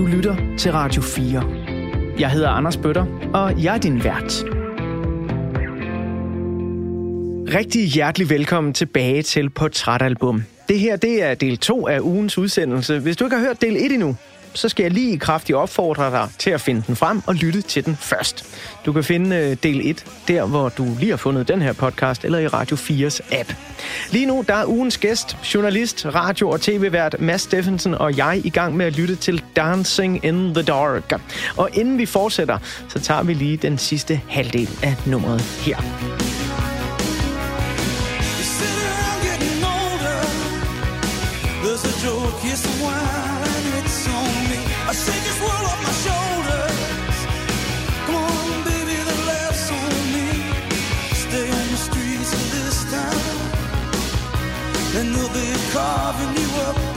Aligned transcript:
Du 0.00 0.06
lytter 0.06 0.36
til 0.58 0.72
Radio 0.72 1.02
4. 1.02 1.44
Jeg 2.18 2.30
hedder 2.30 2.48
Anders 2.48 2.76
Bøtter, 2.76 3.06
og 3.34 3.64
jeg 3.64 3.74
er 3.74 3.78
din 3.78 4.04
vært. 4.04 4.44
Rigtig 7.54 7.86
hjertelig 7.88 8.30
velkommen 8.30 8.72
tilbage 8.72 9.22
til 9.22 9.50
Portrætalbum. 9.50 10.42
Det 10.68 10.78
her 10.78 10.96
det 10.96 11.22
er 11.22 11.34
del 11.34 11.58
2 11.58 11.88
af 11.88 12.00
ugens 12.00 12.38
udsendelse. 12.38 12.98
Hvis 12.98 13.16
du 13.16 13.24
ikke 13.24 13.36
har 13.36 13.44
hørt 13.44 13.62
del 13.62 13.76
1 13.76 13.92
endnu, 13.92 14.16
så 14.54 14.68
skal 14.68 14.82
jeg 14.82 14.92
lige 14.92 15.18
kraftigt 15.18 15.56
opfordre 15.56 16.10
dig 16.10 16.28
til 16.38 16.50
at 16.50 16.60
finde 16.60 16.82
den 16.86 16.96
frem 16.96 17.22
og 17.26 17.34
lytte 17.34 17.62
til 17.62 17.84
den 17.84 17.96
først. 17.96 18.44
Du 18.86 18.92
kan 18.92 19.04
finde 19.04 19.36
øh, 19.36 19.56
del 19.62 19.90
1 19.90 20.04
der, 20.28 20.46
hvor 20.46 20.68
du 20.68 20.86
lige 20.98 21.10
har 21.10 21.16
fundet 21.16 21.48
den 21.48 21.62
her 21.62 21.72
podcast, 21.72 22.24
eller 22.24 22.38
i 22.38 22.46
Radio 22.46 22.76
4's 22.76 23.38
app. 23.38 23.52
Lige 24.10 24.26
nu 24.26 24.44
der 24.48 24.54
er 24.54 24.66
ugens 24.66 24.98
gæst, 24.98 25.36
journalist, 25.54 26.06
radio- 26.06 26.50
og 26.50 26.60
tv-vært 26.60 27.16
Mads 27.18 27.42
Steffensen 27.42 27.94
og 27.94 28.16
jeg 28.16 28.40
i 28.44 28.50
gang 28.50 28.76
med 28.76 28.86
at 28.86 28.96
lytte 28.96 29.16
til 29.16 29.42
Dancing 29.56 30.24
in 30.24 30.54
the 30.54 30.62
Dark. 30.62 31.20
Og 31.56 31.70
inden 31.72 31.98
vi 31.98 32.06
fortsætter, 32.06 32.58
så 32.88 33.00
tager 33.00 33.22
vi 33.22 33.34
lige 33.34 33.56
den 33.56 33.78
sidste 33.78 34.20
halvdel 34.28 34.70
af 34.82 34.96
nummeret 35.06 35.40
her. 35.40 36.29
Carving 55.72 56.36
you 56.36 56.50
up 56.62 56.89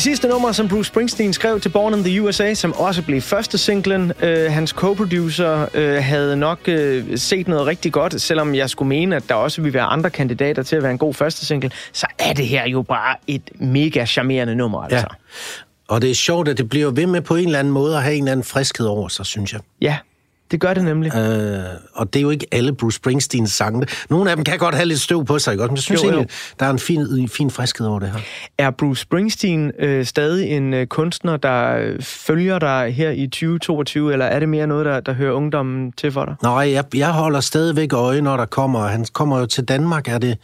Det 0.00 0.04
sidste 0.04 0.28
nummer, 0.28 0.52
som 0.52 0.68
Bruce 0.68 0.88
Springsteen 0.88 1.32
skrev 1.32 1.60
til 1.60 1.68
Born 1.68 1.94
in 1.94 2.04
the 2.04 2.22
USA, 2.22 2.54
som 2.54 2.72
også 2.72 3.02
blev 3.02 3.20
første 3.20 3.58
singlen, 3.58 4.12
øh, 4.22 4.52
hans 4.52 4.70
co-producer 4.70 5.68
øh, 5.74 6.04
havde 6.04 6.36
nok 6.36 6.58
øh, 6.68 7.18
set 7.18 7.48
noget 7.48 7.66
rigtig 7.66 7.92
godt, 7.92 8.20
selvom 8.20 8.54
jeg 8.54 8.70
skulle 8.70 8.88
mene, 8.88 9.16
at 9.16 9.28
der 9.28 9.34
også 9.34 9.62
ville 9.62 9.74
være 9.74 9.84
andre 9.84 10.10
kandidater 10.10 10.62
til 10.62 10.76
at 10.76 10.82
være 10.82 10.92
en 10.92 10.98
god 10.98 11.14
første 11.14 11.46
single, 11.46 11.70
så 11.92 12.06
er 12.18 12.32
det 12.32 12.46
her 12.46 12.68
jo 12.68 12.82
bare 12.82 13.16
et 13.26 13.42
mega 13.54 14.06
charmerende 14.06 14.54
nummer, 14.54 14.82
altså. 14.82 14.96
Ja. 14.98 15.04
Og 15.88 16.02
det 16.02 16.10
er 16.10 16.14
sjovt, 16.14 16.48
at 16.48 16.58
det 16.58 16.68
bliver 16.68 16.90
ved 16.90 17.06
med 17.06 17.20
på 17.20 17.36
en 17.36 17.46
eller 17.46 17.58
anden 17.58 17.72
måde 17.72 17.96
at 17.96 18.02
have 18.02 18.14
en 18.14 18.22
eller 18.22 18.32
anden 18.32 18.44
friskhed 18.44 18.86
over 18.86 19.08
sig, 19.08 19.26
synes 19.26 19.52
jeg. 19.52 19.60
Ja, 19.80 19.96
det 20.50 20.60
gør 20.60 20.74
det 20.74 20.84
nemlig. 20.84 21.14
Øh, 21.16 21.60
og 21.92 22.12
det 22.12 22.20
er 22.20 22.22
jo 22.22 22.30
ikke 22.30 22.46
alle 22.52 22.72
Bruce 22.74 22.96
Springsteens 22.96 23.52
sange. 23.52 23.86
Nogle 24.10 24.30
af 24.30 24.36
dem 24.36 24.44
kan 24.44 24.58
godt 24.58 24.74
have 24.74 24.86
lidt 24.86 25.00
støv 25.00 25.24
på 25.24 25.38
sig, 25.38 25.52
ikke? 25.52 25.64
men 25.64 25.74
jeg 25.74 25.82
synes 25.82 26.02
Jo, 26.02 26.06
jo. 26.06 26.12
egentlig, 26.12 26.30
der 26.60 26.66
er 26.66 26.70
en 26.70 26.78
fin, 26.78 27.28
fin 27.28 27.50
friskhed 27.50 27.86
over 27.86 27.98
det 27.98 28.10
her. 28.10 28.20
Er 28.58 28.70
Bruce 28.70 29.02
Springsteen 29.02 29.72
øh, 29.78 30.04
stadig 30.06 30.48
en 30.50 30.74
øh, 30.74 30.86
kunstner, 30.86 31.36
der 31.36 31.76
øh, 31.76 32.02
følger 32.02 32.58
dig 32.58 32.94
her 32.94 33.10
i 33.10 33.26
2022, 33.26 34.12
eller 34.12 34.26
er 34.26 34.38
det 34.38 34.48
mere 34.48 34.66
noget, 34.66 34.86
der, 34.86 35.00
der 35.00 35.12
hører 35.12 35.32
ungdommen 35.32 35.92
til 35.92 36.12
for 36.12 36.24
dig? 36.24 36.34
Nej, 36.42 36.72
jeg, 36.72 36.84
jeg 36.94 37.10
holder 37.12 37.40
stadigvæk 37.40 37.92
øje, 37.92 38.20
når 38.20 38.36
der 38.36 38.46
kommer. 38.46 38.86
Han 38.86 39.06
kommer 39.12 39.38
jo 39.38 39.46
til 39.46 39.64
Danmark, 39.64 40.08
er 40.08 40.18
det 40.18 40.38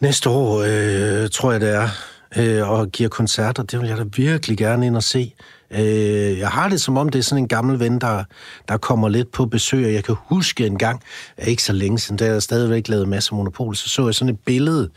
næste 0.00 0.30
år, 0.30 0.62
øh, 0.66 1.28
tror 1.30 1.52
jeg 1.52 1.60
det 1.60 1.74
er, 1.74 1.88
øh, 2.36 2.70
og 2.70 2.88
giver 2.88 3.08
koncerter. 3.08 3.62
Det 3.62 3.80
vil 3.80 3.88
jeg 3.88 3.98
da 3.98 4.04
virkelig 4.16 4.58
gerne 4.58 4.86
ind 4.86 4.96
og 4.96 5.02
se. 5.02 5.34
Øh, 5.78 6.38
jeg 6.38 6.48
har 6.48 6.68
det 6.68 6.80
som 6.80 6.96
om, 6.96 7.08
det 7.08 7.18
er 7.18 7.22
sådan 7.22 7.44
en 7.44 7.48
gammel 7.48 7.80
ven, 7.80 8.00
der, 8.00 8.24
der 8.68 8.76
kommer 8.76 9.08
lidt 9.08 9.32
på 9.32 9.46
besøg, 9.46 9.86
og 9.86 9.92
jeg 9.92 10.04
kan 10.04 10.16
huske 10.26 10.66
en 10.66 10.78
gang, 10.78 11.02
ikke 11.46 11.62
så 11.62 11.72
længe 11.72 11.98
siden, 11.98 12.16
da 12.16 12.26
jeg 12.26 12.42
stadigvæk 12.42 12.88
lavede 12.88 13.06
masser 13.06 13.32
af 13.32 13.36
monopol, 13.36 13.76
så 13.76 13.88
så 13.88 14.04
jeg 14.04 14.14
sådan 14.14 14.34
et 14.34 14.40
billede. 14.40 14.90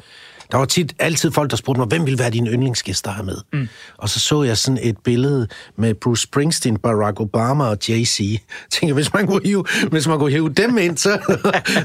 Der 0.52 0.58
var 0.58 0.66
tit 0.66 0.94
altid 1.00 1.32
folk, 1.32 1.52
der 1.52 1.58
spurgte 1.58 1.80
mig, 1.80 1.88
hvem 1.88 2.06
ville 2.06 2.20
være 2.20 2.30
dine 2.30 2.50
yndlingsgæster 2.50 3.14
her 3.14 3.24
med? 3.24 3.38
Mm. 3.54 3.68
Og 3.98 4.10
så 4.10 4.20
så 4.20 4.44
jeg 4.44 4.58
sådan 4.58 4.80
et 4.82 4.98
billede 4.98 5.48
med 5.76 5.94
Bruce 5.94 6.24
Springsteen, 6.24 6.78
Barack 6.78 7.20
Obama 7.20 7.64
og 7.64 7.78
Jay-Z. 7.84 8.24
Jeg 8.24 8.40
tænkte, 8.72 8.94
hvis 8.94 9.14
man 9.14 9.28
kunne 9.28 9.42
hive, 9.46 9.66
hvis 9.92 10.08
man 10.08 10.20
kunne 10.20 10.32
hive 10.32 10.50
dem 10.50 10.78
ind, 10.78 10.98
så, 10.98 11.20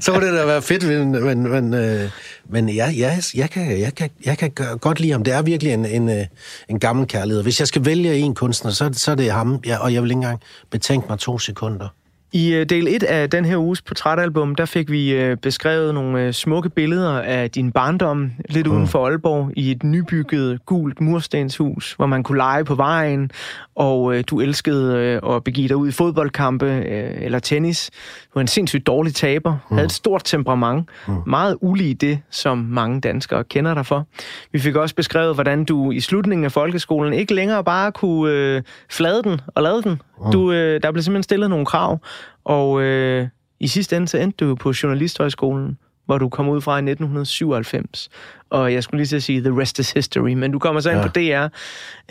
så 0.00 0.12
ville 0.12 0.28
det 0.28 0.38
da 0.38 0.44
være 0.44 0.62
fedt. 0.62 0.88
Men, 0.88 1.10
men, 1.24 1.42
men, 1.42 1.74
øh, 1.74 2.10
men 2.50 2.68
ja, 2.68 2.90
ja, 2.90 3.18
jeg, 3.34 3.50
kan, 3.50 3.80
jeg, 3.80 3.94
kan, 3.94 4.10
jeg 4.24 4.38
kan 4.38 4.50
godt 4.80 5.00
lide 5.00 5.12
ham. 5.12 5.24
Det 5.24 5.34
er 5.34 5.42
virkelig 5.42 5.72
en, 5.72 5.86
en, 5.86 6.08
øh, 6.08 6.26
en 6.68 6.78
gammel 6.78 7.06
kærlighed. 7.06 7.42
Hvis 7.42 7.60
jeg 7.60 7.68
skal 7.68 7.84
vælge 7.84 8.18
en 8.18 8.34
kunstner, 8.34 8.70
så, 8.70 8.90
så 8.92 9.10
er 9.10 9.14
det 9.14 9.32
ham, 9.32 9.60
ja, 9.66 9.76
og 9.76 9.94
jeg 9.94 10.02
vil 10.02 10.10
ikke 10.10 10.16
engang 10.16 10.40
betænke 10.70 11.06
mig 11.08 11.18
to 11.18 11.38
sekunder. 11.38 11.88
I 12.34 12.54
øh, 12.54 12.66
del 12.66 12.88
1 12.88 13.02
af 13.02 13.30
den 13.30 13.44
her 13.44 13.56
uges 13.56 13.82
portrætalbum, 13.82 14.54
der 14.54 14.64
fik 14.64 14.90
vi 14.90 15.12
øh, 15.12 15.36
beskrevet 15.36 15.94
nogle 15.94 16.22
øh, 16.22 16.32
smukke 16.32 16.68
billeder 16.68 17.20
af 17.20 17.50
din 17.50 17.72
barndom 17.72 18.30
lidt 18.48 18.66
uden 18.66 18.88
for 18.88 19.06
Aalborg 19.06 19.50
i 19.56 19.70
et 19.70 19.82
nybygget 19.82 20.66
gult 20.66 21.00
murstenshus, 21.00 21.92
hvor 21.92 22.06
man 22.06 22.22
kunne 22.22 22.38
lege 22.38 22.64
på 22.64 22.74
vejen, 22.74 23.30
og 23.74 24.14
øh, 24.14 24.24
du 24.26 24.40
elskede 24.40 24.96
øh, 24.96 25.34
at 25.34 25.44
begive 25.44 25.68
dig 25.68 25.76
ud 25.76 25.88
i 25.88 25.92
fodboldkampe 25.92 26.66
øh, 26.66 27.22
eller 27.22 27.38
tennis. 27.38 27.90
Du 28.24 28.30
var 28.34 28.40
en 28.40 28.46
sindssygt 28.46 28.86
dårlig 28.86 29.14
taber, 29.14 29.56
havde 29.68 29.84
et 29.84 29.92
stort 29.92 30.24
temperament, 30.24 30.88
meget 31.26 31.56
ulig 31.60 32.00
det, 32.00 32.18
som 32.30 32.58
mange 32.58 33.00
danskere 33.00 33.44
kender 33.44 33.74
dig 33.74 33.86
for. 33.86 34.06
Vi 34.52 34.58
fik 34.58 34.76
også 34.76 34.94
beskrevet, 34.94 35.34
hvordan 35.34 35.64
du 35.64 35.90
i 35.90 36.00
slutningen 36.00 36.44
af 36.44 36.52
folkeskolen 36.52 37.12
ikke 37.12 37.34
længere 37.34 37.64
bare 37.64 37.92
kunne 37.92 38.32
øh, 38.32 38.62
flade 38.90 39.22
den 39.22 39.40
og 39.46 39.62
lade 39.62 39.82
den. 39.82 40.00
Du, 40.32 40.52
øh, 40.52 40.82
der 40.82 40.92
blev 40.92 41.02
simpelthen 41.02 41.22
stillet 41.22 41.50
nogle 41.50 41.66
krav, 41.66 41.98
og 42.44 42.82
øh, 42.82 43.28
i 43.60 43.66
sidste 43.66 43.96
ende 43.96 44.08
så 44.08 44.18
endte 44.18 44.44
du 44.44 44.54
på 44.54 44.72
Journalisthøjskolen, 44.82 45.78
hvor 46.06 46.18
du 46.18 46.28
kom 46.28 46.48
ud 46.48 46.60
fra 46.60 46.72
i 46.72 46.78
1997. 46.78 48.08
Og 48.50 48.72
jeg 48.72 48.82
skulle 48.82 48.98
lige 48.98 49.06
til 49.06 49.16
at 49.16 49.22
sige, 49.22 49.40
the 49.40 49.60
rest 49.60 49.78
is 49.78 49.92
history, 49.92 50.32
men 50.32 50.52
du 50.52 50.58
kommer 50.58 50.80
så 50.80 50.90
ind 50.90 50.98
Ja. 50.98 51.06
på 51.06 51.12
DR, 51.12 51.48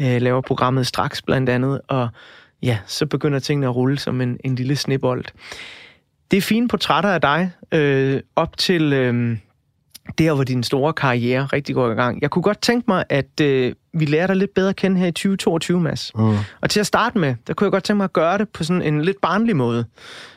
øh, 0.05 0.21
laver 0.21 0.41
programmet 0.41 0.87
straks 0.87 1.21
blandt 1.21 1.49
andet, 1.49 1.81
og 1.87 2.07
ja, 2.63 2.77
så 2.85 3.05
begynder 3.05 3.39
tingene 3.39 3.67
at 3.67 3.75
rulle 3.75 3.99
som 3.99 4.21
en, 4.21 4.37
en 4.43 4.55
lille 4.55 4.75
snebold. 4.75 5.25
Det 6.31 6.37
er 6.37 6.41
fine 6.41 6.67
portrætter 6.67 7.09
af 7.09 7.21
dig, 7.21 7.51
øh, 7.71 8.19
op 8.35 8.57
til 8.57 8.93
øh, 8.93 9.37
der, 10.17 10.33
hvor 10.33 10.43
din 10.43 10.63
store 10.63 10.93
karriere 10.93 11.45
rigtig 11.45 11.75
går 11.75 11.91
i 11.91 11.93
gang. 11.93 12.21
Jeg 12.21 12.29
kunne 12.29 12.43
godt 12.43 12.61
tænke 12.61 12.85
mig, 12.87 13.03
at 13.09 13.41
øh, 13.41 13.73
vi 13.93 14.05
lærer 14.05 14.27
dig 14.27 14.35
lidt 14.35 14.53
bedre 14.53 14.69
at 14.69 14.75
kende 14.75 14.97
her 14.99 15.07
i 15.07 15.11
2022, 15.11 15.79
Mads. 15.79 16.11
Mm. 16.15 16.37
Og 16.61 16.69
til 16.69 16.79
at 16.79 16.85
starte 16.85 17.17
med, 17.19 17.35
der 17.47 17.53
kunne 17.53 17.65
jeg 17.65 17.71
godt 17.71 17.83
tænke 17.83 17.97
mig 17.97 18.03
at 18.03 18.13
gøre 18.13 18.37
det 18.37 18.49
på 18.49 18.63
sådan 18.63 18.81
en 18.81 19.01
lidt 19.01 19.21
barnlig 19.21 19.55
måde. 19.55 19.85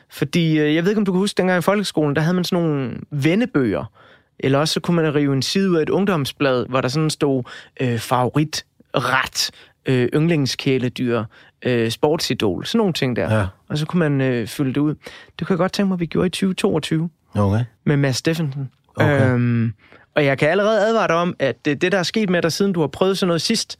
Fordi 0.09 0.59
øh, 0.59 0.75
jeg 0.75 0.83
ved 0.83 0.91
ikke, 0.91 0.99
om 0.99 1.05
du 1.05 1.11
kan 1.11 1.19
huske, 1.19 1.37
dengang 1.37 1.57
i 1.57 1.61
folkeskolen, 1.61 2.15
der 2.15 2.21
havde 2.21 2.35
man 2.35 2.43
sådan 2.43 2.65
nogle 2.65 2.97
vennebøger. 3.11 3.91
Eller 4.39 4.59
også 4.59 4.73
så 4.73 4.79
kunne 4.79 4.95
man 4.95 5.15
rive 5.15 5.33
en 5.33 5.41
side 5.41 5.69
ud 5.69 5.75
af 5.75 5.81
et 5.81 5.89
ungdomsblad, 5.89 6.65
hvor 6.69 6.81
der 6.81 6.87
sådan 6.87 7.09
stod 7.09 7.43
øh, 7.81 7.99
favorit 7.99 8.65
ret 8.93 9.51
øh, 9.85 10.09
yndlingskæledyr, 10.13 11.23
øh, 11.65 11.91
sportsidol, 11.91 12.65
sådan 12.65 12.77
nogle 12.77 12.93
ting 12.93 13.15
der. 13.15 13.35
Ja. 13.37 13.45
Og 13.69 13.77
så 13.77 13.85
kunne 13.85 13.99
man 14.09 14.21
øh, 14.21 14.47
fylde 14.47 14.69
det 14.73 14.77
ud. 14.77 14.95
Det 15.39 15.47
kunne 15.47 15.53
jeg 15.53 15.57
godt 15.57 15.71
tænke 15.71 15.87
mig, 15.87 15.95
at 15.95 15.99
vi 15.99 16.05
gjorde 16.05 16.27
i 16.27 16.29
2022 16.29 17.09
Okay. 17.35 17.63
med 17.83 17.97
Mads 17.97 18.15
Steffensen. 18.15 18.69
Okay. 18.95 19.31
Øhm, 19.33 19.73
og 20.15 20.25
jeg 20.25 20.37
kan 20.37 20.49
allerede 20.49 20.81
advare 20.81 21.07
dig 21.07 21.15
om, 21.15 21.35
at 21.39 21.65
det, 21.65 21.81
det, 21.81 21.91
der 21.91 21.97
er 21.97 22.03
sket 22.03 22.29
med 22.29 22.41
dig, 22.41 22.51
siden 22.51 22.73
du 22.73 22.79
har 22.79 22.87
prøvet 22.87 23.17
sådan 23.17 23.27
noget 23.27 23.41
sidst, 23.41 23.77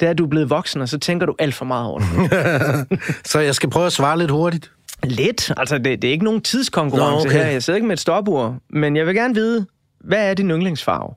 det 0.00 0.06
er, 0.06 0.10
at 0.10 0.18
du 0.18 0.24
er 0.24 0.28
blevet 0.28 0.50
voksen, 0.50 0.80
og 0.80 0.88
så 0.88 0.98
tænker 0.98 1.26
du 1.26 1.34
alt 1.38 1.54
for 1.54 1.64
meget 1.64 1.86
over 1.86 1.98
det. 1.98 2.98
Så 3.30 3.40
jeg 3.40 3.54
skal 3.54 3.70
prøve 3.70 3.86
at 3.86 3.92
svare 3.92 4.18
lidt 4.18 4.30
hurtigt. 4.30 4.70
Lidt. 5.04 5.52
Altså, 5.56 5.78
det, 5.78 6.02
det 6.02 6.08
er 6.08 6.12
ikke 6.12 6.24
nogen 6.24 6.40
tidskonkurrence 6.40 7.26
Nå, 7.26 7.30
okay. 7.30 7.44
her. 7.44 7.50
Jeg 7.50 7.62
sidder 7.62 7.76
ikke 7.76 7.86
med 7.86 7.92
et 7.92 8.00
stopur. 8.00 8.58
Men 8.70 8.96
jeg 8.96 9.06
vil 9.06 9.14
gerne 9.14 9.34
vide, 9.34 9.66
hvad 10.00 10.30
er 10.30 10.34
din 10.34 10.50
yndlingsfarve? 10.50 11.14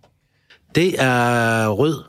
Det 0.76 1.04
er 1.04 1.68
rød. 1.68 2.04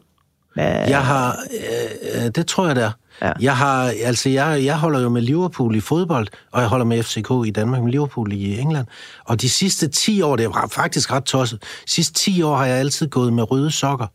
Hvad? 0.55 0.89
Jeg 0.89 1.05
har, 1.05 1.39
øh, 1.55 2.25
øh, 2.25 2.31
det 2.35 2.47
tror 2.47 2.67
jeg 2.67 2.77
det 2.77 2.85
er. 2.85 2.91
Ja. 3.23 3.33
Jeg 3.41 3.57
har, 3.57 3.95
altså 4.03 4.29
jeg, 4.29 4.65
jeg 4.65 4.79
holder 4.79 5.01
jo 5.01 5.09
med 5.09 5.23
Liverpool 5.23 5.77
i 5.77 5.81
fodbold, 5.81 6.27
og 6.53 6.61
jeg 6.61 6.69
holder 6.69 6.87
med 6.87 7.03
FCK 7.03 7.31
i 7.47 7.51
Danmark, 7.51 7.83
med 7.83 7.91
Liverpool 7.91 8.33
i 8.33 8.59
England. 8.61 8.87
Og 9.25 9.41
de 9.41 9.51
sidste 9.51 9.89
10 9.89 10.23
år, 10.23 10.37
det 10.37 10.47
er 10.47 10.69
faktisk 10.73 11.13
ret 11.13 11.25
tosset, 11.25 11.63
de 11.63 11.91
sidste 11.91 12.15
10 12.15 12.43
år 12.43 12.57
har 12.57 12.67
jeg 12.67 12.79
altid 12.79 13.09
gået 13.09 13.33
med 13.33 13.51
røde 13.51 13.71
sokker. 13.71 14.07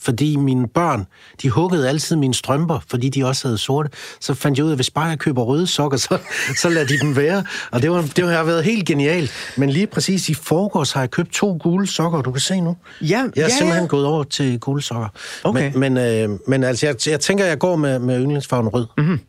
Fordi 0.00 0.36
mine 0.36 0.68
børn, 0.68 1.06
de 1.42 1.50
huggede 1.50 1.88
altid 1.88 2.16
mine 2.16 2.34
strømper, 2.34 2.78
fordi 2.90 3.08
de 3.08 3.24
også 3.26 3.48
havde 3.48 3.58
sorte. 3.58 3.90
Så 4.20 4.34
fandt 4.34 4.58
jeg 4.58 4.64
ud 4.64 4.70
af, 4.70 4.74
at 4.74 4.78
hvis 4.78 4.90
bare 4.90 5.04
jeg 5.04 5.18
køber 5.18 5.42
røde 5.42 5.66
sokker, 5.66 5.98
så, 5.98 6.18
så 6.60 6.68
lader 6.68 6.86
de 6.86 6.98
dem 7.00 7.16
være. 7.16 7.44
Og 7.70 7.82
det, 7.82 7.90
var, 7.90 8.02
det 8.16 8.28
har 8.28 8.44
været 8.44 8.64
helt 8.64 8.86
genialt. 8.86 9.32
Men 9.56 9.70
lige 9.70 9.86
præcis 9.86 10.28
i 10.28 10.34
forgårs 10.34 10.92
har 10.92 11.00
jeg 11.00 11.10
købt 11.10 11.32
to 11.32 11.58
gule 11.62 11.86
sokker, 11.86 12.22
du 12.22 12.32
kan 12.32 12.40
se 12.40 12.60
nu. 12.60 12.76
Ja, 13.00 13.06
Jeg 13.06 13.22
er 13.24 13.30
ja, 13.36 13.48
simpelthen 13.48 13.84
ja. 13.84 13.88
gået 13.88 14.06
over 14.06 14.24
til 14.24 14.60
gule 14.60 14.82
sokker. 14.82 15.08
Okay. 15.44 15.72
Men, 15.74 15.94
men, 15.94 16.30
øh, 16.32 16.38
men 16.48 16.64
altså, 16.64 16.86
jeg, 16.86 16.96
jeg 17.06 17.20
tænker, 17.20 17.44
jeg 17.44 17.58
går 17.58 17.76
med, 17.76 17.98
med 17.98 18.20
yndlingsfarven 18.20 18.68
rød. 18.68 18.86
Mm-hmm. 18.98 19.20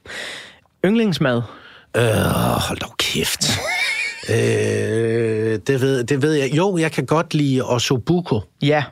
Yndlingsmad? 0.86 1.42
Øh, 1.98 2.04
hold 2.68 2.80
dog 2.80 2.94
kæft. 2.98 3.46
øh, 4.30 4.36
det, 5.68 5.82
ved, 5.82 6.04
det 6.04 6.22
ved 6.22 6.34
jeg. 6.34 6.58
Jo, 6.58 6.78
jeg 6.78 6.92
kan 6.92 7.06
godt 7.06 7.34
lide 7.34 7.62
ossobuco. 7.62 8.42
Ja. 8.62 8.84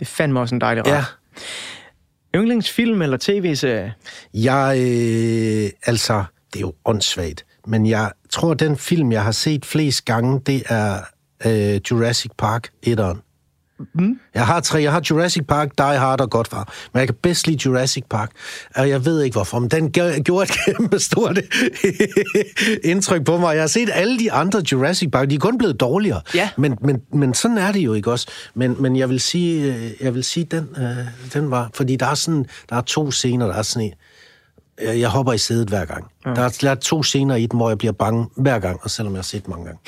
Det 0.00 0.06
er 0.06 0.10
fandme 0.10 0.40
også 0.40 0.54
en 0.54 0.60
dejlig 0.60 0.86
ret. 0.86 0.92
Ja. 0.92 1.04
Yndlingsfilm 2.34 3.02
eller 3.02 3.16
tv-serie? 3.20 3.94
Jeg, 4.34 4.76
øh, 4.78 5.70
altså, 5.86 6.24
det 6.52 6.56
er 6.56 6.60
jo 6.60 6.74
åndssvagt, 6.84 7.46
men 7.66 7.86
jeg 7.86 8.12
tror, 8.30 8.54
den 8.54 8.76
film, 8.76 9.12
jeg 9.12 9.24
har 9.24 9.32
set 9.32 9.64
flest 9.64 10.04
gange, 10.04 10.40
det 10.46 10.62
er 10.66 11.00
øh, 11.46 11.80
Jurassic 11.90 12.30
Park 12.38 12.68
1'eren. 12.86 13.29
Mm. 13.94 14.20
Jeg 14.34 14.46
har 14.46 14.60
tre. 14.60 14.82
Jeg 14.82 14.92
har 14.92 15.02
Jurassic 15.10 15.46
Park, 15.48 15.68
Die 15.78 15.98
Hard 15.98 16.20
og 16.20 16.30
Godfar. 16.30 16.72
Men 16.92 17.00
jeg 17.00 17.08
kan 17.08 17.16
bedst 17.22 17.46
lide 17.46 17.58
Jurassic 17.66 18.04
Park. 18.10 18.30
Og 18.76 18.88
jeg 18.88 19.04
ved 19.04 19.22
ikke 19.22 19.34
hvorfor, 19.34 19.58
men 19.58 19.68
den 19.68 19.92
gjorde 19.92 20.42
et 20.42 20.50
kæmpe 20.66 20.98
stort 20.98 21.38
indtryk 22.84 23.24
på 23.24 23.38
mig. 23.38 23.54
Jeg 23.54 23.62
har 23.62 23.68
set 23.68 23.90
alle 23.92 24.18
de 24.18 24.32
andre 24.32 24.62
Jurassic 24.72 25.10
Park. 25.10 25.30
De 25.30 25.34
er 25.34 25.38
kun 25.38 25.58
blevet 25.58 25.80
dårligere. 25.80 26.20
Ja. 26.34 26.50
Men, 26.56 26.78
men, 26.80 27.02
men 27.12 27.34
sådan 27.34 27.58
er 27.58 27.72
det 27.72 27.80
jo 27.80 27.94
ikke 27.94 28.10
også. 28.10 28.26
Men, 28.54 28.76
men 28.82 28.96
jeg 28.96 29.08
vil 29.08 29.20
sige, 29.20 29.74
øh, 29.74 29.90
jeg 30.00 30.14
vil 30.14 30.24
sige 30.24 30.44
den, 30.44 30.68
øh, 30.78 31.32
den 31.34 31.50
var... 31.50 31.70
Fordi 31.74 31.96
der 31.96 32.06
er, 32.06 32.14
sådan, 32.14 32.46
der 32.70 32.76
er 32.76 32.80
to 32.80 33.10
scener, 33.10 33.46
der 33.46 33.54
er 33.54 33.62
sådan 33.62 33.86
en, 33.86 33.94
jeg, 34.82 35.00
jeg 35.00 35.08
hopper 35.08 35.32
i 35.32 35.38
sædet 35.38 35.68
hver 35.68 35.84
gang. 35.84 36.04
Ja. 36.26 36.30
Der, 36.30 36.42
er, 36.42 36.58
der 36.60 36.70
er 36.70 36.74
to 36.74 37.02
scener 37.02 37.34
i 37.34 37.46
den, 37.46 37.58
hvor 37.58 37.68
jeg 37.68 37.78
bliver 37.78 37.92
bange 37.92 38.26
hver 38.36 38.58
gang, 38.58 38.80
og 38.82 38.90
selvom 38.90 39.12
jeg 39.14 39.18
har 39.18 39.22
set 39.22 39.48
mange 39.48 39.64
gange. 39.64 39.80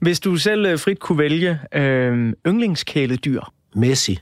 Hvis 0.00 0.20
du 0.20 0.36
selv 0.36 0.66
øh, 0.66 0.78
frit 0.78 0.98
kunne 1.00 1.18
vælge 1.18 1.58
øh, 1.74 2.32
yndlingskæledyr? 2.46 3.40
Messi. 3.74 4.18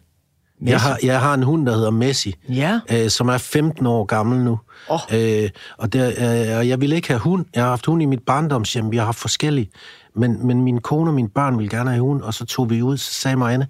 Jeg 0.67 0.81
har, 0.81 0.99
jeg 1.03 1.21
har 1.21 1.35
en 1.35 1.43
hund, 1.43 1.67
der 1.67 1.75
hedder 1.75 1.91
Messi, 1.91 2.35
Ja. 2.49 2.81
øh, 2.93 3.09
som 3.11 3.29
er 3.29 3.39
15 3.39 3.87
år 3.87 4.05
gammel 4.05 4.39
nu. 4.45 4.59
Åh. 4.91 4.99
Øh, 5.13 5.51
og, 5.79 5.93
der, 5.93 6.09
øh, 6.53 6.59
og 6.59 6.69
jeg 6.69 6.81
ville 6.81 6.97
ikke 6.97 7.09
have 7.09 7.21
hund. 7.21 7.45
Jeg 7.55 7.63
har 7.63 7.69
haft 7.71 7.87
hund 7.87 8.03
i 8.03 8.07
mit 8.07 8.23
barndomshjem. 8.23 8.91
Vi 8.93 8.97
har 8.97 9.05
haft 9.05 9.19
forskellige. 9.19 9.71
Men, 10.15 10.47
men 10.47 10.63
min 10.63 10.81
kone 10.81 11.11
og 11.11 11.15
mine 11.15 11.29
børn 11.29 11.59
ville 11.59 11.71
gerne 11.71 11.91
have 11.91 12.01
hund, 12.03 12.23
og 12.23 12.35
så 12.35 12.45
tog 12.47 12.71
vi 12.71 12.83
ud, 12.83 12.97
så 12.97 13.13
sagde 13.13 13.37
Marianne, 13.37 13.67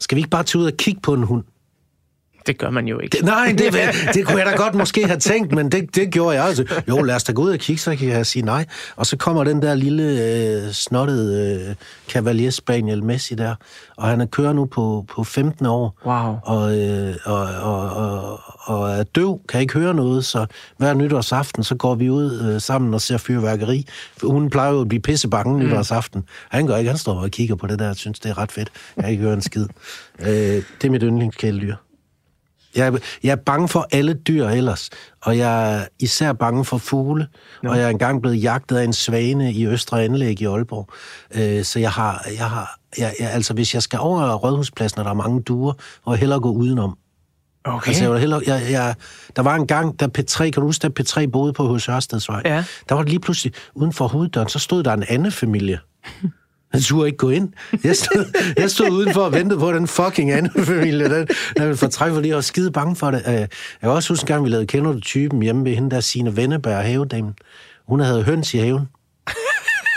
skal 0.00 0.16
vi 0.16 0.20
ikke 0.20 0.30
bare 0.30 0.42
tage 0.42 0.60
ud 0.62 0.66
og 0.66 0.72
kigge 0.76 1.00
på 1.00 1.14
en 1.14 1.22
hund? 1.22 1.44
Det 2.46 2.58
gør 2.58 2.70
man 2.70 2.86
jo 2.86 2.98
ikke. 2.98 3.16
Det, 3.16 3.24
nej, 3.24 3.54
det, 3.58 3.74
det 4.14 4.26
kunne 4.26 4.38
jeg 4.38 4.46
da 4.46 4.56
godt 4.56 4.74
måske 4.74 5.06
have 5.06 5.18
tænkt, 5.18 5.52
men 5.52 5.72
det, 5.72 5.96
det 5.96 6.10
gjorde 6.10 6.36
jeg 6.36 6.46
altså. 6.46 6.82
Jo, 6.88 7.02
lad 7.02 7.14
os 7.14 7.24
da 7.24 7.32
gå 7.32 7.42
ud 7.42 7.50
og 7.50 7.58
kigge, 7.58 7.82
så 7.82 7.96
kan 7.96 8.08
jeg 8.08 8.26
sige 8.26 8.42
nej. 8.42 8.64
Og 8.96 9.06
så 9.06 9.16
kommer 9.16 9.44
den 9.44 9.62
der 9.62 9.74
lille 9.74 10.02
øh, 10.02 10.72
snottede 10.72 11.66
øh, 11.68 11.74
Cavalier 12.08 12.50
Spaniel 12.50 13.04
Messi 13.04 13.34
der, 13.34 13.54
og 13.96 14.08
han 14.08 14.20
er 14.20 14.26
kører 14.26 14.52
nu 14.52 14.64
på, 14.64 15.04
på 15.08 15.24
15 15.24 15.66
år. 15.66 15.98
Wow. 16.06 16.38
Og, 16.42 16.78
øh, 16.78 17.14
og, 17.24 17.40
og, 17.62 17.90
og, 17.90 18.40
og 18.64 18.90
er 18.90 19.02
døv, 19.02 19.40
kan 19.48 19.60
ikke 19.60 19.74
høre 19.74 19.94
noget, 19.94 20.24
så 20.24 20.46
hver 20.76 20.94
nytårsaften, 20.94 21.64
så 21.64 21.74
går 21.74 21.94
vi 21.94 22.10
ud 22.10 22.40
øh, 22.40 22.60
sammen 22.60 22.94
og 22.94 23.00
ser 23.00 23.18
fyrværkeri. 23.18 23.86
For 24.16 24.28
Hun 24.28 24.50
plejer 24.50 24.72
jo 24.72 24.80
at 24.80 24.88
blive 24.88 25.00
pissebange 25.00 25.54
mm. 25.54 25.64
nytårsaften. 25.64 26.24
Han 26.50 26.66
gør 26.66 26.76
ikke, 26.76 26.90
han 26.90 26.98
står 26.98 27.14
og 27.14 27.30
kigger 27.30 27.56
på 27.56 27.66
det 27.66 27.78
der, 27.78 27.88
og 27.88 27.96
synes, 27.96 28.20
det 28.20 28.30
er 28.30 28.38
ret 28.38 28.52
fedt. 28.52 28.70
Jeg 28.96 29.04
kan 29.04 29.12
ikke 29.12 29.22
høre 29.22 29.34
en 29.34 29.42
skid. 29.42 29.66
Øh, 30.20 30.26
det 30.28 30.84
er 30.84 30.90
mit 30.90 31.02
yndlingskæledyr. 31.02 31.74
Jeg, 32.76 32.86
er- 32.86 32.98
jeg 33.22 33.30
er 33.32 33.36
bange 33.36 33.68
for 33.68 33.86
alle 33.92 34.14
dyr 34.14 34.46
ellers, 34.48 34.90
og 35.22 35.38
jeg 35.38 35.74
er 35.80 35.84
især 36.00 36.32
bange 36.32 36.64
for 36.64 36.78
fugle, 36.78 37.26
no. 37.62 37.70
og 37.70 37.76
jeg 37.78 37.84
er 37.84 37.88
engang 37.88 38.22
blevet 38.22 38.42
jagtet 38.42 38.76
af 38.76 38.84
en 38.84 38.92
svane 38.92 39.52
i 39.52 39.66
Østre 39.66 40.02
Anlæg 40.04 40.40
i 40.40 40.44
Aalborg. 40.44 40.88
Øh, 41.34 41.64
så 41.64 41.78
jeg 41.78 41.90
har, 41.90 42.26
jeg 42.38 42.50
har 42.50 42.78
jeg, 42.98 43.14
jeg, 43.20 43.30
altså 43.30 43.54
hvis 43.54 43.74
jeg 43.74 43.82
skal 43.82 43.98
over 43.98 44.34
Rådhuspladsen, 44.34 44.98
og 44.98 45.04
der 45.04 45.10
er 45.10 45.14
mange 45.14 45.42
duer, 45.42 45.72
og 46.04 46.12
jeg 46.12 46.18
hellere 46.20 46.40
gå 46.40 46.50
udenom. 46.52 46.98
Okay. 47.64 47.88
Altså, 47.88 48.02
jeg 48.04 48.12
vil 48.12 48.20
hellere, 48.20 48.40
jeg, 48.46 48.62
jeg, 48.70 48.94
der 49.36 49.42
var 49.42 49.54
en 49.56 49.66
gang, 49.66 50.00
da 50.00 50.08
P3, 50.18 50.36
kan 50.38 50.52
du 50.52 50.60
huske, 50.62 50.88
da 50.88 51.02
P3 51.02 51.26
boede 51.26 51.52
på 51.52 51.66
hos 51.66 51.88
Ørstedsvej? 51.88 52.42
Ja. 52.44 52.64
Der 52.88 52.94
var 52.94 53.02
det 53.02 53.10
lige 53.10 53.20
pludselig, 53.20 53.52
uden 53.74 53.92
for 53.92 54.08
hoveddøren, 54.08 54.48
så 54.48 54.58
stod 54.58 54.82
der 54.82 54.92
en 54.92 55.04
anden 55.08 55.32
familie. 55.32 55.78
Han 56.72 56.82
turde 56.82 57.06
ikke 57.06 57.18
gå 57.18 57.30
ind. 57.30 57.48
Jeg 57.84 57.96
stod, 57.96 58.52
jeg 58.56 58.70
stod 58.70 58.90
udenfor 58.90 59.20
og 59.20 59.32
ventede 59.32 59.60
på 59.60 59.72
den 59.72 59.86
fucking 59.86 60.30
anden 60.30 60.64
familie. 60.64 61.04
Den, 61.04 61.26
den 61.56 61.64
ville 61.64 61.76
fortrække, 61.76 62.14
fordi 62.14 62.28
jeg 62.28 62.34
var 62.34 62.42
skide 62.42 62.70
bange 62.70 62.96
for 62.96 63.10
det. 63.10 63.22
Øh, 63.26 63.34
jeg 63.34 63.48
kan 63.80 63.90
også 63.90 64.12
huske 64.12 64.22
en 64.22 64.26
gang, 64.26 64.44
vi 64.44 64.50
lavede 64.50 64.66
Kender 64.66 64.92
du 64.92 65.00
typen 65.00 65.42
hjemme 65.42 65.64
ved 65.64 65.74
hende 65.74 65.90
der 65.90 66.00
Signe 66.00 66.36
Venneberg, 66.36 66.84
havedamen. 66.84 67.34
Hun 67.88 68.00
havde 68.00 68.22
høns 68.22 68.54
i 68.54 68.58
haven. 68.58 68.88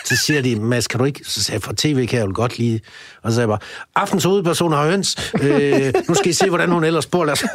Så 0.05 0.17
siger 0.17 0.41
de, 0.41 0.55
Mads, 0.55 0.87
kan 0.87 0.99
du 0.99 1.05
ikke... 1.05 1.21
Så 1.23 1.43
sagde 1.43 1.55
jeg, 1.55 1.63
for 1.63 1.73
tv 1.77 2.07
kan 2.07 2.19
jeg 2.19 2.27
jo 2.27 2.31
godt 2.35 2.57
lide. 2.57 2.79
Og 3.23 3.31
så 3.31 3.35
sagde 3.35 3.41
jeg 3.41 3.59
bare, 3.59 3.69
aftens 3.95 4.23
hovedperson 4.23 4.71
har 4.71 4.89
høns. 4.89 5.33
Øh, 5.41 5.93
nu 6.07 6.13
skal 6.15 6.29
I 6.29 6.33
se, 6.33 6.49
hvordan 6.49 6.69
hun 6.69 6.83
ellers 6.83 7.05
bor. 7.05 7.35
Så, 7.35 7.47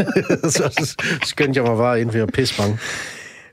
så 0.51 0.97
skyndte 1.25 1.59
jeg 1.59 1.69
mig 1.69 1.77
bare 1.77 2.01
ind, 2.01 2.11
for 2.11 2.19
jeg 2.19 2.27
var 2.27 2.33
pisse 2.33 2.57
bange. 2.57 2.79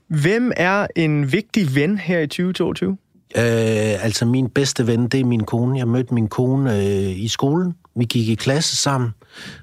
Hvem 0.07 0.51
er 0.57 0.87
en 0.95 1.31
vigtig 1.31 1.75
ven 1.75 1.97
her 1.97 2.19
i 2.19 2.27
2022? 2.27 2.97
Øh, 3.35 4.03
altså 4.05 4.25
min 4.25 4.49
bedste 4.49 4.87
ven, 4.87 5.07
det 5.07 5.19
er 5.19 5.25
min 5.25 5.43
kone. 5.43 5.77
Jeg 5.77 5.87
mødte 5.87 6.13
min 6.13 6.27
kone 6.27 6.75
øh, 6.77 7.19
i 7.19 7.27
skolen. 7.27 7.75
Vi 7.95 8.05
gik 8.05 8.29
i 8.29 8.35
klasse 8.35 8.75
sammen. 8.75 9.13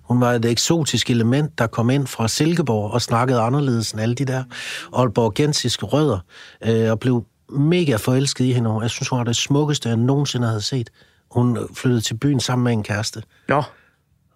Hun 0.02 0.20
var 0.20 0.32
et 0.32 0.44
eksotisk 0.44 1.10
element, 1.10 1.58
der 1.58 1.66
kom 1.66 1.90
ind 1.90 2.06
fra 2.06 2.28
Silkeborg 2.28 2.90
og 2.92 3.02
snakkede 3.02 3.40
anderledes 3.40 3.92
end 3.92 4.00
alle 4.00 4.14
de 4.14 4.24
der 4.24 4.44
Aalborgensiske 4.92 5.86
rødder. 5.86 6.18
Øh, 6.64 6.90
og 6.90 7.00
blev 7.00 7.24
mega 7.50 7.96
forelsket 7.96 8.44
i 8.44 8.52
hende. 8.52 8.80
Jeg 8.80 8.90
synes, 8.90 9.08
hun 9.08 9.18
var 9.18 9.24
det 9.24 9.36
smukkeste, 9.36 9.88
jeg 9.88 9.96
nogensinde 9.96 10.46
havde 10.46 10.60
set. 10.60 10.90
Hun 11.30 11.58
flyttede 11.74 12.00
til 12.00 12.14
byen 12.14 12.40
sammen 12.40 12.64
med 12.64 12.72
en 12.72 12.82
kæreste. 12.82 13.22
Nå, 13.48 13.56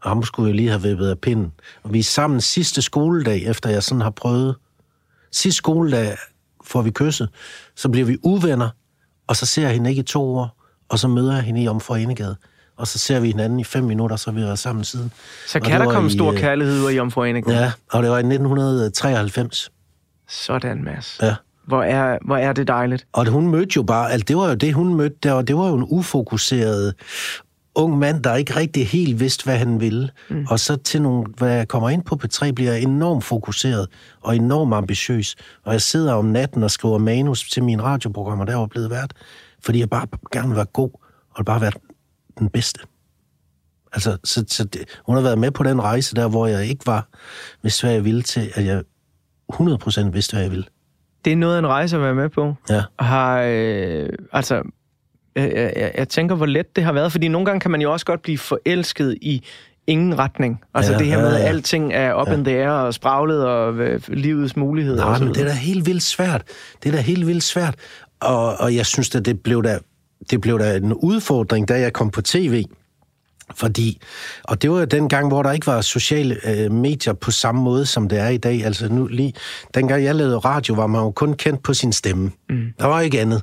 Og 0.00 0.10
ham 0.10 0.22
skulle 0.22 0.48
jeg 0.48 0.56
lige 0.56 0.68
have 0.68 0.82
vippet 0.82 1.08
af 1.08 1.18
pinden. 1.18 1.52
Og 1.82 1.92
vi 1.92 1.98
er 1.98 2.02
sammen 2.02 2.40
sidste 2.40 2.82
skoledag, 2.82 3.42
efter 3.42 3.70
jeg 3.70 3.82
sådan 3.82 4.00
har 4.00 4.10
prøvet. 4.10 4.56
Sidste 5.32 5.56
skoledag 5.58 6.16
får 6.64 6.82
vi 6.82 6.90
kysset. 6.90 7.28
Så 7.76 7.88
bliver 7.88 8.06
vi 8.06 8.16
uvenner, 8.22 8.68
og 9.28 9.36
så 9.36 9.46
ser 9.46 9.62
jeg 9.62 9.72
hende 9.72 9.90
ikke 9.90 10.00
i 10.00 10.04
to 10.04 10.36
år. 10.36 10.54
Og 10.88 10.98
så 10.98 11.08
møder 11.08 11.34
jeg 11.34 11.42
hende 11.42 11.62
i 11.62 11.68
Omfor 11.68 11.96
Enegade. 11.96 12.36
Og 12.78 12.86
så 12.86 12.98
ser 12.98 13.20
vi 13.20 13.26
hinanden 13.26 13.60
i 13.60 13.64
fem 13.64 13.84
minutter, 13.84 14.16
så 14.16 14.30
vi 14.30 14.40
været 14.40 14.58
sammen 14.58 14.84
siden. 14.84 15.12
så 15.46 15.60
kan 15.60 15.80
der 15.80 15.86
var 15.86 15.92
komme 15.92 16.08
i, 16.08 16.12
stor 16.12 16.32
øh, 16.32 16.38
kærlighed 16.38 16.80
ud 16.82 16.90
af 16.90 16.96
jomforeningen. 16.96 17.52
Ja, 17.52 17.72
og 17.92 18.02
det 18.02 18.10
var 18.10 18.16
i 18.16 18.20
1993. 18.20 19.70
Sådan, 20.28 20.84
Mads. 20.84 21.18
Ja. 21.22 21.34
Hvor 21.66 21.82
er, 21.82 22.18
hvor 22.24 22.36
er 22.36 22.52
det 22.52 22.68
dejligt. 22.68 23.06
Og 23.12 23.26
hun 23.26 23.48
mødte 23.48 23.72
jo 23.76 23.82
bare, 23.82 24.12
altså 24.12 24.24
det 24.28 24.36
var 24.36 24.48
jo 24.48 24.54
det, 24.54 24.74
hun 24.74 24.94
mødte 24.94 25.16
der, 25.22 25.32
og 25.32 25.48
det 25.48 25.56
var 25.56 25.68
jo 25.68 25.74
en 25.74 25.86
ufokuseret 25.88 26.94
ung 27.78 27.98
mand, 27.98 28.22
der 28.22 28.34
ikke 28.34 28.56
rigtig 28.56 28.88
helt 28.88 29.20
vidste, 29.20 29.44
hvad 29.44 29.56
han 29.58 29.80
ville. 29.80 30.10
Mm. 30.30 30.46
Og 30.50 30.60
så 30.60 30.76
til 30.76 31.02
nogle, 31.02 31.24
hvad 31.36 31.52
jeg 31.56 31.68
kommer 31.68 31.90
ind 31.90 32.02
på 32.02 32.18
P3, 32.24 32.52
bliver 32.52 32.72
jeg 32.72 32.82
enormt 32.82 33.24
fokuseret 33.24 33.88
og 34.20 34.36
enormt 34.36 34.74
ambitiøs. 34.74 35.36
Og 35.64 35.72
jeg 35.72 35.82
sidder 35.82 36.14
om 36.14 36.24
natten 36.24 36.62
og 36.62 36.70
skriver 36.70 36.98
manus 36.98 37.50
til 37.50 37.64
mine 37.64 37.82
radioprogrammer, 37.82 38.44
der 38.44 38.56
var 38.56 38.66
blevet 38.66 38.90
vært, 38.90 39.12
fordi 39.60 39.78
jeg 39.78 39.90
bare 39.90 40.06
gerne 40.32 40.48
vil 40.48 40.56
være 40.56 40.64
god, 40.64 40.90
og 41.30 41.44
bare 41.44 41.60
være 41.60 41.72
den 42.38 42.48
bedste. 42.48 42.80
Altså, 43.92 44.16
så, 44.24 44.44
så 44.48 44.64
det, 44.64 45.00
hun 45.06 45.14
har 45.14 45.22
været 45.22 45.38
med 45.38 45.50
på 45.50 45.62
den 45.62 45.82
rejse 45.82 46.16
der, 46.16 46.28
hvor 46.28 46.46
jeg 46.46 46.66
ikke 46.66 46.86
var, 46.86 47.08
vidste, 47.62 47.82
hvad 47.82 47.92
jeg 47.92 48.04
ville 48.04 48.22
til, 48.22 48.50
at 48.54 48.66
jeg 48.66 48.82
100% 49.52 50.10
vidste, 50.10 50.32
hvad 50.32 50.42
jeg 50.42 50.50
ville. 50.50 50.64
Det 51.24 51.32
er 51.32 51.36
noget 51.36 51.54
af 51.54 51.58
en 51.58 51.66
rejse 51.66 51.96
at 51.96 52.02
være 52.02 52.14
med 52.14 52.28
på. 52.28 52.54
Ja. 52.70 52.82
Har, 52.98 53.42
øh, 53.46 54.08
altså, 54.32 54.62
jeg, 55.36 55.72
jeg, 55.76 55.92
jeg 55.98 56.08
tænker, 56.08 56.34
hvor 56.34 56.46
let 56.46 56.76
det 56.76 56.84
har 56.84 56.92
været, 56.92 57.12
fordi 57.12 57.28
nogle 57.28 57.44
gange 57.46 57.60
kan 57.60 57.70
man 57.70 57.80
jo 57.80 57.92
også 57.92 58.06
godt 58.06 58.22
blive 58.22 58.38
forelsket 58.38 59.18
i 59.22 59.44
ingen 59.86 60.18
retning. 60.18 60.60
Altså 60.74 60.92
Ja, 60.92 60.98
det 60.98 61.06
her 61.06 61.16
med, 61.22 61.30
ja, 61.30 61.36
at 61.36 61.42
ja. 61.42 61.48
alting 61.48 61.92
er 61.92 62.20
up 62.20 62.28
in 62.28 62.44
the 62.44 62.54
air 62.54 62.70
og 62.70 62.94
spraglet 62.94 63.46
og 63.46 63.74
øh, 63.74 64.00
livets 64.08 64.56
muligheder. 64.56 65.04
Nej, 65.04 65.18
men 65.18 65.28
det 65.28 65.40
er 65.40 65.44
da 65.46 65.52
helt 65.52 65.86
vildt 65.86 66.02
svært. 66.02 66.42
Det 66.82 66.88
er 66.88 66.92
da 66.92 67.00
helt 67.00 67.26
vildt 67.26 67.42
svært. 67.42 67.74
Og, 68.20 68.56
og 68.60 68.74
jeg 68.74 68.86
synes, 68.86 69.14
at 69.14 69.24
det 69.24 69.40
blev 69.40 69.62
da, 69.62 69.78
det 70.30 70.40
blev 70.40 70.58
da 70.58 70.76
en 70.76 70.92
udfordring, 70.92 71.68
da 71.68 71.80
jeg 71.80 71.92
kom 71.92 72.10
på 72.10 72.22
tv. 72.22 72.64
Fordi, 73.56 74.00
og 74.44 74.62
det 74.62 74.70
var 74.70 74.78
jo 74.78 74.84
den 74.84 75.08
gang, 75.08 75.28
hvor 75.28 75.42
der 75.42 75.52
ikke 75.52 75.66
var 75.66 75.80
sociale 75.80 76.36
øh, 76.48 76.72
medier 76.72 77.12
på 77.12 77.30
samme 77.30 77.62
måde, 77.62 77.86
som 77.86 78.08
det 78.08 78.18
er 78.18 78.28
i 78.28 78.36
dag. 78.36 78.64
Altså 78.64 78.88
nu 78.88 79.06
lige, 79.06 79.32
dengang 79.74 80.04
jeg 80.04 80.14
lavede 80.14 80.38
radio, 80.38 80.74
var 80.74 80.86
man 80.86 81.00
jo 81.00 81.10
kun 81.10 81.34
kendt 81.34 81.62
på 81.62 81.74
sin 81.74 81.92
stemme. 81.92 82.30
Mm. 82.48 82.64
Der 82.78 82.86
var 82.86 83.00
ikke 83.00 83.20
andet. 83.20 83.42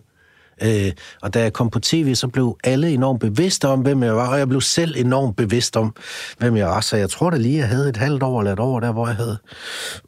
Øh, 0.63 0.91
og 1.21 1.33
da 1.33 1.41
jeg 1.41 1.53
kom 1.53 1.69
på 1.69 1.79
tv, 1.79 2.15
så 2.15 2.27
blev 2.27 2.57
alle 2.63 2.89
enormt 2.91 3.19
bevidste 3.19 3.67
om, 3.67 3.79
hvem 3.79 4.03
jeg 4.03 4.15
var, 4.15 4.27
og 4.27 4.39
jeg 4.39 4.49
blev 4.49 4.61
selv 4.61 4.93
enormt 4.97 5.35
bevidst 5.35 5.77
om, 5.77 5.95
hvem 6.37 6.57
jeg 6.57 6.67
var. 6.67 6.81
Så 6.81 6.97
jeg 6.97 7.09
tror 7.09 7.29
da 7.29 7.37
lige, 7.37 7.57
jeg 7.57 7.67
havde 7.67 7.89
et 7.89 7.97
halvt 7.97 8.23
år 8.23 8.39
eller 8.39 8.53
et 8.53 8.59
år 8.59 8.79
der, 8.79 8.91
hvor 8.91 9.07
jeg 9.07 9.15
havde 9.15 9.37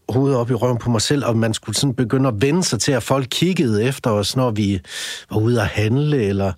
hovedet 0.10 0.38
op 0.38 0.52
i 0.52 0.54
røven 0.54 0.78
på 0.78 0.90
mig 0.90 1.02
selv, 1.02 1.26
og 1.26 1.38
man 1.38 1.54
skulle 1.54 1.76
sådan 1.76 1.94
begynde 1.94 2.28
at 2.28 2.34
vende 2.42 2.64
sig 2.64 2.80
til, 2.80 2.92
at 2.92 3.04
folk 3.04 3.28
kiggede 3.32 3.84
efter 3.84 4.12
os, 4.12 4.36
når 4.36 4.52
vi 4.52 4.80
var 5.32 5.38
ude 5.38 5.62
at 5.62 5.68
handle, 5.68 6.24
eller, 6.24 6.54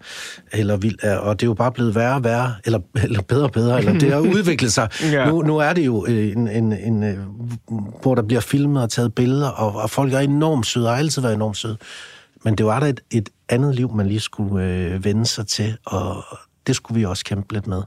eller 0.51 0.77
vi, 0.77 0.95
og 1.03 1.39
det 1.39 1.45
er 1.45 1.49
jo 1.49 1.53
bare 1.53 1.71
blevet 1.71 1.95
værre 1.95 2.15
og 2.15 2.23
værre, 2.23 2.55
eller, 2.65 2.79
eller 3.03 3.21
bedre 3.21 3.43
og 3.43 3.51
bedre, 3.51 3.79
eller 3.79 3.93
det 3.99 4.11
har 4.11 4.19
udviklet 4.35 4.73
sig. 4.73 4.89
Ja. 5.11 5.29
nu, 5.29 5.41
nu 5.41 5.57
er 5.57 5.73
det 5.73 5.85
jo 5.85 6.05
øh, 6.07 6.31
en, 6.31 6.47
en, 6.47 6.73
en, 6.73 7.03
øh, 7.03 7.17
hvor 8.01 8.15
der 8.15 8.21
bliver 8.21 8.41
filmet 8.41 8.83
og 8.83 8.89
taget 8.89 9.15
billeder, 9.15 9.49
og, 9.49 9.81
og 9.81 9.89
folk 9.89 10.13
er 10.13 10.19
enormt 10.19 10.65
søde, 10.65 10.85
og 10.85 10.91
har 10.91 10.99
altid 10.99 11.21
været 11.21 11.33
enormt 11.35 11.57
søde. 11.57 11.77
Men 12.43 12.55
det 12.55 12.65
var 12.65 12.79
da 12.79 12.85
et, 12.85 13.01
et 13.11 13.29
andet 13.49 13.75
liv, 13.75 13.95
man 13.95 14.07
lige 14.07 14.19
skulle 14.19 14.65
øh, 14.65 15.05
vende 15.05 15.25
sig 15.25 15.47
til, 15.47 15.77
og 15.85 16.23
det 16.67 16.75
skulle 16.75 16.99
vi 16.99 17.05
også 17.05 17.25
kæmpe 17.25 17.53
lidt 17.53 17.67
med. 17.67 17.83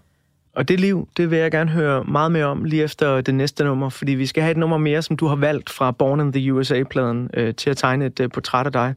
Og 0.56 0.68
det 0.68 0.80
liv, 0.80 1.08
det 1.16 1.30
vil 1.30 1.38
jeg 1.38 1.50
gerne 1.50 1.70
høre 1.70 2.04
meget 2.04 2.32
mere 2.32 2.44
om 2.44 2.64
lige 2.64 2.82
efter 2.82 3.20
det 3.20 3.34
næste 3.34 3.64
nummer, 3.64 3.88
fordi 3.88 4.12
vi 4.12 4.26
skal 4.26 4.42
have 4.42 4.50
et 4.50 4.56
nummer 4.56 4.78
mere, 4.78 5.02
som 5.02 5.16
du 5.16 5.26
har 5.26 5.36
valgt 5.36 5.70
fra 5.70 5.90
Born 5.90 6.20
in 6.20 6.32
the 6.32 6.54
USA-pladen 6.54 7.30
øh, 7.34 7.54
til 7.54 7.70
at 7.70 7.76
tegne 7.76 8.06
et 8.06 8.20
øh, 8.20 8.30
portræt 8.30 8.66
af 8.66 8.72
dig. 8.72 8.94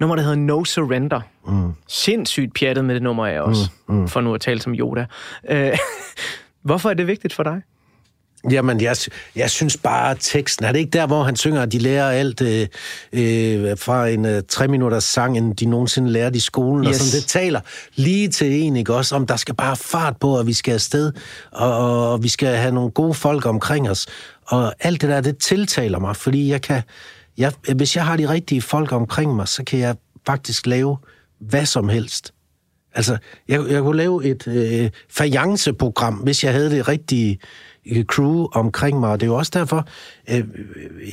Nummer, 0.00 0.16
der 0.16 0.22
hedder 0.22 0.36
No 0.36 0.64
Surrender. 0.64 1.20
Mm. 1.46 1.72
Sindssygt 1.88 2.54
pjattet 2.54 2.84
med 2.84 2.94
det 2.94 3.02
nummer 3.02 3.26
er 3.26 3.32
jeg 3.32 3.42
også, 3.42 3.70
mm, 3.88 3.94
mm. 3.94 4.08
for 4.08 4.20
nu 4.20 4.34
at 4.34 4.40
tale 4.40 4.60
som 4.60 4.74
Yoda. 4.74 5.06
Øh, 5.50 5.78
hvorfor 6.62 6.90
er 6.90 6.94
det 6.94 7.06
vigtigt 7.06 7.34
for 7.34 7.42
dig? 7.42 7.62
Jamen, 8.50 8.80
jeg, 8.80 8.96
jeg 9.36 9.50
synes 9.50 9.76
bare, 9.76 10.10
at 10.10 10.16
teksten... 10.20 10.64
Er 10.64 10.72
det 10.72 10.78
ikke 10.78 10.90
der, 10.90 11.06
hvor 11.06 11.22
han 11.22 11.36
synger, 11.36 11.62
at 11.62 11.72
de 11.72 11.78
lærer 11.78 12.10
alt 12.10 12.40
øh, 12.40 12.68
øh, 13.12 13.78
fra 13.78 14.08
en 14.08 14.24
øh, 14.24 14.42
tre 14.48 14.68
minutters 14.68 15.04
sang, 15.04 15.38
end 15.38 15.56
de 15.56 15.66
nogensinde 15.66 16.10
lærte 16.10 16.36
i 16.36 16.40
skolen? 16.40 16.88
Yes. 16.88 17.00
Og 17.00 17.06
sådan, 17.06 17.20
det 17.20 17.28
taler 17.28 17.60
lige 17.94 18.28
til 18.28 18.52
en, 18.62 18.76
ikke 18.76 18.94
også? 18.94 19.16
Om 19.16 19.26
der 19.26 19.36
skal 19.36 19.54
bare 19.54 19.76
fart 19.76 20.16
på, 20.16 20.38
at 20.38 20.46
vi 20.46 20.52
skal 20.52 20.72
afsted, 20.72 21.12
og, 21.50 21.76
og, 21.76 22.12
og 22.12 22.22
vi 22.22 22.28
skal 22.28 22.56
have 22.56 22.74
nogle 22.74 22.90
gode 22.90 23.14
folk 23.14 23.46
omkring 23.46 23.90
os. 23.90 24.06
Og 24.46 24.74
alt 24.80 25.00
det 25.00 25.10
der, 25.10 25.20
det 25.20 25.38
tiltaler 25.38 25.98
mig, 25.98 26.16
fordi 26.16 26.50
jeg 26.50 26.62
kan... 26.62 26.82
Jeg, 27.38 27.52
hvis 27.76 27.96
jeg 27.96 28.06
har 28.06 28.16
de 28.16 28.28
rigtige 28.28 28.62
folk 28.62 28.92
omkring 28.92 29.36
mig, 29.36 29.48
så 29.48 29.64
kan 29.64 29.78
jeg 29.78 29.96
faktisk 30.26 30.66
lave 30.66 30.96
hvad 31.40 31.66
som 31.66 31.88
helst. 31.88 32.32
Altså, 32.94 33.16
jeg, 33.48 33.60
jeg 33.70 33.82
kunne 33.82 33.96
lave 33.96 34.24
et 34.24 34.46
øh, 34.46 34.90
fajanceprogram, 35.10 36.14
hvis 36.14 36.44
jeg 36.44 36.52
havde 36.52 36.70
det 36.70 36.88
rigtige 36.88 37.38
crew 38.06 38.46
omkring 38.52 39.00
mig. 39.00 39.10
Og 39.10 39.20
det 39.20 39.26
er 39.26 39.30
jo 39.30 39.36
også 39.36 39.50
derfor, 39.54 39.86
øh, 40.30 40.44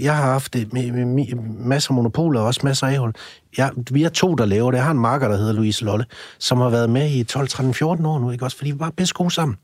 jeg 0.01 0.15
har 0.15 0.23
haft 0.23 0.53
det 0.53 0.73
med, 0.73 0.91
med, 0.91 1.05
med 1.05 1.25
masser 1.59 1.91
af 1.91 1.95
monopoler 1.95 2.39
og 2.39 2.45
også 2.45 2.61
masser 2.63 2.87
af 2.87 2.93
æhul. 2.93 3.13
Jeg, 3.57 3.71
vi 3.91 4.03
er 4.03 4.09
to, 4.09 4.35
der 4.35 4.45
laver 4.45 4.71
det. 4.71 4.77
Jeg 4.77 4.85
har 4.85 4.91
en 4.91 4.99
marker, 4.99 5.27
der 5.27 5.37
hedder 5.37 5.53
Louise 5.53 5.85
Lolle, 5.85 6.05
som 6.39 6.57
har 6.57 6.69
været 6.69 6.89
med 6.89 7.11
i 7.11 7.23
12, 7.23 7.47
13, 7.47 7.73
14 7.73 8.05
år 8.05 8.19
nu, 8.19 8.31
ikke 8.31 8.45
også? 8.45 8.57
Fordi 8.57 8.71
vi 8.71 8.79
var 8.79 8.89
bedst 8.89 9.13
gode 9.13 9.31
sammen. 9.31 9.57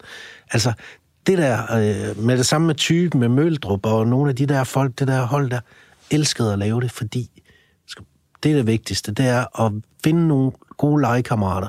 Altså, 0.51 0.73
det 1.27 1.37
der, 1.37 1.61
øh, 1.61 2.23
med 2.23 2.37
det 2.37 2.45
samme 2.45 2.67
med 2.67 2.75
typen, 2.75 3.19
med 3.19 3.29
Møldrup 3.29 3.85
og 3.85 4.07
nogle 4.07 4.29
af 4.29 4.35
de 4.35 4.45
der 4.45 4.63
folk, 4.63 4.99
det 4.99 5.07
der 5.07 5.25
hold 5.25 5.49
der, 5.49 5.59
elskede 6.11 6.53
at 6.53 6.59
lave 6.59 6.81
det, 6.81 6.91
fordi 6.91 7.29
det 8.43 8.51
er 8.51 8.55
det 8.55 8.67
vigtigste, 8.67 9.11
det 9.11 9.27
er 9.27 9.61
at 9.61 9.71
finde 10.03 10.27
nogle 10.27 10.51
gode 10.77 11.01
legekammerater. 11.01 11.67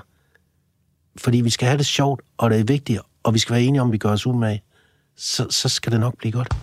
Fordi 1.18 1.40
vi 1.40 1.50
skal 1.50 1.68
have 1.68 1.78
det 1.78 1.86
sjovt, 1.86 2.22
og 2.38 2.50
det 2.50 2.60
er 2.60 2.64
vigtigt, 2.64 3.00
og 3.22 3.34
vi 3.34 3.38
skal 3.38 3.54
være 3.54 3.62
enige 3.62 3.80
om, 3.80 3.88
at 3.88 3.92
vi 3.92 3.98
gør 3.98 4.10
os 4.10 4.26
umage. 4.26 4.62
Så, 5.16 5.46
så 5.50 5.68
skal 5.68 5.92
det 5.92 6.00
nok 6.00 6.18
blive 6.18 6.32
godt. 6.32 6.54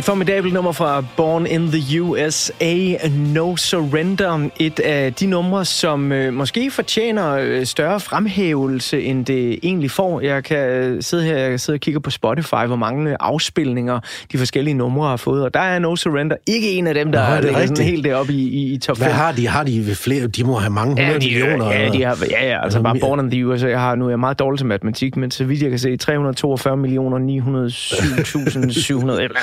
Et 0.00 0.04
formidabelt 0.04 0.54
nummer 0.54 0.72
fra 0.72 1.04
Born 1.16 1.46
in 1.46 1.68
the 1.68 2.02
USA, 2.02 2.74
No 3.10 3.56
Surrender. 3.56 4.48
Et 4.58 4.80
af 4.80 5.14
de 5.14 5.26
numre, 5.26 5.64
som 5.64 6.12
øh, 6.12 6.32
måske 6.32 6.70
fortjener 6.70 7.32
øh, 7.32 7.66
større 7.66 8.00
fremhævelse, 8.00 9.02
end 9.02 9.26
det 9.26 9.58
egentlig 9.62 9.90
får. 9.90 10.20
Jeg 10.20 10.44
kan 10.44 10.68
øh, 10.68 11.02
sidde 11.02 11.24
her 11.24 11.38
jeg 11.38 11.50
kan 11.50 11.58
sidde 11.58 11.76
og 11.76 11.80
kigge 11.80 12.00
på 12.00 12.10
Spotify, 12.10 12.66
hvor 12.66 12.76
mange 12.76 13.16
afspilninger 13.20 14.00
de 14.32 14.38
forskellige 14.38 14.74
numre 14.74 15.08
har 15.08 15.16
fået. 15.16 15.44
Og 15.44 15.54
der 15.54 15.60
er 15.60 15.78
No 15.78 15.96
Surrender 15.96 16.36
ikke 16.46 16.70
en 16.70 16.86
af 16.86 16.94
dem, 16.94 17.12
der 17.12 17.28
Nå, 17.28 17.34
er 17.34 17.40
det 17.40 17.68
sådan 17.68 17.86
helt 17.86 18.04
deroppe 18.04 18.32
i, 18.32 18.48
i, 18.48 18.72
i 18.72 18.78
top 18.78 18.96
5. 18.96 19.04
Hvad 19.04 19.14
har 19.14 19.32
de? 19.32 19.48
Har 19.48 19.64
de 19.64 19.94
flere? 19.94 20.26
De 20.26 20.44
må 20.44 20.58
have 20.58 20.70
mange 20.70 20.90
hundrede 20.90 21.20
de, 21.20 21.26
millioner. 21.26 21.72
Ja, 21.72 21.88
de 21.88 22.02
har, 22.02 22.18
ja, 22.30 22.46
ja, 22.46 22.62
altså 22.62 22.82
bare. 22.82 22.98
Born 23.00 23.20
in 23.20 23.30
the 23.30 23.46
USA 23.46 23.68
jeg 23.68 23.80
har 23.80 23.94
nu 23.94 24.04
er 24.04 24.10
jeg 24.10 24.20
meget 24.20 24.38
dårlig 24.38 24.58
til 24.58 24.66
matematik, 24.66 25.16
men 25.16 25.30
så 25.30 25.44
vidt 25.44 25.62
jeg 25.62 25.70
kan 25.70 25.78
se, 25.78 25.96
342 25.96 26.76
millioner 26.76 27.18
907.700, 27.18 29.20
eller 29.20 29.36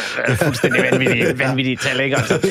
fuldstændig 0.48 0.84
vanvittigt, 0.92 1.40
vanvittigt 1.48 1.82
tal, 1.82 2.00
ikke? 2.00 2.16
Altså. 2.16 2.48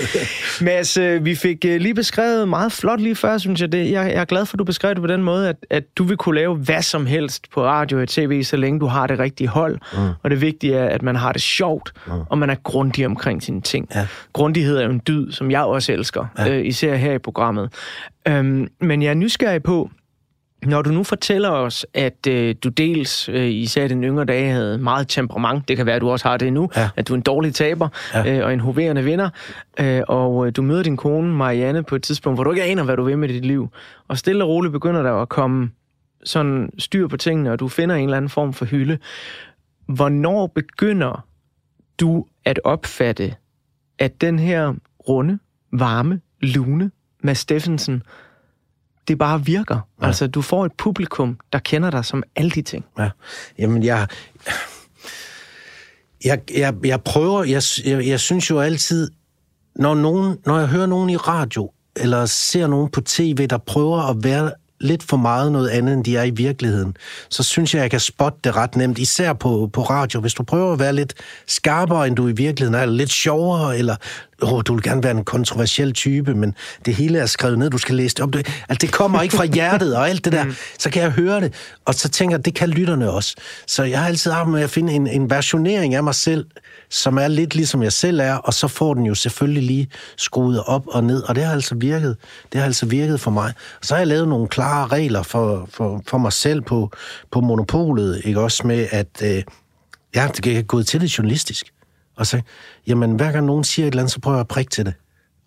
Mads, 0.65 0.97
øh, 0.97 1.25
vi 1.25 1.35
fik 1.35 1.65
øh, 1.65 1.81
lige 1.81 1.95
beskrevet 1.95 2.49
meget 2.49 2.73
flot 2.73 3.01
lige 3.01 3.17
før, 3.17 3.39
synes 3.39 3.61
jeg. 3.61 3.73
Det. 3.73 3.91
Jeg, 3.91 4.13
jeg 4.13 4.21
er 4.21 4.25
glad 4.25 4.47
for, 4.47 4.55
at 4.55 4.59
du 4.59 4.65
beskrev 4.65 4.95
det 4.95 5.01
på 5.01 5.07
den 5.07 5.23
måde, 5.23 5.49
at, 5.49 5.57
at 5.71 5.85
du 5.99 6.05
vil 6.05 6.17
kunne 6.17 6.35
lave 6.35 6.57
hvad 6.57 6.83
som 6.83 7.07
helst 7.07 7.51
på 7.51 7.65
radio 7.65 8.01
og 8.01 8.09
tv, 8.09 8.43
så 8.43 8.57
længe 8.57 8.81
du 8.81 8.87
har 8.87 9.07
det 9.07 9.19
rigtige 9.19 9.49
hold. 9.49 9.79
Mm. 9.93 9.99
Og 10.23 10.31
det 10.31 10.41
vigtige 10.41 10.75
er, 10.75 10.89
at 10.89 11.03
man 11.03 11.17
har 11.17 11.33
det 11.33 11.43
sjovt, 11.43 11.93
mm. 12.07 12.13
og 12.31 12.39
man 12.39 12.51
er 12.51 12.55
grundig 12.55 13.07
omkring 13.07 13.43
sine 13.43 13.61
ting. 13.61 13.89
Ja. 13.95 14.07
Grundighed 14.33 14.77
er 14.79 14.85
jo 14.85 14.91
en 14.91 15.03
dyd, 15.09 15.33
som 15.33 15.51
jeg 15.51 15.63
også 15.63 15.93
elsker, 15.93 16.27
ja. 16.39 16.49
øh, 16.49 16.67
især 16.67 16.95
her 16.95 17.13
i 17.13 17.19
programmet. 17.19 17.73
Øhm, 18.29 18.69
men 18.81 19.03
jeg 19.03 19.11
er 19.11 19.15
nysgerrig 19.15 19.63
på, 19.63 19.91
når 20.65 20.83
du 20.83 20.91
nu 20.91 21.03
fortæller 21.05 21.51
os, 21.51 21.87
at 21.95 22.27
øh, 22.29 22.55
du 22.65 22.69
dels, 22.69 23.29
øh, 23.29 23.47
især 23.51 23.85
i 23.85 23.89
den 23.89 24.05
yngre 24.05 24.25
dage, 24.25 24.51
havde 24.51 24.79
meget 24.79 25.09
temperament, 25.09 25.69
det 25.69 25.77
kan 25.77 25.87
være, 25.87 25.95
at 25.97 26.01
du 26.01 26.11
også 26.11 26.29
har 26.29 26.37
det 26.37 26.53
nu, 26.53 26.71
Ja. 26.77 26.89
at 26.97 27.09
du 27.09 27.13
er 27.13 27.17
en 27.17 27.23
dårlig 27.23 27.55
taber 27.55 27.89
Ja. 28.15 28.39
øh, 28.39 28.45
og 28.45 28.53
en 28.53 28.61
hoverende 28.61 29.05
vinder, 29.05 29.31
øh, 29.81 30.03
og 30.09 30.47
øh, 30.47 30.53
du 30.57 30.63
møder 30.63 30.83
din 30.83 30.97
kone, 30.97 31.35
Marianne, 31.35 31.83
på 31.83 31.97
et 31.97 32.03
tidspunkt, 32.03 32.37
hvor 32.37 32.45
du 32.45 32.51
ikke 32.51 32.63
aner, 32.63 32.83
hvad 32.85 32.97
du 32.97 33.03
vil 33.05 33.19
med 33.19 33.29
dit 33.29 33.45
liv, 33.45 33.69
og 34.09 34.19
stille 34.19 34.45
og 34.45 34.49
roligt 34.51 34.73
begynder 34.73 35.03
der 35.03 35.13
at 35.13 35.29
komme 35.29 35.71
sådan 36.25 36.71
styr 36.79 37.07
på 37.09 37.17
tingene, 37.17 37.53
og 37.53 37.61
du 37.61 37.69
finder 37.69 37.95
en 37.95 38.05
eller 38.05 38.17
anden 38.17 38.29
form 38.29 38.53
for 38.53 38.65
hylde. 38.65 38.99
Hvornår 39.87 40.47
begynder 40.47 41.25
du 42.01 42.27
at 42.45 42.61
opfatte, 42.65 43.35
at 43.99 44.21
den 44.21 44.39
her 44.39 44.75
runde, 45.09 45.39
varme, 45.73 46.21
lune 46.41 46.91
Mads 47.23 47.39
Steffensen, 47.39 48.03
det 49.09 49.19
bare 49.19 49.45
virker. 49.45 49.79
Ja. 50.01 50.07
Altså, 50.07 50.27
du 50.27 50.43
får 50.43 50.65
et 50.65 50.73
publikum, 50.79 51.39
der 51.53 51.59
kender 51.59 51.91
dig 51.91 52.05
som 52.05 52.23
alle 52.37 52.51
de 52.51 52.63
ting. 52.63 52.85
Ja. 52.99 53.11
Jamen, 53.59 53.83
jeg... 53.83 54.07
Jeg, 56.25 56.41
jeg, 56.55 56.75
jeg 56.85 57.01
prøver... 57.01 57.45
Jeg, 57.45 57.63
jeg, 57.85 58.07
jeg 58.07 58.21
synes 58.21 58.51
jo 58.51 58.61
altid, 58.61 59.11
når, 59.77 59.95
nogen, 59.95 60.39
når 60.47 60.59
jeg 60.59 60.69
hører 60.69 60.87
nogen 60.87 61.11
i 61.11 61.17
radio, 61.17 61.71
eller 61.97 62.27
ser 62.27 62.67
nogen 62.67 62.91
på 62.91 63.01
tv, 63.01 63.47
der 63.47 63.59
prøver 63.59 64.11
at 64.11 64.17
være 64.25 64.51
lidt 64.81 65.03
for 65.03 65.17
meget 65.17 65.53
noget 65.53 65.69
andet, 65.69 65.95
end 65.95 66.05
de 66.05 66.17
er 66.17 66.23
i 66.23 66.31
virkeligheden, 66.31 66.97
så 67.29 67.43
synes 67.43 67.75
jeg, 67.75 67.81
jeg 67.81 67.91
kan 67.91 68.01
spotte 68.01 68.39
det 68.45 68.57
ret 68.57 68.77
nemt, 68.77 68.99
især 68.99 69.33
på, 69.33 69.71
på 69.73 69.83
radio. 69.83 70.21
Hvis 70.21 70.35
du 70.35 70.43
prøver 70.43 70.73
at 70.73 70.79
være 70.79 70.93
lidt 70.93 71.15
skarpere, 71.47 72.07
end 72.07 72.17
du 72.17 72.29
i 72.29 72.33
virkeligheden 72.33 72.75
er, 72.75 72.83
eller 72.83 72.95
lidt 72.95 73.11
sjovere, 73.11 73.79
eller 73.79 73.97
oh, 74.43 74.63
du 74.67 74.75
vil 74.75 74.83
gerne 74.83 75.03
være 75.03 75.17
en 75.17 75.25
kontroversiel 75.25 75.93
type, 75.93 76.35
men 76.35 76.55
det 76.87 76.95
hele 76.95 77.19
er 77.19 77.27
skrevet 77.27 77.59
ned, 77.59 77.71
du 77.71 77.79
skal 77.79 77.95
læse 77.95 78.15
det 78.15 78.23
op. 78.23 78.33
Det, 78.33 78.47
altså, 78.69 78.87
det 78.87 78.93
kommer 78.93 79.23
ikke 79.23 79.37
fra 79.37 79.45
hjertet 79.45 79.97
og 79.97 80.09
alt 80.09 80.25
det 80.25 80.33
der. 80.33 80.45
Så 80.79 80.91
kan 80.91 81.03
jeg 81.03 81.11
høre 81.11 81.41
det, 81.41 81.55
og 81.85 81.95
så 81.95 82.09
tænker 82.09 82.37
jeg, 82.37 82.45
det 82.45 82.55
kan 82.55 82.69
lytterne 82.69 83.11
også. 83.11 83.35
Så 83.67 83.85
jeg 83.85 83.99
har 83.99 84.07
altid 84.07 84.33
arbejdet 84.33 84.53
med 84.53 84.63
at 84.63 84.71
finde 84.71 84.93
en, 84.93 85.07
en 85.07 85.31
versionering 85.31 85.95
af 85.95 86.05
mig 86.05 86.15
selv, 86.15 86.47
som 86.91 87.19
er 87.19 87.29
lidt 87.29 87.55
ligesom 87.55 87.83
jeg 87.83 87.93
selv 87.93 88.21
er, 88.21 88.35
og 88.35 88.55
så 88.55 88.69
får 88.69 88.95
den 88.95 89.07
jo 89.07 89.15
selvfølgelig 89.15 89.63
lige 89.63 89.89
skruet 90.17 90.63
op 90.67 90.87
og 90.87 91.05
ned, 91.05 91.23
og 91.23 91.35
det 91.35 91.45
har 91.45 91.53
altså 91.53 91.75
virket. 91.75 92.17
Det 92.53 92.61
har 92.61 92.67
altså 92.67 92.87
virket 92.87 93.21
for 93.21 93.31
mig. 93.31 93.53
Så 93.83 93.95
har 93.95 93.99
jeg 93.99 94.07
lavet 94.07 94.29
nogle 94.29 94.49
klare 94.49 94.87
regler 94.87 95.23
for, 95.23 95.69
for, 95.73 96.03
for 96.07 96.19
mig 96.19 96.33
selv 96.33 96.63
på, 96.63 96.91
på 97.33 97.41
monopolet, 97.41 98.21
ikke 98.25 98.41
også 98.41 98.67
med, 98.67 98.87
at 98.91 99.23
øh, 99.23 99.43
ja, 100.15 100.29
det 100.37 100.43
kan 100.43 100.65
gå 100.65 100.83
til 100.83 101.01
det 101.01 101.19
journalistisk. 101.19 101.67
Og 102.17 102.27
sagde, 102.27 102.45
jamen, 102.87 103.13
hver 103.13 103.33
gang 103.33 103.47
nogen 103.47 103.65
siger 103.65 103.87
et 103.87 103.93
eller 103.93 104.03
andet, 104.03 104.13
så 104.13 104.21
prøver 104.21 104.37
jeg 104.37 104.41
at 104.41 104.49
prikke 104.49 104.71
til 104.71 104.87
det. 104.87 104.95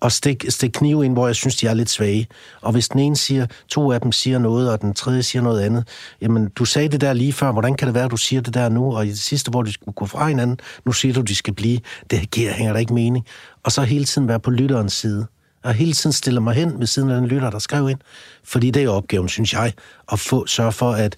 Og 0.01 0.11
stik, 0.11 0.45
stik 0.49 0.71
knive 0.73 1.05
ind, 1.05 1.13
hvor 1.13 1.27
jeg 1.27 1.35
synes, 1.35 1.55
de 1.55 1.67
er 1.67 1.73
lidt 1.73 1.89
svage. 1.89 2.27
Og 2.61 2.71
hvis 2.71 2.89
den 2.89 2.99
ene 2.99 3.15
siger, 3.15 3.45
to 3.67 3.91
af 3.91 4.01
dem 4.01 4.11
siger 4.11 4.39
noget, 4.39 4.71
og 4.71 4.81
den 4.81 4.93
tredje 4.93 5.23
siger 5.23 5.41
noget 5.41 5.61
andet, 5.61 5.87
jamen, 6.21 6.49
du 6.49 6.65
sagde 6.65 6.89
det 6.89 7.01
der 7.01 7.13
lige 7.13 7.33
før, 7.33 7.51
hvordan 7.51 7.75
kan 7.75 7.87
det 7.87 7.95
være, 7.95 8.05
at 8.05 8.11
du 8.11 8.17
siger 8.17 8.41
det 8.41 8.53
der 8.53 8.69
nu, 8.69 8.95
og 8.95 9.05
i 9.05 9.09
det 9.09 9.19
sidste, 9.19 9.51
hvor 9.51 9.61
de 9.61 9.73
skulle 9.73 9.95
gå 9.95 10.05
fra 10.05 10.27
hinanden, 10.27 10.59
nu 10.85 10.91
siger 10.91 11.13
du, 11.13 11.21
de 11.21 11.35
skal 11.35 11.53
blive. 11.53 11.79
Det 12.11 12.31
giver, 12.31 12.51
hænger 12.51 12.73
der 12.73 12.79
ikke 12.79 12.93
mening. 12.93 13.25
Og 13.63 13.71
så 13.71 13.81
hele 13.81 14.05
tiden 14.05 14.27
være 14.27 14.39
på 14.39 14.51
lytterens 14.51 14.93
side. 14.93 15.27
Og 15.63 15.73
hele 15.73 15.93
tiden 15.93 16.13
stille 16.13 16.41
mig 16.41 16.53
hen 16.53 16.79
ved 16.79 16.87
siden 16.87 17.09
af 17.09 17.15
den 17.15 17.27
lytter, 17.27 17.49
der 17.49 17.59
skrev 17.59 17.89
ind. 17.89 17.99
Fordi 18.43 18.71
det 18.71 18.83
er 18.83 18.89
opgaven, 18.89 19.29
synes 19.29 19.53
jeg, 19.53 19.73
at 20.11 20.19
få, 20.19 20.45
sørge 20.45 20.71
for, 20.71 20.91
at 20.91 21.15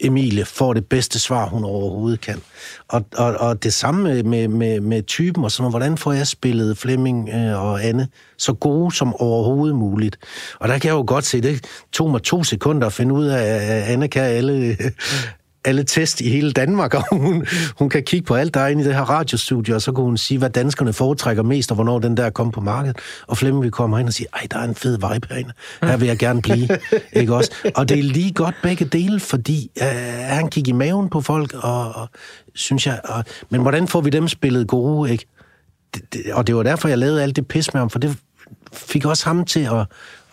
Emilie 0.00 0.44
får 0.44 0.74
det 0.74 0.86
bedste 0.86 1.18
svar, 1.18 1.48
hun 1.48 1.64
overhovedet 1.64 2.20
kan. 2.20 2.42
Og, 2.88 3.04
og, 3.16 3.34
og 3.34 3.62
det 3.62 3.74
samme 3.74 4.22
med, 4.22 4.48
med, 4.48 4.80
med, 4.80 5.02
typen 5.02 5.44
og 5.44 5.52
sådan 5.52 5.62
noget. 5.62 5.72
Hvordan 5.72 5.98
får 5.98 6.12
jeg 6.12 6.26
spillet 6.26 6.78
Flemming 6.78 7.28
øh, 7.28 7.62
og 7.62 7.84
Anne 7.84 8.08
så 8.38 8.52
gode 8.52 8.94
som 8.94 9.14
overhovedet 9.14 9.76
muligt? 9.76 10.18
Og 10.60 10.68
der 10.68 10.78
kan 10.78 10.88
jeg 10.88 10.94
jo 10.94 11.04
godt 11.06 11.24
se, 11.24 11.40
det 11.40 11.64
tog 11.92 12.10
mig 12.10 12.22
to 12.22 12.44
sekunder 12.44 12.86
at 12.86 12.92
finde 12.92 13.14
ud 13.14 13.26
af, 13.26 13.42
at 13.42 13.82
Anne 13.82 14.08
kan 14.08 14.22
alle, 14.22 14.76
alle 15.66 15.84
test 15.84 16.20
i 16.20 16.28
hele 16.28 16.52
Danmark, 16.52 16.94
og 16.98 17.04
hun, 17.10 17.46
hun 17.78 17.88
kan 17.88 18.02
kigge 18.02 18.26
på 18.26 18.34
alt, 18.34 18.54
der 18.54 18.60
er 18.60 18.68
inde 18.68 18.82
i 18.82 18.86
det 18.86 18.94
her 18.94 19.02
radiostudie, 19.02 19.74
og 19.74 19.82
så 19.82 19.92
kunne 19.92 20.06
hun 20.06 20.16
sige, 20.16 20.38
hvad 20.38 20.50
danskerne 20.50 20.92
foretrækker 20.92 21.42
mest, 21.42 21.70
og 21.70 21.74
hvornår 21.74 21.98
den 21.98 22.16
der 22.16 22.30
kom 22.30 22.50
på 22.50 22.60
markedet. 22.60 22.96
Og 23.26 23.38
Flemming 23.38 23.62
vil 23.62 23.70
komme 23.70 24.00
ind 24.00 24.08
og 24.08 24.12
sige, 24.12 24.26
ej, 24.34 24.46
der 24.50 24.58
er 24.58 24.64
en 24.64 24.74
fed 24.74 24.92
vibe 24.92 25.26
herinde. 25.30 25.52
Her 25.82 25.96
vil 25.96 26.08
jeg 26.08 26.18
gerne 26.18 26.42
blive. 26.42 26.68
ikke 27.12 27.34
også? 27.34 27.50
Og 27.74 27.88
det 27.88 27.98
er 27.98 28.02
lige 28.02 28.32
godt 28.32 28.54
begge 28.62 28.84
dele, 28.84 29.20
fordi 29.20 29.70
øh, 29.82 29.86
han 30.22 30.48
gik 30.48 30.68
i 30.68 30.72
maven 30.72 31.08
på 31.08 31.20
folk, 31.20 31.54
og, 31.54 31.94
og 31.94 32.08
synes 32.54 32.86
jeg... 32.86 33.00
Og, 33.04 33.24
men 33.50 33.60
hvordan 33.60 33.88
får 33.88 34.00
vi 34.00 34.10
dem 34.10 34.28
spillet 34.28 34.68
gode, 34.68 35.12
ikke? 35.12 35.26
Det, 35.94 36.12
det, 36.12 36.32
og 36.32 36.46
det 36.46 36.56
var 36.56 36.62
derfor, 36.62 36.88
jeg 36.88 36.98
lavede 36.98 37.22
alt 37.22 37.36
det 37.36 37.48
pis 37.48 37.74
med 37.74 37.80
ham, 37.80 37.90
for 37.90 37.98
det 37.98 38.16
fik 38.72 39.04
også 39.04 39.24
ham 39.24 39.44
til 39.44 39.60
at, 39.60 39.86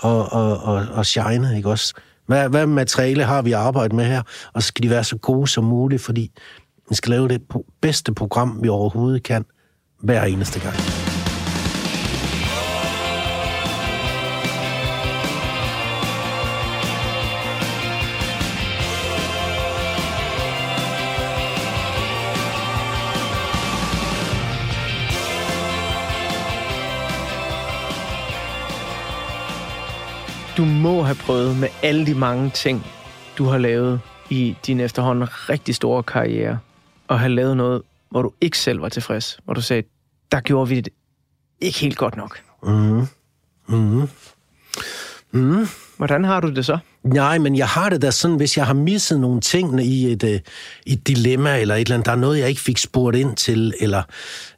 at, 0.03 0.27
at, 0.33 0.51
at, 0.67 0.99
at 0.99 1.05
shine, 1.05 1.57
ikke 1.57 1.69
også? 1.69 1.93
Hvad, 2.33 2.49
hvad 2.49 2.67
materiale 2.67 3.23
har 3.23 3.41
vi 3.41 3.51
at 3.51 3.59
arbejde 3.59 3.95
med 3.95 4.05
her? 4.05 4.21
Og 4.53 4.61
så 4.61 4.67
skal 4.67 4.83
de 4.83 4.89
være 4.89 5.03
så 5.03 5.17
gode 5.17 5.47
som 5.47 5.63
muligt, 5.63 6.01
fordi 6.01 6.31
vi 6.89 6.95
skal 6.95 7.09
lave 7.09 7.27
det 7.27 7.41
bedste 7.81 8.13
program, 8.13 8.59
vi 8.63 8.69
overhovedet 8.69 9.23
kan, 9.23 9.45
hver 9.99 10.23
eneste 10.23 10.59
gang. 10.59 11.02
Du 30.57 30.65
må 30.65 31.03
have 31.03 31.15
prøvet 31.15 31.57
med 31.57 31.69
alle 31.83 32.05
de 32.05 32.13
mange 32.15 32.49
ting, 32.49 32.85
du 33.37 33.43
har 33.45 33.57
lavet 33.57 34.01
i 34.29 34.57
din 34.65 34.79
efterhånden 34.79 35.49
rigtig 35.49 35.75
store 35.75 36.03
karriere, 36.03 36.59
og 37.07 37.19
have 37.19 37.31
lavet 37.31 37.57
noget, 37.57 37.81
hvor 38.09 38.21
du 38.21 38.31
ikke 38.41 38.57
selv 38.57 38.81
var 38.81 38.89
tilfreds. 38.89 39.39
Hvor 39.43 39.53
du 39.53 39.61
sagde, 39.61 39.83
der 40.31 40.39
gjorde 40.39 40.69
vi 40.69 40.81
det 40.81 40.93
ikke 41.61 41.79
helt 41.79 41.97
godt 41.97 42.17
nok. 42.17 42.39
Mm. 42.63 43.07
Mm. 43.67 44.07
Mm. 45.31 45.67
Hvordan 46.03 46.23
har 46.23 46.39
du 46.39 46.49
det 46.49 46.65
så? 46.65 46.77
Nej, 47.03 47.37
men 47.37 47.55
jeg 47.55 47.67
har 47.67 47.89
det 47.89 48.01
da 48.01 48.11
sådan, 48.11 48.37
hvis 48.37 48.57
jeg 48.57 48.65
har 48.65 48.73
misset 48.73 49.19
nogle 49.19 49.41
ting 49.41 49.83
i 49.85 50.11
et, 50.11 50.23
øh, 50.23 50.39
et 50.85 51.07
dilemma, 51.07 51.59
eller 51.59 51.75
et 51.75 51.81
eller 51.81 51.95
andet, 51.95 52.05
der 52.05 52.11
er 52.11 52.15
noget, 52.15 52.39
jeg 52.39 52.49
ikke 52.49 52.61
fik 52.61 52.77
spurgt 52.77 53.15
ind 53.17 53.35
til, 53.35 53.73
eller, 53.79 54.03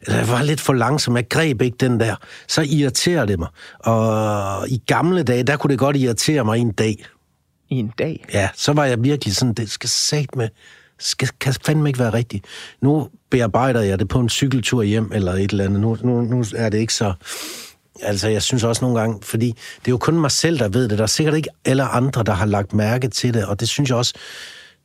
eller 0.02 0.18
jeg 0.18 0.30
var 0.30 0.44
lidt 0.44 0.62
for 0.62 0.74
langsom, 0.74 1.16
jeg 1.16 1.30
greb 1.30 1.62
ikke 1.62 1.78
den 1.80 2.00
der, 2.00 2.16
så 2.48 2.62
irriterer 2.62 3.26
det 3.26 3.40
mig. 3.40 3.48
Og 3.80 4.70
i 4.70 4.82
gamle 4.88 5.24
dage, 5.24 5.44
der 5.44 5.58
kunne 5.58 5.72
det 5.72 5.80
godt 5.80 5.96
irritere 5.96 6.46
mig 6.46 6.60
en 6.60 6.72
dag. 6.72 7.06
I 7.70 7.76
en 7.76 7.92
dag? 8.00 8.26
Ja, 8.34 8.50
så 8.56 8.74
var 8.74 8.86
jeg 8.86 9.04
virkelig 9.04 9.36
sådan, 9.36 9.54
det 9.54 9.72
skal 9.72 9.90
sat 9.90 10.36
med, 10.36 10.50
skal, 11.00 11.30
kan 11.40 11.54
fandme 11.66 11.90
ikke 11.90 12.00
være 12.00 12.14
rigtigt. 12.14 12.46
Nu 12.82 13.10
bearbejder 13.32 13.82
jeg 13.82 14.00
det 14.00 14.08
på 14.08 14.20
en 14.20 14.30
cykeltur 14.30 14.84
hjem, 14.84 15.12
eller 15.14 15.32
et 15.34 15.52
eller 15.52 15.66
andet. 15.66 15.82
Nu, 15.82 15.98
nu, 16.04 16.22
nu 16.22 16.44
er 16.56 16.70
det 16.70 16.78
ikke 16.78 16.94
så... 16.94 17.14
Altså, 18.02 18.30
jeg 18.30 18.42
synes 18.42 18.64
også 18.64 18.86
nogle 18.86 19.00
gange, 19.00 19.20
fordi 19.22 19.48
det 19.48 19.88
er 19.88 19.92
jo 19.92 19.98
kun 19.98 20.20
mig 20.20 20.32
selv, 20.32 20.60
der 20.60 20.68
ved 20.68 20.90
det. 20.90 20.98
Der 20.98 21.04
er 21.04 21.08
sikkert 21.08 21.36
ikke 21.36 21.50
alle 21.66 21.84
andre, 21.84 22.24
der 22.24 22.34
har 22.34 22.46
lagt 22.46 22.74
mærke 22.74 23.08
til 23.08 23.34
det, 23.34 23.46
og 23.46 23.60
det 23.60 23.70
synes 23.70 23.90
jeg 23.90 23.98
også, 23.98 24.14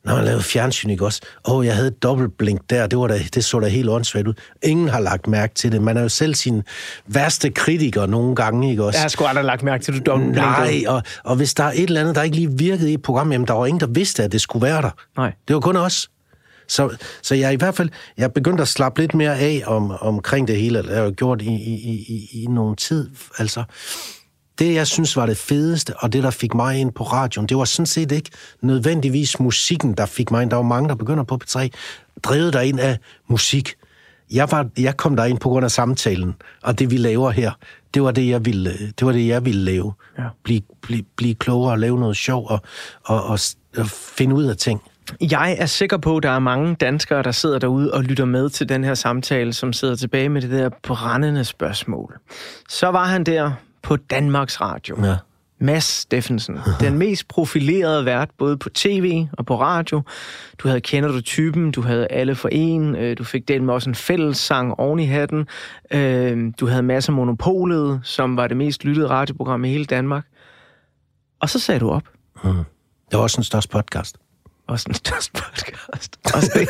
når 0.05 0.15
man 0.15 0.25
lavede 0.25 0.43
fjernsyn, 0.43 0.89
ikke 0.89 1.05
også? 1.05 1.21
Åh, 1.47 1.55
oh, 1.55 1.65
jeg 1.65 1.75
havde 1.75 1.87
et 1.87 2.03
dobbeltblink 2.03 2.61
der, 2.69 2.87
det, 2.87 2.99
var 2.99 3.07
da, 3.07 3.19
det 3.33 3.45
så 3.45 3.59
da 3.59 3.67
helt 3.67 3.89
åndssvagt 3.89 4.27
ud. 4.27 4.33
Ingen 4.63 4.89
har 4.89 4.99
lagt 4.99 5.27
mærke 5.27 5.53
til 5.53 5.71
det. 5.71 5.81
Man 5.81 5.97
er 5.97 6.01
jo 6.01 6.09
selv 6.09 6.35
sin 6.35 6.63
værste 7.07 7.49
kritiker 7.49 8.05
nogle 8.05 8.35
gange, 8.35 8.69
ikke 8.71 8.83
også? 8.83 8.97
Jeg 8.97 9.03
har 9.03 9.09
sgu 9.09 9.25
aldrig 9.25 9.45
lagt 9.45 9.63
mærke 9.63 9.83
til, 9.83 9.91
at 9.91 10.05
du 10.05 10.11
dobbelt 10.11 10.35
Nej, 10.35 10.83
og, 10.87 11.03
og 11.23 11.35
hvis 11.35 11.53
der 11.53 11.63
er 11.63 11.71
et 11.71 11.83
eller 11.83 12.01
andet, 12.01 12.15
der 12.15 12.21
ikke 12.21 12.35
lige 12.35 12.51
virkede 12.57 12.91
i 12.91 12.93
et 12.93 13.01
program, 13.01 13.31
jamen 13.31 13.47
der 13.47 13.53
var 13.53 13.65
ingen, 13.65 13.79
der 13.79 13.87
vidste, 13.87 14.23
at 14.23 14.31
det 14.31 14.41
skulle 14.41 14.65
være 14.65 14.81
der. 14.81 14.91
Nej. 15.17 15.33
Det 15.47 15.53
var 15.53 15.59
kun 15.59 15.75
os. 15.75 16.09
Så, 16.71 16.97
så 17.21 17.35
jeg 17.35 17.47
er 17.47 17.51
i 17.51 17.55
hvert 17.55 17.75
fald, 17.75 17.89
jeg 18.17 18.23
er 18.23 18.27
begyndt 18.27 18.61
at 18.61 18.67
slappe 18.67 19.01
lidt 19.01 19.13
mere 19.13 19.39
af 19.39 19.63
om, 19.65 19.91
omkring 19.91 20.47
det 20.47 20.57
hele, 20.57 20.79
eller 20.79 20.91
jeg 20.91 21.01
har 21.01 21.05
jo 21.05 21.13
gjort 21.17 21.41
i, 21.41 21.53
i, 21.53 22.05
i, 22.07 22.43
i 22.43 22.45
nogen 22.45 22.75
tid. 22.75 23.09
Altså, 23.37 23.63
det, 24.59 24.73
jeg 24.73 24.87
synes 24.87 25.15
var 25.15 25.25
det 25.25 25.37
fedeste, 25.37 25.97
og 25.97 26.13
det, 26.13 26.23
der 26.23 26.31
fik 26.31 26.53
mig 26.53 26.77
ind 26.77 26.91
på 26.91 27.03
radioen, 27.03 27.47
det 27.47 27.57
var 27.57 27.65
sådan 27.65 27.85
set 27.85 28.11
ikke 28.11 28.29
nødvendigvis 28.61 29.39
musikken, 29.39 29.93
der 29.93 30.05
fik 30.05 30.31
mig 30.31 30.41
ind. 30.41 30.49
Der 30.49 30.55
var 30.55 30.63
mange, 30.63 30.89
der 30.89 30.95
begynder 30.95 31.23
på 31.23 31.39
P3, 31.43 31.67
drevet 32.23 32.53
der 32.53 32.61
ind 32.61 32.79
af 32.79 32.97
musik. 33.27 33.73
Jeg, 34.31 34.51
var, 34.51 34.67
jeg 34.77 34.97
kom 34.97 35.15
der 35.15 35.25
ind 35.25 35.39
på 35.39 35.49
grund 35.49 35.65
af 35.65 35.71
samtalen, 35.71 36.35
og 36.63 36.79
det, 36.79 36.91
vi 36.91 36.97
laver 36.97 37.31
her, 37.31 37.51
det 37.93 38.03
var 38.03 38.11
det, 38.11 38.29
jeg 38.29 38.45
ville, 38.45 38.93
det 38.99 39.05
var 39.05 39.11
det, 39.11 39.27
jeg 39.27 39.45
ville 39.45 39.61
lave. 39.61 39.93
Ja. 40.17 40.23
Blive, 40.43 40.61
blive, 40.81 41.03
blive 41.15 41.35
klogere 41.35 41.71
og 41.71 41.79
lave 41.79 41.99
noget 41.99 42.17
sjov 42.17 42.47
og, 42.49 42.59
og, 43.03 43.23
og, 43.23 43.39
og 43.77 43.87
finde 43.89 44.35
ud 44.35 44.43
af 44.43 44.57
ting. 44.57 44.81
Jeg 45.21 45.55
er 45.59 45.65
sikker 45.65 45.97
på, 45.97 46.17
at 46.17 46.23
der 46.23 46.29
er 46.29 46.39
mange 46.39 46.75
danskere, 46.75 47.23
der 47.23 47.31
sidder 47.31 47.59
derude 47.59 47.93
og 47.93 48.03
lytter 48.03 48.25
med 48.25 48.49
til 48.49 48.69
den 48.69 48.83
her 48.83 48.93
samtale, 48.93 49.53
som 49.53 49.73
sidder 49.73 49.95
tilbage 49.95 50.29
med 50.29 50.41
det 50.41 50.51
der 50.51 50.69
brændende 50.83 51.45
spørgsmål. 51.45 52.17
Så 52.69 52.87
var 52.87 53.05
han 53.05 53.23
der 53.23 53.51
på 53.81 53.95
Danmarks 53.95 54.61
Radio. 54.61 55.05
Ja. 55.05 55.15
Mads 55.59 55.83
Steffensen, 55.83 56.59
den 56.79 56.97
mest 56.97 57.27
profilerede 57.27 58.05
vært, 58.05 58.29
både 58.37 58.57
på 58.57 58.69
tv 58.69 59.25
og 59.33 59.45
på 59.45 59.61
radio. 59.61 60.01
Du 60.59 60.67
havde 60.67 60.81
Kender 60.81 61.11
du 61.11 61.21
typen, 61.21 61.71
du 61.71 61.81
havde 61.81 62.07
Alle 62.07 62.35
for 62.35 62.49
en, 62.51 62.95
øh, 62.95 63.17
du 63.17 63.23
fik 63.23 63.47
delt 63.47 63.63
med 63.63 63.73
også 63.73 63.89
en 63.89 63.95
fællessang 63.95 64.79
oven 64.79 64.99
i 64.99 65.05
hatten. 65.05 65.47
Øh, 65.91 66.51
Du 66.59 66.67
havde 66.67 66.83
masser 66.83 67.11
af 67.11 67.15
Monopolet, 67.15 67.99
som 68.03 68.37
var 68.37 68.47
det 68.47 68.57
mest 68.57 68.83
lyttede 68.85 69.07
radioprogram 69.09 69.65
i 69.65 69.69
hele 69.69 69.85
Danmark. 69.85 70.25
Og 71.39 71.49
så 71.49 71.59
sagde 71.59 71.79
du 71.79 71.89
op. 71.89 72.03
Det 72.43 73.17
var 73.17 73.19
også 73.19 73.37
den 73.37 73.43
største 73.43 73.69
podcast. 73.71 74.17
Også 74.71 74.85
den 74.87 74.93
største 74.95 75.31
podcast. 75.33 76.17
Også 76.33 76.51
det. 76.53 76.67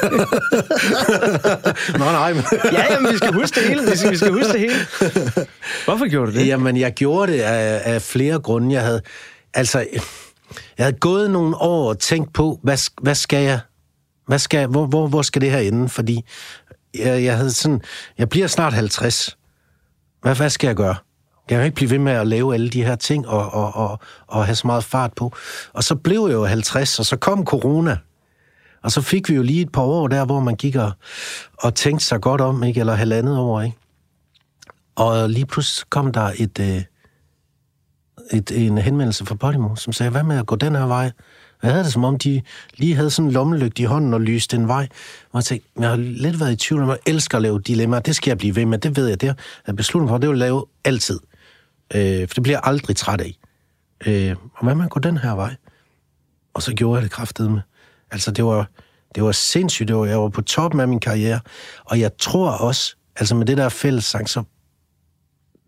Nå 1.99 2.05
nej, 2.05 2.33
men... 2.33 2.43
Ja, 2.71 2.93
jamen, 2.93 3.11
vi 3.11 3.17
skal 3.17 3.33
huske 3.33 3.59
det 3.59 3.69
hele. 3.69 3.91
Vi 3.91 3.97
skal, 3.97 4.11
vi 4.11 4.17
skal 4.17 4.31
huske 4.31 4.53
det 4.53 4.59
hele. 4.59 4.75
Hvorfor 5.85 6.09
gjorde 6.09 6.31
du 6.31 6.37
det? 6.37 6.47
Jamen, 6.47 6.77
jeg 6.77 6.93
gjorde 6.93 7.31
det 7.31 7.39
af, 7.39 7.93
af 7.93 8.01
flere 8.01 8.39
grunde. 8.39 8.73
Jeg 8.73 8.81
havde, 8.81 9.01
altså, 9.53 9.79
jeg 10.77 10.85
havde 10.85 10.97
gået 10.99 11.31
nogle 11.31 11.55
år 11.55 11.89
og 11.89 11.99
tænkt 11.99 12.33
på, 12.33 12.59
hvad, 12.63 12.91
hvad 13.01 13.15
skal 13.15 13.43
jeg? 13.43 13.59
Hvad 14.27 14.39
skal? 14.39 14.67
Hvor, 14.67 14.85
hvor, 14.85 15.07
hvor 15.07 15.21
skal 15.21 15.41
det 15.41 15.51
her 15.51 15.59
ende? 15.59 15.89
Fordi 15.89 16.25
jeg, 16.97 17.23
jeg 17.23 17.37
havde 17.37 17.51
sådan, 17.51 17.81
jeg 18.17 18.29
bliver 18.29 18.47
snart 18.47 18.73
50. 18.73 19.37
Hvad, 20.21 20.35
hvad 20.35 20.49
skal 20.49 20.67
jeg 20.67 20.75
gøre? 20.75 20.95
Jeg 21.49 21.57
kan 21.57 21.65
ikke 21.65 21.75
blive 21.75 21.89
ved 21.89 21.99
med 21.99 22.11
at 22.11 22.27
lave 22.27 22.53
alle 22.53 22.69
de 22.69 22.85
her 22.85 22.95
ting 22.95 23.27
og, 23.27 23.53
og, 23.53 23.75
og, 23.75 23.99
og 24.27 24.45
have 24.45 24.55
så 24.55 24.67
meget 24.67 24.83
fart 24.83 25.13
på. 25.13 25.33
Og 25.73 25.83
så 25.83 25.95
blev 25.95 26.25
jeg 26.27 26.33
jo 26.33 26.45
50, 26.45 26.99
og 26.99 27.05
så 27.05 27.15
kom 27.15 27.45
corona. 27.45 27.97
Og 28.83 28.91
så 28.91 29.01
fik 29.01 29.29
vi 29.29 29.35
jo 29.35 29.41
lige 29.41 29.61
et 29.61 29.71
par 29.71 29.81
år 29.81 30.07
der, 30.07 30.25
hvor 30.25 30.39
man 30.39 30.55
gik 30.55 30.75
og, 30.75 30.91
og 31.57 31.75
tænkte 31.75 32.05
sig 32.05 32.21
godt 32.21 32.41
om, 32.41 32.63
ikke? 32.63 32.79
eller 32.79 32.93
halvandet 32.93 33.37
år, 33.37 33.61
ikke? 33.61 33.77
Og 34.95 35.29
lige 35.29 35.45
pludselig 35.45 35.89
kom 35.89 36.11
der 36.11 36.31
et, 36.37 36.59
øh, 36.59 36.81
et, 38.31 38.51
en 38.51 38.77
henvendelse 38.77 39.25
fra 39.25 39.35
Podimo, 39.35 39.75
som 39.75 39.93
sagde, 39.93 40.09
hvad 40.09 40.23
med 40.23 40.37
at 40.37 40.45
gå 40.45 40.55
den 40.55 40.75
her 40.75 40.85
vej? 40.85 41.11
Og 41.61 41.67
Jeg 41.67 41.71
havde 41.71 41.83
det 41.83 41.93
som 41.93 42.03
om, 42.03 42.17
de 42.17 42.41
lige 42.77 42.95
havde 42.95 43.09
sådan 43.09 43.27
en 43.27 43.31
lommelygt 43.31 43.79
i 43.79 43.83
hånden 43.83 44.13
og 44.13 44.21
lyste 44.21 44.57
en 44.57 44.67
vej. 44.67 44.87
Og 45.31 45.37
jeg 45.37 45.43
tænkte, 45.43 45.69
jeg 45.79 45.89
har 45.89 45.95
lidt 45.95 46.39
været 46.39 46.51
i 46.51 46.55
tvivl 46.55 46.81
om, 46.81 46.89
at 46.89 46.99
jeg 47.05 47.13
elsker 47.13 47.37
at 47.37 47.41
lave 47.41 47.61
dilemmaer. 47.61 48.01
Det 48.01 48.15
skal 48.15 48.29
jeg 48.31 48.37
blive 48.37 48.55
ved 48.55 48.65
med, 48.65 48.77
det 48.77 48.97
ved 48.97 49.07
jeg. 49.07 49.21
Det 49.21 49.29
har 49.29 49.35
jeg 49.67 49.75
besluttet 49.75 50.09
for, 50.09 50.17
det 50.17 50.29
vil 50.29 50.35
jeg 50.35 50.39
lave 50.39 50.65
altid. 50.83 51.19
Øh, 51.95 52.27
for 52.27 52.33
det 52.33 52.43
bliver 52.43 52.57
jeg 52.57 52.61
aldrig 52.63 52.95
træt 52.95 53.21
af. 53.21 53.37
Øh, 54.05 54.35
og 54.53 54.63
hvad 54.63 54.75
man 54.75 54.89
går 54.89 54.99
den 54.99 55.17
her 55.17 55.31
vej? 55.31 55.55
Og 56.53 56.61
så 56.61 56.73
gjorde 56.73 56.95
jeg 56.95 57.03
det 57.03 57.11
kraftedeme. 57.11 57.63
Altså, 58.11 58.31
det 58.31 58.45
var, 58.45 58.69
det 59.15 59.23
var 59.23 59.31
sindssygt. 59.31 59.87
Det 59.87 59.95
var, 59.95 60.05
jeg 60.05 60.19
var 60.19 60.29
på 60.29 60.41
toppen 60.41 60.79
af 60.79 60.87
min 60.87 60.99
karriere. 60.99 61.39
Og 61.85 61.99
jeg 61.99 62.11
tror 62.17 62.49
også, 62.49 62.95
altså 63.15 63.35
med 63.35 63.45
det 63.45 63.57
der 63.57 63.69
fællessang, 63.69 64.29
så 64.29 64.43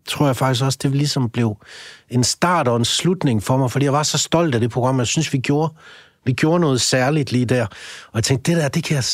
tror 0.08 0.26
jeg 0.26 0.36
faktisk 0.36 0.64
også, 0.64 0.78
det 0.82 0.90
ligesom 0.90 1.30
blev 1.30 1.56
en 2.08 2.24
start 2.24 2.68
og 2.68 2.76
en 2.76 2.84
slutning 2.84 3.42
for 3.42 3.56
mig, 3.56 3.70
fordi 3.70 3.84
jeg 3.84 3.92
var 3.92 4.02
så 4.02 4.18
stolt 4.18 4.54
af 4.54 4.60
det 4.60 4.70
program. 4.70 4.98
Jeg 4.98 5.06
synes, 5.06 5.32
vi 5.32 5.38
gjorde, 5.38 5.74
vi 6.24 6.32
gjorde 6.32 6.60
noget 6.60 6.80
særligt 6.80 7.32
lige 7.32 7.46
der. 7.46 7.66
Og 8.06 8.14
jeg 8.14 8.24
tænkte, 8.24 8.52
det 8.52 8.62
der, 8.62 8.68
det 8.68 8.84
kan 8.84 8.94
jeg, 8.94 9.04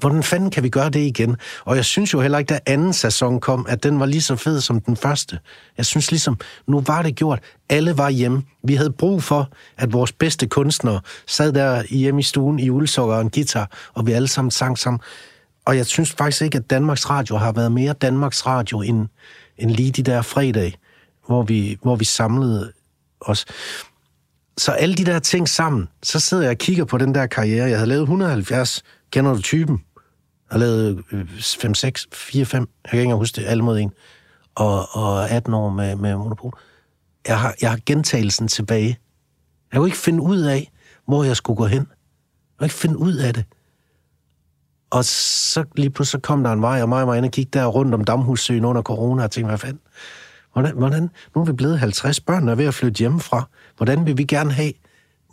hvordan 0.00 0.22
fanden 0.22 0.50
kan 0.50 0.62
vi 0.62 0.68
gøre 0.68 0.90
det 0.90 1.00
igen? 1.00 1.36
Og 1.64 1.76
jeg 1.76 1.84
synes 1.84 2.12
jo 2.12 2.20
heller 2.20 2.38
ikke, 2.38 2.54
da 2.54 2.58
anden 2.66 2.92
sæson 2.92 3.40
kom, 3.40 3.66
at 3.68 3.82
den 3.82 4.00
var 4.00 4.06
lige 4.06 4.22
så 4.22 4.36
fed 4.36 4.60
som 4.60 4.80
den 4.80 4.96
første. 4.96 5.38
Jeg 5.76 5.86
synes 5.86 6.10
ligesom, 6.10 6.38
nu 6.66 6.80
var 6.80 7.02
det 7.02 7.16
gjort. 7.16 7.40
Alle 7.68 7.98
var 7.98 8.10
hjemme. 8.10 8.42
Vi 8.64 8.74
havde 8.74 8.90
brug 8.90 9.22
for, 9.22 9.50
at 9.76 9.92
vores 9.92 10.12
bedste 10.12 10.46
kunstnere 10.46 11.00
sad 11.26 11.52
der 11.52 11.82
hjemme 11.90 12.20
i 12.20 12.22
stuen 12.22 12.58
i 12.58 12.70
uldsukker 12.70 13.14
og 13.14 13.20
en 13.20 13.30
guitar, 13.30 13.70
og 13.94 14.06
vi 14.06 14.12
alle 14.12 14.28
sammen 14.28 14.50
sang 14.50 14.78
sammen. 14.78 15.00
Og 15.64 15.76
jeg 15.76 15.86
synes 15.86 16.12
faktisk 16.12 16.42
ikke, 16.42 16.58
at 16.58 16.70
Danmarks 16.70 17.10
Radio 17.10 17.36
har 17.36 17.52
været 17.52 17.72
mere 17.72 17.92
Danmarks 17.92 18.46
Radio 18.46 18.80
end, 18.80 19.08
end 19.58 19.70
lige 19.70 19.92
de 19.92 20.02
der 20.02 20.22
fredag, 20.22 20.74
hvor 21.26 21.42
vi, 21.42 21.78
hvor 21.82 21.96
vi 21.96 22.04
samlede 22.04 22.72
os. 23.20 23.44
Så 24.58 24.72
alle 24.72 24.94
de 24.94 25.04
der 25.04 25.18
ting 25.18 25.48
sammen, 25.48 25.88
så 26.02 26.20
sidder 26.20 26.42
jeg 26.42 26.50
og 26.50 26.58
kigger 26.58 26.84
på 26.84 26.98
den 26.98 27.14
der 27.14 27.26
karriere. 27.26 27.68
Jeg 27.68 27.78
havde 27.78 27.88
lavet 27.88 28.02
170, 28.02 28.82
kender 29.14 29.34
du 29.34 29.42
typen? 29.42 29.84
Jeg 30.50 30.54
har 30.54 30.58
lavet 30.58 31.04
5, 31.60 31.74
6, 31.74 32.08
4, 32.12 32.44
5, 32.44 32.60
jeg 32.60 32.90
kan 32.90 32.98
ikke 32.98 33.02
engang 33.02 33.18
huske 33.18 33.40
det, 33.40 33.46
alle 33.46 33.64
mod 33.64 33.78
en. 33.78 33.92
Og, 34.54 34.96
og 34.96 35.30
18 35.30 35.54
år 35.54 35.70
med, 35.70 35.96
med 35.96 36.16
Monopol. 36.16 36.52
Jeg 37.26 37.40
har, 37.40 37.54
jeg 37.62 37.70
har 37.70 37.78
gentagelsen 37.86 38.48
tilbage. 38.48 38.98
Jeg 39.72 39.78
kunne 39.78 39.88
ikke 39.88 39.98
finde 39.98 40.22
ud 40.22 40.38
af, 40.38 40.72
hvor 41.06 41.24
jeg 41.24 41.36
skulle 41.36 41.56
gå 41.56 41.66
hen. 41.66 41.80
Jeg 41.80 42.58
kunne 42.58 42.66
ikke 42.66 42.74
finde 42.74 42.98
ud 42.98 43.16
af 43.16 43.34
det. 43.34 43.44
Og 44.90 45.04
så 45.04 45.64
lige 45.76 45.90
pludselig 45.90 46.20
så 46.20 46.26
kom 46.26 46.44
der 46.44 46.52
en 46.52 46.62
vej, 46.62 46.82
og 46.82 46.88
mig 46.88 47.00
og 47.00 47.06
Marianne 47.06 47.28
gik 47.28 47.54
der 47.54 47.66
rundt 47.66 47.94
om 47.94 48.04
Damhussøen 48.04 48.64
under 48.64 48.82
corona 48.82 49.24
og 49.24 49.30
tænkte, 49.30 49.48
hvad 49.48 49.58
fanden? 49.58 49.80
Hvordan, 50.52 50.76
hvordan, 50.76 51.10
nu 51.34 51.40
er 51.40 51.44
vi 51.44 51.52
blevet 51.52 51.78
50 51.78 52.20
børn 52.20 52.48
og 52.48 52.52
er 52.52 52.56
ved 52.56 52.64
at 52.64 52.74
flytte 52.74 52.98
hjemmefra. 52.98 53.48
Hvordan 53.76 54.06
vil 54.06 54.18
vi 54.18 54.24
gerne 54.24 54.52
have, 54.52 54.72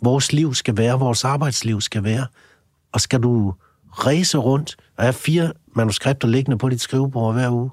vores 0.02 0.32
liv 0.32 0.54
skal 0.54 0.76
være, 0.76 0.98
vores 0.98 1.24
arbejdsliv 1.24 1.80
skal 1.80 2.04
være? 2.04 2.26
Og 2.92 3.00
skal 3.00 3.22
du 3.22 3.54
ræse 3.92 4.38
rundt 4.38 4.76
og 4.96 5.04
have 5.04 5.12
fire 5.12 5.52
manuskripter 5.76 6.28
liggende 6.28 6.58
på 6.58 6.68
dit 6.68 6.80
skrivebord 6.80 7.34
hver 7.34 7.50
uge? 7.50 7.70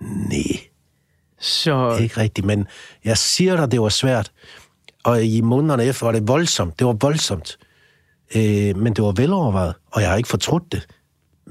Nej, 0.00 0.60
Så 1.40 1.96
ikke 2.00 2.20
rigtigt, 2.20 2.46
men 2.46 2.66
jeg 3.04 3.18
siger 3.18 3.56
dig, 3.56 3.70
det 3.72 3.80
var 3.80 3.88
svært. 3.88 4.32
Og 5.04 5.24
i 5.24 5.40
månederne 5.40 5.84
efter 5.84 6.06
var 6.06 6.12
det 6.12 6.28
voldsomt. 6.28 6.78
Det 6.78 6.86
var 6.86 6.92
voldsomt. 6.92 7.58
Øh, 8.36 8.76
men 8.76 8.92
det 8.92 9.04
var 9.04 9.12
velovervejet, 9.12 9.74
og 9.90 10.00
jeg 10.02 10.10
har 10.10 10.16
ikke 10.16 10.28
fortrudt 10.28 10.72
det. 10.72 10.86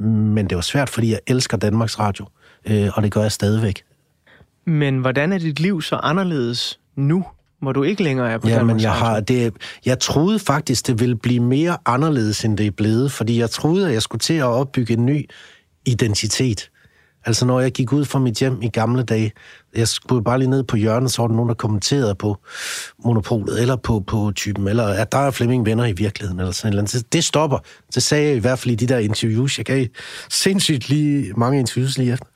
Men 0.05 0.49
det 0.49 0.55
var 0.55 0.61
svært, 0.61 0.89
fordi 0.89 1.11
jeg 1.11 1.19
elsker 1.27 1.57
Danmarks 1.57 1.99
Radio, 1.99 2.25
øh, 2.65 2.89
og 2.95 3.03
det 3.03 3.11
gør 3.11 3.21
jeg 3.21 3.31
stadigvæk. 3.31 3.83
Men 4.65 4.97
hvordan 4.97 5.33
er 5.33 5.37
dit 5.37 5.59
liv 5.59 5.81
så 5.81 5.95
anderledes 5.95 6.79
nu, 6.95 7.25
hvor 7.61 7.71
du 7.71 7.83
ikke 7.83 8.03
længere 8.03 8.31
er 8.31 8.37
på 8.37 8.47
Ja, 8.47 8.53
men 8.53 8.59
Danmarks 8.59 8.83
jeg, 8.83 8.91
Radio? 8.91 9.05
har, 9.05 9.19
det, 9.19 9.53
jeg 9.85 9.99
troede 9.99 10.39
faktisk, 10.39 10.87
det 10.87 10.99
ville 10.99 11.15
blive 11.15 11.39
mere 11.39 11.77
anderledes, 11.85 12.45
end 12.45 12.57
det 12.57 12.67
er 12.67 12.71
blevet, 12.71 13.11
fordi 13.11 13.39
jeg 13.39 13.49
troede, 13.49 13.87
at 13.87 13.93
jeg 13.93 14.01
skulle 14.01 14.19
til 14.19 14.33
at 14.33 14.43
opbygge 14.45 14.93
en 14.93 15.05
ny 15.05 15.29
identitet. 15.85 16.69
Altså, 17.25 17.45
når 17.45 17.59
jeg 17.59 17.71
gik 17.71 17.93
ud 17.93 18.05
fra 18.05 18.19
mit 18.19 18.37
hjem 18.39 18.61
i 18.61 18.67
gamle 18.69 19.03
dage, 19.03 19.31
jeg 19.75 19.87
skulle 19.87 20.23
bare 20.23 20.39
lige 20.39 20.49
ned 20.49 20.63
på 20.63 20.75
hjørnet, 20.77 21.11
så 21.11 21.21
var 21.21 21.27
der 21.27 21.35
nogen, 21.35 21.49
der 21.49 21.55
kommenterede 21.55 22.15
på 22.15 22.37
monopolet, 23.05 23.61
eller 23.61 23.75
på, 23.75 23.99
på 24.07 24.31
typen, 24.35 24.67
eller 24.67 24.83
at 24.87 25.11
der 25.11 25.17
er 25.17 25.31
Flemming 25.31 25.65
venner 25.65 25.85
i 25.85 25.91
virkeligheden, 25.91 26.39
eller 26.39 26.51
sådan 26.51 26.69
eller 26.69 26.81
andet. 26.81 26.93
Det- 26.93 27.13
Det 27.13 27.23
stopper. 27.23 27.57
Det 27.95 28.03
sagde 28.03 28.27
jeg 28.27 28.35
i 28.35 28.39
hvert 28.39 28.59
fald 28.59 28.71
i 28.71 28.75
de 28.75 28.87
der 28.87 28.97
interviews. 28.97 29.57
Jeg 29.57 29.65
gav 29.65 29.85
sindssygt 30.29 30.89
lige 30.89 31.33
mange 31.37 31.59
interviews 31.59 31.97
lige 31.97 32.13
efter. 32.13 32.27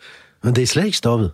Men 0.43 0.55
det 0.55 0.61
er 0.61 0.67
slet 0.67 0.85
ikke 0.85 0.97
stoppet. 0.97 1.31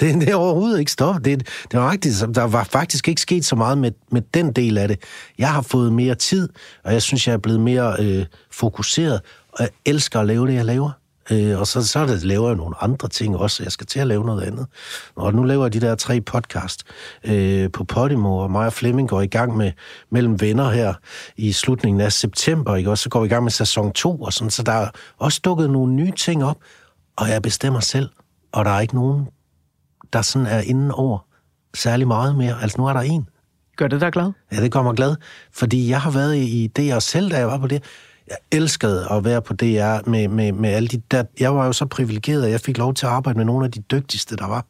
Det, 0.00 0.14
det 0.14 0.28
er 0.28 0.34
overhovedet 0.34 0.78
ikke 0.78 0.92
stoppet. 0.92 1.24
Det, 1.24 1.38
det 1.72 1.80
var 1.80 1.90
rigtigt, 1.90 2.24
der 2.34 2.44
var 2.44 2.64
faktisk 2.64 3.08
ikke 3.08 3.20
sket 3.20 3.44
så 3.44 3.56
meget 3.56 3.78
med, 3.78 3.90
med 4.10 4.22
den 4.34 4.52
del 4.52 4.78
af 4.78 4.88
det. 4.88 4.98
Jeg 5.38 5.52
har 5.52 5.62
fået 5.62 5.92
mere 5.92 6.14
tid, 6.14 6.48
og 6.84 6.92
jeg 6.92 7.02
synes, 7.02 7.26
jeg 7.26 7.32
er 7.32 7.38
blevet 7.38 7.60
mere 7.60 7.96
øh, 7.98 8.26
fokuseret, 8.50 9.20
og 9.52 9.60
jeg 9.60 9.68
elsker 9.84 10.20
at 10.20 10.26
lave 10.26 10.46
det, 10.46 10.54
jeg 10.54 10.64
laver. 10.64 10.90
Øh, 11.30 11.60
og 11.60 11.66
så, 11.66 11.86
så 11.86 12.06
det, 12.06 12.24
laver 12.24 12.48
jeg 12.48 12.56
nogle 12.56 12.74
andre 12.82 13.08
ting 13.08 13.36
også. 13.36 13.62
Jeg 13.62 13.72
skal 13.72 13.86
til 13.86 14.00
at 14.00 14.06
lave 14.06 14.24
noget 14.24 14.42
andet. 14.42 14.66
Og 15.16 15.34
nu 15.34 15.42
laver 15.42 15.64
jeg 15.64 15.72
de 15.72 15.80
der 15.80 15.94
tre 15.94 16.20
podcast 16.20 16.84
øh, 17.24 17.70
på 17.70 17.84
Podimo, 17.84 18.36
og 18.36 18.50
mig 18.50 18.66
og 18.66 18.72
Flemming 18.72 19.08
går 19.08 19.20
i 19.20 19.26
gang 19.26 19.56
med 19.56 19.72
Mellem 20.10 20.40
Venner 20.40 20.70
her 20.70 20.94
i 21.36 21.52
slutningen 21.52 22.00
af 22.00 22.12
september. 22.12 22.76
Ikke? 22.76 22.90
Og 22.90 22.98
så 22.98 23.08
går 23.08 23.20
vi 23.20 23.26
i 23.26 23.28
gang 23.28 23.42
med 23.42 23.52
sæson 23.52 23.92
2, 23.92 24.16
og 24.16 24.32
sådan, 24.32 24.50
så 24.50 24.62
der 24.62 24.72
er 24.72 24.88
også 25.18 25.40
dukket 25.44 25.70
nogle 25.70 25.92
nye 25.92 26.12
ting 26.12 26.44
op, 26.44 26.56
og 27.16 27.28
jeg 27.28 27.42
bestemmer 27.42 27.80
selv, 27.80 28.08
og 28.52 28.64
der 28.64 28.70
er 28.70 28.80
ikke 28.80 28.94
nogen 28.94 29.26
der 30.12 30.22
sådan 30.22 30.46
er 30.46 30.60
inden 30.60 30.90
over 30.90 31.18
særlig 31.74 32.06
meget 32.06 32.36
mere. 32.36 32.62
Altså, 32.62 32.80
nu 32.80 32.86
er 32.86 32.92
der 32.92 33.00
en. 33.00 33.28
Gør 33.76 33.88
det 33.88 34.00
dig 34.00 34.12
glad? 34.12 34.32
Ja, 34.52 34.62
det 34.62 34.72
gør 34.72 34.82
mig 34.82 34.94
glad, 34.94 35.16
fordi 35.52 35.90
jeg 35.90 36.00
har 36.00 36.10
været 36.10 36.36
i 36.36 36.70
DR 36.76 36.98
selv, 36.98 37.30
da 37.30 37.38
jeg 37.38 37.46
var 37.46 37.58
på 37.58 37.66
det. 37.66 37.82
Jeg 38.28 38.36
elskede 38.52 39.06
at 39.10 39.24
være 39.24 39.42
på 39.42 39.54
DR 39.54 40.10
med, 40.10 40.28
med, 40.28 40.52
med 40.52 40.70
alle 40.70 40.88
de 40.88 41.02
der... 41.10 41.24
Jeg 41.40 41.54
var 41.54 41.66
jo 41.66 41.72
så 41.72 41.86
privilegeret, 41.86 42.44
at 42.44 42.50
jeg 42.50 42.60
fik 42.60 42.78
lov 42.78 42.94
til 42.94 43.06
at 43.06 43.12
arbejde 43.12 43.36
med 43.36 43.44
nogle 43.44 43.64
af 43.64 43.72
de 43.72 43.80
dygtigste, 43.80 44.36
der 44.36 44.46
var. 44.46 44.66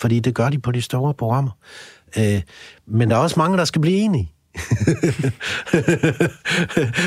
Fordi 0.00 0.20
det 0.20 0.34
gør 0.34 0.48
de 0.48 0.58
på 0.58 0.72
de 0.72 0.82
store 0.82 1.14
programmer. 1.14 1.50
Øh, 2.18 2.42
men 2.86 3.10
der 3.10 3.16
er 3.16 3.20
også 3.20 3.40
mange, 3.40 3.58
der 3.58 3.64
skal 3.64 3.80
blive 3.80 3.96
enige. 3.96 4.32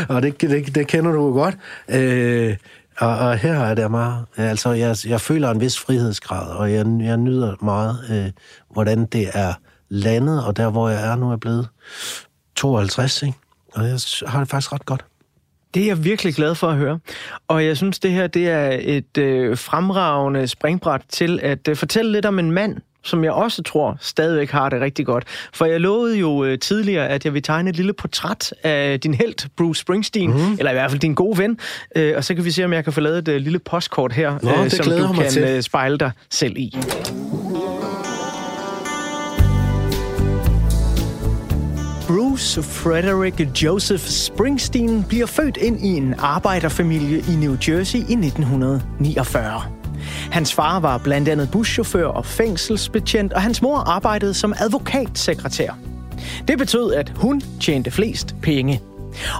og 0.09 0.21
det, 0.21 0.41
det, 0.41 0.75
det 0.75 0.87
kender 0.87 1.11
du 1.11 1.25
jo 1.25 1.33
godt. 1.33 1.57
Øh, 1.89 2.57
og, 2.97 3.17
og 3.17 3.37
her 3.37 3.53
er 3.53 3.75
det 3.75 3.91
meget... 3.91 4.25
Altså, 4.37 4.71
jeg, 4.71 4.95
jeg 5.05 5.21
føler 5.21 5.51
en 5.51 5.61
vis 5.61 5.79
frihedsgrad, 5.79 6.47
og 6.47 6.73
jeg, 6.73 6.85
jeg 6.99 7.17
nyder 7.17 7.55
meget, 7.61 7.99
øh, 8.09 8.31
hvordan 8.73 9.05
det 9.05 9.29
er 9.33 9.53
landet, 9.89 10.45
og 10.45 10.57
der, 10.57 10.69
hvor 10.69 10.89
jeg 10.89 11.11
er 11.11 11.15
nu, 11.15 11.31
er 11.31 11.37
blevet 11.37 11.67
52, 12.55 13.23
ikke? 13.23 13.37
Og 13.73 13.83
jeg 13.83 13.99
har 14.27 14.39
det 14.39 14.49
faktisk 14.49 14.73
ret 14.73 14.85
godt. 14.85 15.05
Det 15.73 15.83
er 15.83 15.87
jeg 15.87 16.03
virkelig 16.03 16.35
glad 16.35 16.55
for 16.55 16.67
at 16.67 16.75
høre. 16.75 16.99
Og 17.47 17.65
jeg 17.65 17.77
synes, 17.77 17.99
det 17.99 18.11
her 18.11 18.27
det 18.27 18.49
er 18.49 18.77
et 18.81 19.17
øh, 19.17 19.57
fremragende 19.57 20.47
springbræt 20.47 21.01
til 21.09 21.39
at 21.43 21.67
øh, 21.67 21.75
fortælle 21.75 22.11
lidt 22.11 22.25
om 22.25 22.39
en 22.39 22.51
mand, 22.51 22.77
som 23.05 23.23
jeg 23.23 23.31
også 23.31 23.63
tror 23.63 23.97
stadigvæk 24.01 24.51
har 24.51 24.69
det 24.69 24.81
rigtig 24.81 25.05
godt. 25.05 25.23
For 25.53 25.65
jeg 25.65 25.81
lovede 25.81 26.17
jo 26.17 26.43
øh, 26.43 26.59
tidligere, 26.59 27.07
at 27.07 27.25
jeg 27.25 27.33
vil 27.33 27.43
tegne 27.43 27.69
et 27.69 27.75
lille 27.75 27.93
portræt 27.93 28.53
af 28.63 28.99
din 28.99 29.13
held, 29.13 29.49
Bruce 29.57 29.81
Springsteen, 29.81 30.31
mm. 30.31 30.53
eller 30.59 30.71
i 30.71 30.73
hvert 30.73 30.91
fald 30.91 31.01
din 31.01 31.13
gode 31.13 31.37
ven. 31.37 31.59
Øh, 31.95 32.13
og 32.17 32.23
så 32.23 32.35
kan 32.35 32.45
vi 32.45 32.51
se, 32.51 32.65
om 32.65 32.73
jeg 32.73 32.83
kan 32.83 32.93
få 32.93 33.01
lavet 33.01 33.17
et 33.17 33.27
øh, 33.27 33.41
lille 33.41 33.59
postkort 33.59 34.13
her, 34.13 34.39
Nå, 34.41 34.63
øh, 34.63 34.69
som 34.69 34.85
du 34.85 35.13
kan 35.21 35.29
til. 35.29 35.43
øh, 35.43 35.61
spejle 35.61 35.97
dig 35.97 36.11
selv 36.29 36.57
i. 36.57 36.75
Bruce 42.07 42.63
Frederick 42.63 43.63
Joseph 43.63 44.03
Springsteen 44.03 45.03
bliver 45.03 45.25
født 45.25 45.57
ind 45.57 45.85
i 45.85 45.87
en 45.87 46.15
arbejderfamilie 46.17 47.17
i 47.17 47.35
New 47.35 47.57
Jersey 47.67 47.99
i 47.99 48.13
1949. 48.13 49.84
Hans 50.31 50.53
far 50.53 50.79
var 50.79 50.97
blandt 50.97 51.29
andet 51.29 51.51
buschauffør 51.51 52.07
og 52.07 52.25
fængselsbetjent, 52.25 53.33
og 53.33 53.41
hans 53.41 53.61
mor 53.61 53.77
arbejdede 53.77 54.33
som 54.33 54.53
advokatsekretær. 54.59 55.77
Det 56.47 56.57
betød, 56.57 56.93
at 56.93 57.13
hun 57.15 57.41
tjente 57.61 57.91
flest 57.91 58.35
penge. 58.41 58.81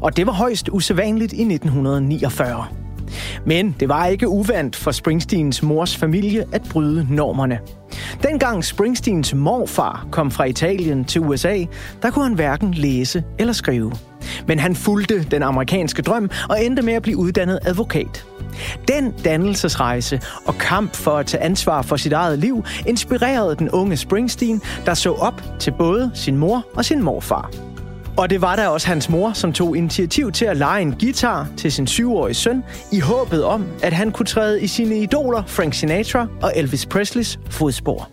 Og 0.01 0.17
det 0.17 0.28
var 0.28 0.34
højst 0.34 0.69
usædvanligt 0.71 1.34
i 1.34 1.41
1949. 1.41 2.85
Men 3.46 3.76
det 3.80 3.89
var 3.89 4.06
ikke 4.06 4.28
uvandt 4.28 4.76
for 4.76 4.91
Springsteens 4.91 5.63
mors 5.63 5.98
familie 5.98 6.46
at 6.52 6.62
bryde 6.70 7.08
normerne. 7.10 7.60
Dengang 8.24 8.65
Springsteens 8.65 9.34
morfar 9.34 10.08
kom 10.12 10.32
fra 10.32 10.44
Italien 10.46 11.06
til 11.06 11.22
USA, 11.22 11.65
der 12.02 12.12
kunne 12.12 12.26
han 12.26 12.34
hverken 12.34 12.74
læse 12.74 13.24
eller 13.39 13.54
skrive. 13.54 13.91
Men 14.48 14.60
han 14.60 14.76
fulgte 14.76 15.24
den 15.24 15.44
amerikanske 15.44 16.02
drøm 16.02 16.30
og 16.50 16.65
endte 16.65 16.82
med 16.82 16.94
at 16.94 17.02
blive 17.02 17.18
uddannet 17.18 17.60
advokat. 17.65 18.26
Den 18.88 19.13
dannelsesrejse 19.26 20.22
og 20.46 20.56
kamp 20.58 20.96
for 20.96 21.12
at 21.12 21.26
tage 21.26 21.44
ansvar 21.44 21.82
for 21.82 21.96
sit 21.96 22.13
eget 22.13 22.39
liv 22.39 22.63
inspirerede 22.88 23.56
den 23.56 23.70
unge 23.70 23.98
Springsteen, 23.98 24.62
der 24.86 24.94
så 24.94 25.12
op 25.12 25.41
til 25.60 25.72
både 25.72 26.12
sin 26.13 26.38
mor 26.38 26.65
og 26.76 26.86
sin 26.86 27.02
morfar. 27.02 27.75
Og 28.17 28.30
det 28.30 28.41
var 28.41 28.56
da 28.56 28.67
også 28.67 28.88
hans 28.88 29.10
mor, 29.10 29.34
som 29.34 29.54
tog 29.54 29.78
initiativ 29.78 30.32
til 30.32 30.45
at 30.45 30.58
lege 30.58 30.82
en 30.82 30.95
guitar 30.99 31.47
til 31.58 31.71
sin 31.71 31.88
syvårige 31.88 32.34
søn, 32.34 32.63
i 32.91 32.99
håbet 32.99 33.43
om, 33.43 33.65
at 33.84 33.93
han 33.93 34.12
kunne 34.12 34.25
træde 34.25 34.62
i 34.62 34.67
sine 34.67 34.97
idoler 34.97 35.43
Frank 35.47 35.73
Sinatra 35.73 36.28
og 36.41 36.51
Elvis 36.56 36.86
Presleys 36.86 37.39
fodspor. 37.49 38.10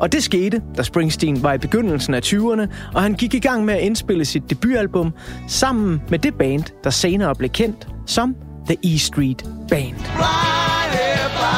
Og 0.00 0.12
det 0.12 0.22
skete, 0.22 0.62
da 0.76 0.82
Springsteen 0.82 1.42
var 1.42 1.52
i 1.52 1.58
begyndelsen 1.58 2.14
af 2.14 2.20
20'erne, 2.20 2.66
og 2.94 3.02
han 3.02 3.14
gik 3.14 3.34
i 3.34 3.38
gang 3.38 3.64
med 3.64 3.74
at 3.74 3.80
indspille 3.80 4.24
sit 4.24 4.50
debutalbum 4.50 5.12
sammen 5.48 6.02
med 6.08 6.18
det 6.18 6.34
band, 6.34 6.64
der 6.84 6.90
senere 6.90 7.34
blev 7.34 7.50
kendt 7.50 7.88
som 8.06 8.36
The 8.66 8.76
E 8.94 8.98
Street 8.98 9.44
Band. 9.68 9.94
Blinded 9.94 11.30
by 11.36 11.38
the 11.38 11.53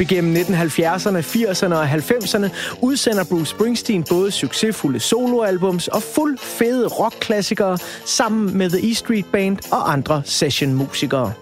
Op 0.00 0.10
igennem 0.10 0.36
1970'erne, 0.36 1.20
80'erne 1.20 1.74
og 1.74 1.90
90'erne 1.90 2.48
udsender 2.80 3.24
Bruce 3.24 3.50
Springsteen 3.50 4.04
både 4.10 4.30
succesfulde 4.30 5.00
soloalbums 5.00 5.88
og 5.88 6.02
fuld 6.02 6.38
fede 6.38 6.86
rockklassikere 6.86 7.78
sammen 8.04 8.58
med 8.58 8.70
The 8.70 8.90
E 8.90 8.94
Street 8.94 9.26
Band 9.32 9.58
og 9.70 9.92
andre 9.92 10.22
sessionmusikere. 10.24 11.32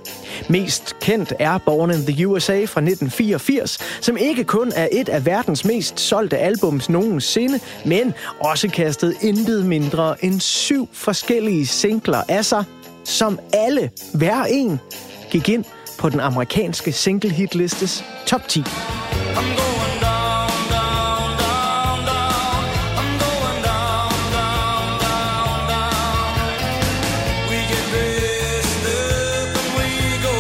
Mest 0.49 0.97
kendt 1.01 1.33
er 1.38 1.59
Born 1.59 1.90
in 1.90 2.07
the 2.07 2.29
USA 2.29 2.53
fra 2.53 2.81
1984, 2.81 3.79
som 4.01 4.16
ikke 4.16 4.44
kun 4.44 4.73
er 4.77 4.88
et 4.92 5.09
af 5.09 5.27
verdens 5.27 5.64
mest 5.64 6.01
solgte 6.01 6.38
albums 6.38 6.88
nogensinde, 6.88 7.61
men 7.85 8.14
også 8.40 8.68
kastede 8.68 9.14
intet 9.23 9.66
mindre 9.66 10.25
end 10.25 10.40
syv 10.40 10.88
forskellige 10.92 11.66
singler 11.66 12.23
af 12.29 12.44
sig, 12.44 12.64
som 13.05 13.38
alle, 13.53 13.90
hver 14.14 14.44
en, 14.44 14.81
gik 15.31 15.49
ind 15.49 15.64
på 15.99 16.09
den 16.09 16.21
amerikanske 16.21 16.93
single-hitlistes 16.93 18.05
top 18.27 18.49
10. 18.49 18.61
I'm 18.61 18.65
going 19.35 20.01
down, 20.01 20.51
down, 20.77 21.29
down, 21.43 21.99
down. 22.11 22.49
I'm 23.01 23.13
going 23.27 23.63
down, 23.71 24.11
down, 24.37 24.91
down, 25.07 25.61
down. 25.73 25.95
We 27.51 27.59
get 27.73 27.85
we 29.77 29.89
go 30.27 30.37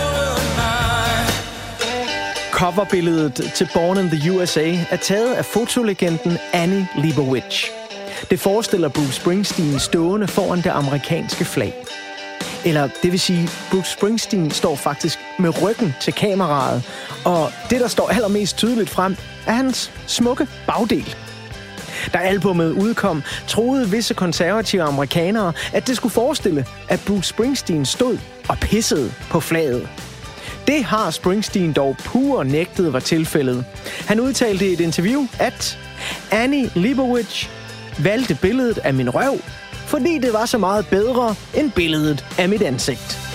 the 0.00 0.44
night. 0.62 1.30
Coverbilledet 2.52 3.52
til 3.54 3.68
Born 3.74 3.98
in 3.98 4.08
the 4.08 4.30
USA 4.32 4.74
er 4.90 4.96
taget 4.96 5.34
af 5.34 5.44
fotolegenden 5.44 6.38
Annie 6.52 6.88
Leibovitz. 6.96 7.64
Det 8.30 8.40
forestiller 8.40 8.88
Bruce 8.88 9.12
Springsteen 9.12 9.78
stående 9.78 10.28
foran 10.28 10.58
det 10.58 10.70
amerikanske 10.70 11.44
flag. 11.44 11.74
Eller 12.66 12.88
det 13.02 13.12
vil 13.12 13.20
sige, 13.20 13.48
Bruce 13.70 13.92
Springsteen 13.92 14.50
står 14.50 14.76
faktisk 14.76 15.18
med 15.38 15.62
ryggen 15.62 15.94
til 16.00 16.12
kameraet, 16.12 16.82
og 17.24 17.52
det, 17.70 17.80
der 17.80 17.88
står 17.88 18.08
allermest 18.08 18.56
tydeligt 18.56 18.90
frem, 18.90 19.16
er 19.46 19.52
hans 19.52 19.92
smukke 20.06 20.46
bagdel. 20.66 21.14
Da 22.12 22.18
albummet 22.18 22.72
udkom, 22.72 23.22
troede 23.48 23.90
visse 23.90 24.14
konservative 24.14 24.82
amerikanere, 24.82 25.52
at 25.72 25.86
det 25.86 25.96
skulle 25.96 26.12
forestille, 26.12 26.66
at 26.88 27.00
Bruce 27.06 27.28
Springsteen 27.28 27.86
stod 27.86 28.18
og 28.48 28.58
pissede 28.58 29.12
på 29.30 29.40
flaget. 29.40 29.88
Det 30.66 30.84
har 30.84 31.10
Springsteen 31.10 31.72
dog 31.72 31.96
pur 32.04 32.42
nægtet 32.42 32.92
var 32.92 33.00
tilfældet. 33.00 33.64
Han 34.06 34.20
udtalte 34.20 34.68
i 34.68 34.72
et 34.72 34.80
interview, 34.80 35.26
at 35.38 35.78
Annie 36.30 36.70
Leibovitz 36.74 37.48
valgte 37.98 38.38
billedet 38.42 38.78
af 38.78 38.94
min 38.94 39.10
røv, 39.10 39.40
fordi 39.86 40.18
det 40.18 40.32
var 40.32 40.46
så 40.46 40.58
meget 40.58 40.86
bedre 40.86 41.34
end 41.54 41.72
billedet 41.72 42.24
af 42.38 42.48
mit 42.48 42.62
ansigt. 42.62 43.25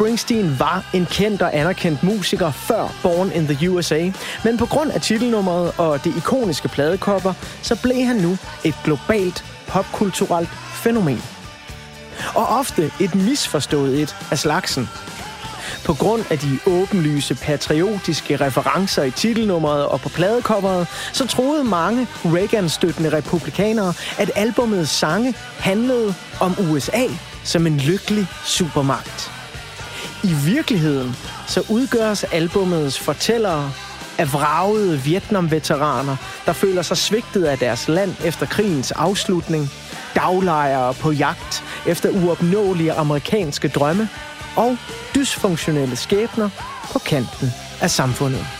Springsteen 0.00 0.58
var 0.58 0.84
en 0.94 1.06
kendt 1.06 1.42
og 1.42 1.56
anerkendt 1.56 2.02
musiker 2.02 2.50
før 2.50 2.88
Born 3.02 3.32
in 3.32 3.46
the 3.46 3.70
USA, 3.70 4.10
men 4.44 4.58
på 4.58 4.66
grund 4.66 4.90
af 4.90 5.00
titelnummeret 5.00 5.72
og 5.78 6.04
det 6.04 6.16
ikoniske 6.16 6.68
pladekopper, 6.68 7.32
så 7.62 7.82
blev 7.82 8.04
han 8.04 8.16
nu 8.16 8.38
et 8.64 8.74
globalt 8.84 9.44
popkulturelt 9.66 10.48
fænomen. 10.74 11.22
Og 12.34 12.46
ofte 12.46 12.90
et 13.00 13.14
misforstået 13.14 14.02
et 14.02 14.16
af 14.30 14.38
slagsen. 14.38 14.88
På 15.84 15.94
grund 15.94 16.24
af 16.30 16.38
de 16.38 16.58
åbenlyse 16.66 17.34
patriotiske 17.34 18.36
referencer 18.36 19.02
i 19.02 19.10
titelnummeret 19.10 19.86
og 19.86 20.00
på 20.00 20.08
pladekopperet, 20.08 20.86
så 21.12 21.26
troede 21.26 21.64
mange 21.64 22.06
Reagan-støttende 22.24 23.12
republikanere, 23.12 23.94
at 24.18 24.30
albumets 24.34 24.90
sange 24.90 25.34
handlede 25.58 26.14
om 26.40 26.56
USA 26.70 27.04
som 27.44 27.66
en 27.66 27.76
lykkelig 27.76 28.26
supermagt. 28.44 29.39
I 30.24 30.34
virkeligheden 30.44 31.16
så 31.46 31.62
udgøres 31.68 32.24
albumets 32.24 32.98
fortællere 32.98 33.72
af 34.18 34.32
vragede 34.32 34.98
Vietnam-veteraner, 34.98 36.16
der 36.46 36.52
føler 36.52 36.82
sig 36.82 36.96
svigtet 36.96 37.44
af 37.44 37.58
deres 37.58 37.88
land 37.88 38.14
efter 38.24 38.46
krigens 38.46 38.92
afslutning, 38.92 39.70
daglejere 40.14 40.94
på 40.94 41.12
jagt 41.12 41.64
efter 41.86 42.10
uopnåelige 42.10 42.92
amerikanske 42.92 43.68
drømme 43.68 44.08
og 44.56 44.76
dysfunktionelle 45.14 45.96
skæbner 45.96 46.50
på 46.92 46.98
kanten 46.98 47.52
af 47.80 47.90
samfundet. 47.90 48.59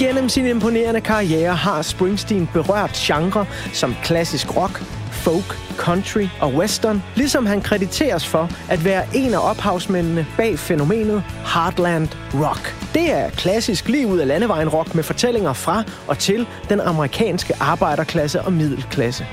Igennem 0.00 0.28
sin 0.28 0.46
imponerende 0.46 1.00
karriere 1.00 1.54
har 1.54 1.82
Springsteen 1.82 2.48
berørt 2.52 2.92
genre 2.92 3.46
som 3.72 3.94
klassisk 4.02 4.56
rock, 4.56 4.84
folk, 5.10 5.58
country 5.76 6.26
og 6.40 6.54
western, 6.54 7.02
ligesom 7.16 7.46
han 7.46 7.60
krediteres 7.60 8.26
for 8.26 8.50
at 8.68 8.84
være 8.84 9.04
en 9.14 9.34
af 9.34 9.50
ophavsmændene 9.50 10.26
bag 10.36 10.58
fænomenet 10.58 11.22
Heartland 11.54 12.08
Rock. 12.34 12.74
Det 12.94 13.12
er 13.12 13.30
klassisk 13.30 13.88
liv 13.88 14.06
ud 14.06 14.18
af 14.18 14.26
landevejen 14.26 14.68
rock 14.68 14.94
med 14.94 15.04
fortællinger 15.04 15.52
fra 15.52 15.82
og 16.06 16.18
til 16.18 16.46
den 16.68 16.80
amerikanske 16.80 17.54
arbejderklasse 17.60 18.42
og 18.42 18.52
middelklasse. 18.52 19.26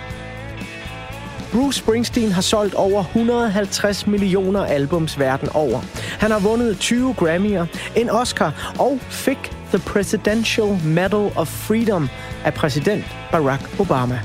Bruce 1.52 1.80
Springsteen 1.80 2.32
har 2.32 2.42
solgt 2.42 2.74
over 2.74 3.00
150 3.04 4.08
millioner 4.08 4.66
albums 4.66 5.20
verden 5.20 5.50
over. 5.54 5.82
Han 6.20 6.32
har 6.32 6.40
vundet 6.40 6.80
20 6.80 7.16
Grammy'er, 7.22 7.66
en 7.96 8.10
Oscar 8.10 8.74
og 8.80 9.00
fik 9.10 9.52
The 9.72 9.80
Presidential 9.80 10.80
Medal 10.84 11.32
of 11.36 11.48
Freedom 11.48 12.10
af 12.44 12.54
præsident 12.54 13.06
Barack 13.32 13.80
Obama. 13.80 14.20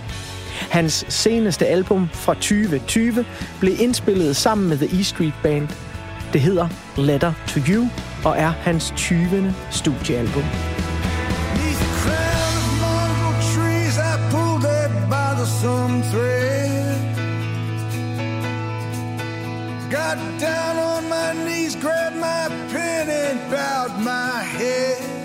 Hans 0.71 1.07
seneste 1.09 1.67
album 1.67 2.09
fra 2.13 2.35
2020 2.35 3.25
blev 3.61 3.81
indspillet 3.81 4.37
sammen 4.37 4.69
med 4.69 4.79
The 4.79 5.01
E 5.01 5.05
Street 5.05 5.35
Band. 5.43 5.69
Det 6.33 6.41
hedder 6.41 6.69
Letter 6.97 7.33
to 7.49 7.61
You 7.69 7.89
og 8.25 8.39
er 8.39 8.49
hans 8.49 8.93
20. 8.97 9.55
studiealbum. 9.71 10.45
Some 15.63 16.03
thread. 16.03 16.97
Got 19.91 20.19
down 20.41 20.77
on 20.77 21.09
my 21.09 21.33
knees, 21.45 21.77
grabbed 21.77 22.19
my 22.19 22.49
pen 22.73 23.09
and 23.09 23.51
bowed 23.51 23.99
my 24.05 24.43
head. 24.43 25.16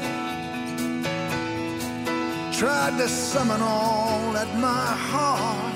Tried 2.62 3.00
to 3.00 3.10
summon 3.10 3.60
all 3.60 4.34
that 4.34 4.56
my 4.60 4.86
heart 5.10 5.74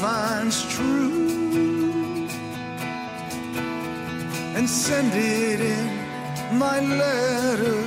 finds 0.00 0.62
true 0.72 2.28
and 4.54 4.70
send 4.70 5.12
it 5.12 5.60
in 5.60 6.56
my 6.56 6.78
letter 6.78 7.82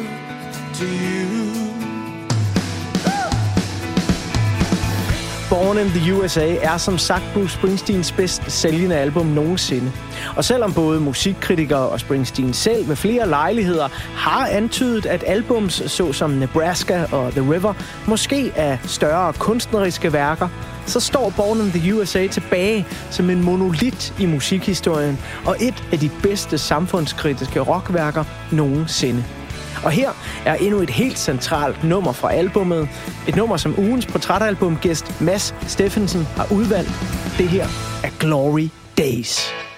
to 0.74 0.86
you. 0.86 1.81
Born 5.51 5.77
in 5.77 5.87
the 5.87 6.13
USA 6.13 6.55
er 6.61 6.77
som 6.77 6.97
sagt 6.97 7.23
Bruce 7.33 7.53
Springsteens 7.53 8.11
bedst 8.11 8.51
sælgende 8.51 8.95
album 8.95 9.25
nogensinde. 9.25 9.91
Og 10.35 10.45
selvom 10.45 10.73
både 10.73 10.99
musikkritikere 10.99 11.89
og 11.89 11.99
Springsteen 11.99 12.53
selv 12.53 12.89
ved 12.89 12.95
flere 12.95 13.29
lejligheder 13.29 13.87
har 14.15 14.47
antydet, 14.47 15.05
at 15.05 15.23
albums 15.27 15.83
såsom 15.85 16.29
Nebraska 16.29 17.05
og 17.11 17.31
The 17.31 17.41
River 17.41 17.73
måske 18.07 18.51
er 18.55 18.77
større 18.83 19.33
kunstneriske 19.33 20.13
værker, 20.13 20.47
så 20.85 20.99
står 20.99 21.33
Born 21.37 21.57
in 21.57 21.71
the 21.71 21.95
USA 21.95 22.27
tilbage 22.27 22.85
som 23.09 23.29
en 23.29 23.43
monolit 23.43 24.13
i 24.19 24.25
musikhistorien 24.25 25.19
og 25.45 25.55
et 25.59 25.83
af 25.91 25.99
de 25.99 26.09
bedste 26.23 26.57
samfundskritiske 26.57 27.59
rockværker 27.59 28.23
nogensinde. 28.51 29.23
Og 29.84 29.91
her 29.91 30.12
er 30.46 30.56
endnu 30.56 30.80
et 30.80 30.89
helt 30.89 31.20
centralt 31.20 31.84
nummer 31.84 32.12
fra 32.12 32.34
albummet. 32.34 32.89
Et 33.28 33.36
nummer, 33.36 33.58
som 33.58 33.80
ugens 33.80 34.06
portrætalbumgæst 34.06 35.22
Mads 35.22 35.56
Steffensen 35.67 36.24
har 36.24 36.48
udvalgt. 36.52 36.91
Det 37.38 37.50
her 37.50 37.65
er 38.04 38.10
Glory 38.20 38.70
Days. 38.98 39.70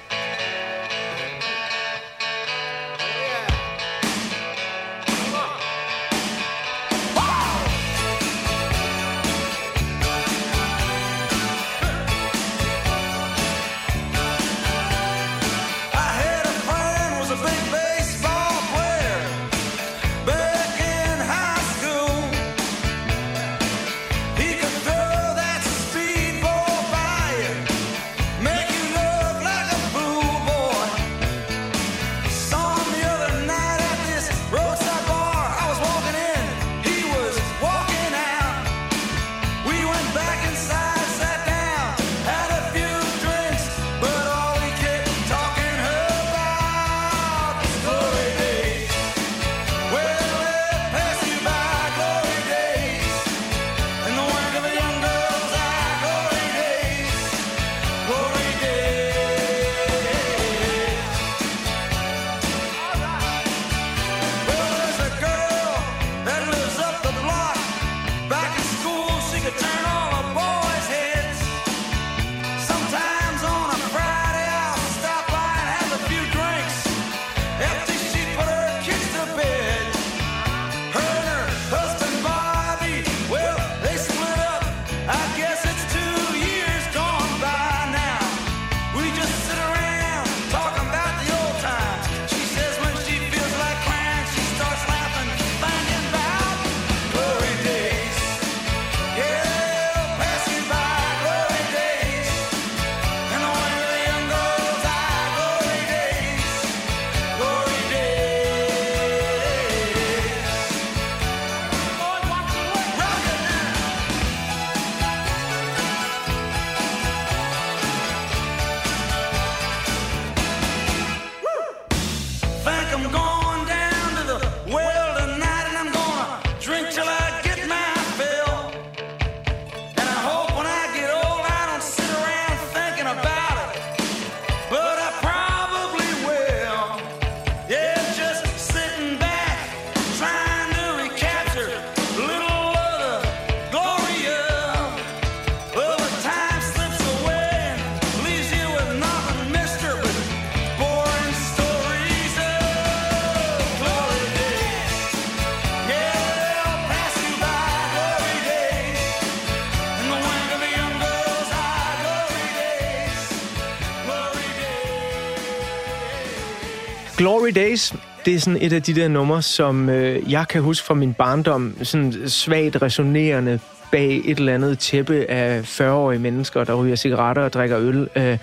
Glory 167.44 167.52
Days, 167.56 167.94
det 168.26 168.36
er 168.36 168.40
sådan 168.40 168.58
et 168.62 168.74
af 168.74 168.84
de 168.84 168.96
der 168.96 169.08
numre, 169.08 169.42
som 169.42 169.90
øh, 169.90 170.32
jeg 170.32 170.48
kan 170.48 170.62
huske 170.62 170.86
fra 170.86 170.94
min 170.94 171.14
barndom, 171.14 171.76
sådan 171.84 172.14
svagt 172.28 172.82
resonerende 172.82 173.60
bag 173.92 174.22
et 174.26 174.38
eller 174.38 174.54
andet 174.54 174.80
tæppe 174.80 175.26
af 175.30 175.62
40-årige 175.82 176.20
mennesker, 176.20 176.64
der 176.64 176.74
ryger 176.74 176.96
cigaretter 176.96 177.44
og 177.44 177.54
drikker 177.54 177.80
øl. 177.80 178.10
Øh, 178.16 178.38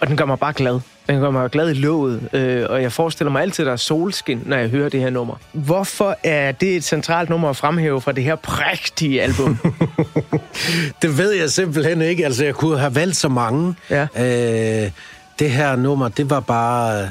og 0.00 0.08
den 0.08 0.16
gør 0.16 0.24
mig 0.24 0.38
bare 0.38 0.52
glad. 0.52 0.80
Den 1.08 1.20
gør 1.20 1.30
mig 1.30 1.50
glad 1.50 1.70
i 1.70 1.74
låget, 1.74 2.28
øh, 2.32 2.66
og 2.70 2.82
jeg 2.82 2.92
forestiller 2.92 3.30
mig 3.30 3.42
altid, 3.42 3.64
at 3.64 3.66
der 3.66 3.72
er 3.72 3.76
solskin, 3.76 4.42
når 4.46 4.56
jeg 4.56 4.68
hører 4.68 4.88
det 4.88 5.00
her 5.00 5.10
nummer. 5.10 5.34
Hvorfor 5.52 6.16
er 6.24 6.52
det 6.52 6.76
et 6.76 6.84
centralt 6.84 7.30
nummer 7.30 7.48
at 7.48 7.56
fremhæve 7.56 8.00
fra 8.00 8.12
det 8.12 8.24
her 8.24 8.36
prægtige 8.36 9.22
album? 9.22 9.58
Det 11.02 11.18
ved 11.18 11.32
jeg 11.32 11.50
simpelthen 11.50 12.02
ikke. 12.02 12.24
Altså, 12.24 12.44
jeg 12.44 12.54
kunne 12.54 12.78
have 12.78 12.94
valgt 12.94 13.16
så 13.16 13.28
mange. 13.28 13.74
Ja. 13.90 14.02
Øh, 14.02 14.90
det 15.38 15.50
her 15.50 15.76
nummer, 15.76 16.08
det 16.08 16.30
var 16.30 16.40
bare... 16.40 17.08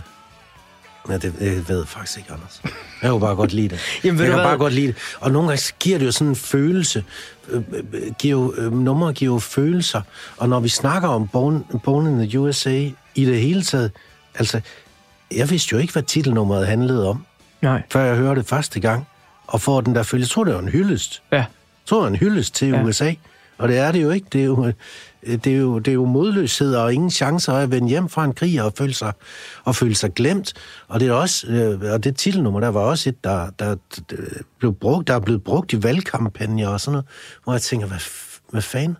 Ja, 1.10 1.18
det 1.18 1.34
jeg 1.42 1.68
ved 1.70 1.78
jeg 1.78 1.88
faktisk 1.88 2.18
ikke, 2.18 2.34
Anders. 2.34 2.62
Jeg 3.02 3.10
kunne 3.12 3.20
bare 3.20 3.36
godt 3.36 3.54
lide 3.54 3.70
det. 3.70 3.80
Jamen, 4.04 4.20
jeg 4.20 4.28
kan 4.28 4.36
hvad? 4.36 4.46
bare 4.46 4.58
godt 4.58 4.74
lide 4.74 4.88
det. 4.88 4.96
Og 5.20 5.32
nogle 5.32 5.48
gange 5.50 5.74
giver 5.80 5.98
det 5.98 6.06
jo 6.06 6.12
sådan 6.12 6.28
en 6.28 6.36
følelse. 6.36 7.04
Øh, 7.50 7.62
øh, 7.94 8.12
giver 8.20 8.32
jo, 8.40 8.54
øh, 8.58 8.74
numre 8.74 9.14
giver 9.14 9.34
jo 9.34 9.40
følelser. 9.40 10.02
Og 10.38 10.50
når 10.50 10.60
vi 10.60 10.70
snakker 10.70 11.10
om 11.10 11.28
Born, 11.28 11.66
Born 11.84 12.08
in 12.08 12.28
the 12.28 12.40
USA 12.40 12.90
i 13.16 13.26
det 13.26 13.42
hele 13.42 13.62
taget, 13.64 13.92
altså, 14.36 14.62
jeg 15.36 15.50
vidste 15.50 15.70
jo 15.74 15.78
ikke, 15.78 15.94
hvad 15.94 16.04
titelnummeret 16.04 16.68
handlede 16.68 17.08
om, 17.10 17.26
Nej. 17.62 17.82
før 17.92 18.02
jeg 18.04 18.16
hørte 18.16 18.42
det 18.42 18.50
første 18.50 18.80
gang. 18.80 19.08
Og 19.48 19.62
får 19.62 19.82
den 19.82 19.96
der 19.96 20.04
følelse. 20.04 20.30
Jeg 20.30 20.34
tror, 20.34 20.44
det 20.44 20.54
var 20.54 20.60
en 20.60 20.70
hyldest. 20.70 21.22
Ja. 21.32 21.38
Jeg 21.38 21.46
tror, 21.86 22.00
det 22.00 22.06
er 22.06 22.10
en 22.10 22.16
hyldest 22.16 22.56
til 22.56 22.68
Ja. 22.68 22.84
USA. 22.84 23.14
Og 23.58 23.68
det 23.70 23.78
er 23.78 23.92
det 23.92 24.02
jo 24.02 24.10
ikke. 24.12 24.28
Det 24.34 24.42
er 24.42 24.46
jo, 24.46 24.72
Øh, 25.24 25.38
det 25.38 25.54
er 25.54 25.58
jo, 25.58 25.80
det 25.80 25.88
er 25.92 25.96
jo 25.96 26.06
modløshed 26.06 26.76
og 26.76 26.94
ingen 26.94 27.12
chancer 27.12 27.54
at 27.54 27.72
vende 27.72 27.90
hjem 27.90 28.10
fra 28.10 28.26
en 28.26 28.34
krig 28.34 28.62
og 28.62 28.74
føle 28.78 28.94
sig, 28.94 29.14
og 29.64 29.76
føle 29.76 29.96
sig 29.96 30.14
glemt. 30.14 30.54
Og 30.88 31.00
det 31.00 31.08
er 31.08 31.14
også, 31.14 31.48
øh, 31.48 31.94
og 31.94 32.04
det 32.04 32.16
titelnummer, 32.16 32.60
der 32.60 32.68
var 32.68 32.82
også 32.82 33.10
et, 33.10 33.24
der, 33.24 33.50
der, 33.60 33.76
der, 34.10 34.18
blev 34.60 34.74
brugt, 34.74 35.08
der 35.08 35.14
er 35.14 35.20
blevet 35.20 35.44
brugt 35.44 35.74
i 35.74 35.84
valgkampagner 35.84 36.68
og 36.68 36.82
sådan 36.82 36.92
noget, 36.92 37.06
hvor 37.44 37.54
jeg 37.54 37.62
tænker, 37.62 37.88
hvad, 37.88 38.00
hvad 38.52 38.62
fanden? 38.62 38.98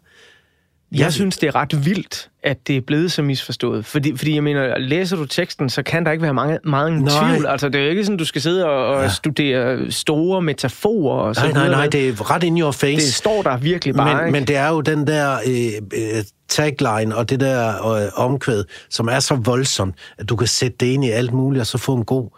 Jeg 0.92 1.14
synes, 1.14 1.38
det 1.38 1.48
er 1.48 1.56
ret 1.56 1.86
vildt, 1.86 2.31
at 2.44 2.68
det 2.68 2.78
er 2.78 2.82
blevet 2.82 3.12
så 3.12 3.22
misforstået. 3.22 3.86
Fordi, 3.86 4.18
fordi 4.18 4.36
jeg 4.36 4.44
mener, 4.44 4.78
læser 4.78 5.16
du 5.18 5.26
teksten, 5.26 5.70
så 5.70 5.84
kan 5.84 6.06
der 6.06 6.12
ikke 6.12 6.22
være 6.22 6.34
mange, 6.34 6.60
meget 6.64 6.94
Nej. 7.02 7.30
tvivl. 7.34 7.46
Altså, 7.48 7.70
det 7.70 7.76
er 7.82 7.84
jo 7.84 7.90
ikke 7.90 8.04
sådan, 8.06 8.18
du 8.18 8.26
skal 8.26 8.42
sidde 8.42 8.66
og, 8.66 8.86
og 8.88 9.02
Ja. 9.04 9.10
studere 9.10 9.92
store 9.92 10.42
metaforer 10.42 11.18
og 11.20 11.36
så 11.36 11.42
Nej, 11.42 11.52
nej, 11.52 11.70
nej, 11.70 11.88
det 11.88 12.10
er 12.10 12.32
ret 12.32 12.44
in 12.44 12.60
your 12.62 12.72
face. 12.72 13.06
det 13.06 13.14
står 13.14 13.42
der 13.42 13.58
virkelig 13.58 13.96
bare, 13.96 14.16
men, 14.16 14.26
ikke? 14.26 14.32
men 14.32 14.48
det 14.48 14.56
er 14.56 14.70
jo 14.70 14.82
den 14.82 15.08
der 15.08 15.36
øh, 15.48 16.00
øh, 16.18 16.24
tagline 16.50 17.16
og 17.16 17.30
det 17.30 17.40
der 17.40 17.88
øh, 17.96 18.10
omkvæd, 18.16 18.64
som 18.90 19.08
er 19.08 19.20
så 19.20 19.36
voldsomt, 19.36 19.96
at 20.18 20.30
du 20.30 20.36
kan 20.36 20.48
sætte 20.48 20.78
det 20.80 20.86
ind 20.86 21.06
i 21.06 21.10
alt 21.10 21.34
muligt, 21.34 21.62
og 21.62 21.68
så 21.68 21.78
få 21.78 21.94
en 21.96 22.06
god 22.06 22.30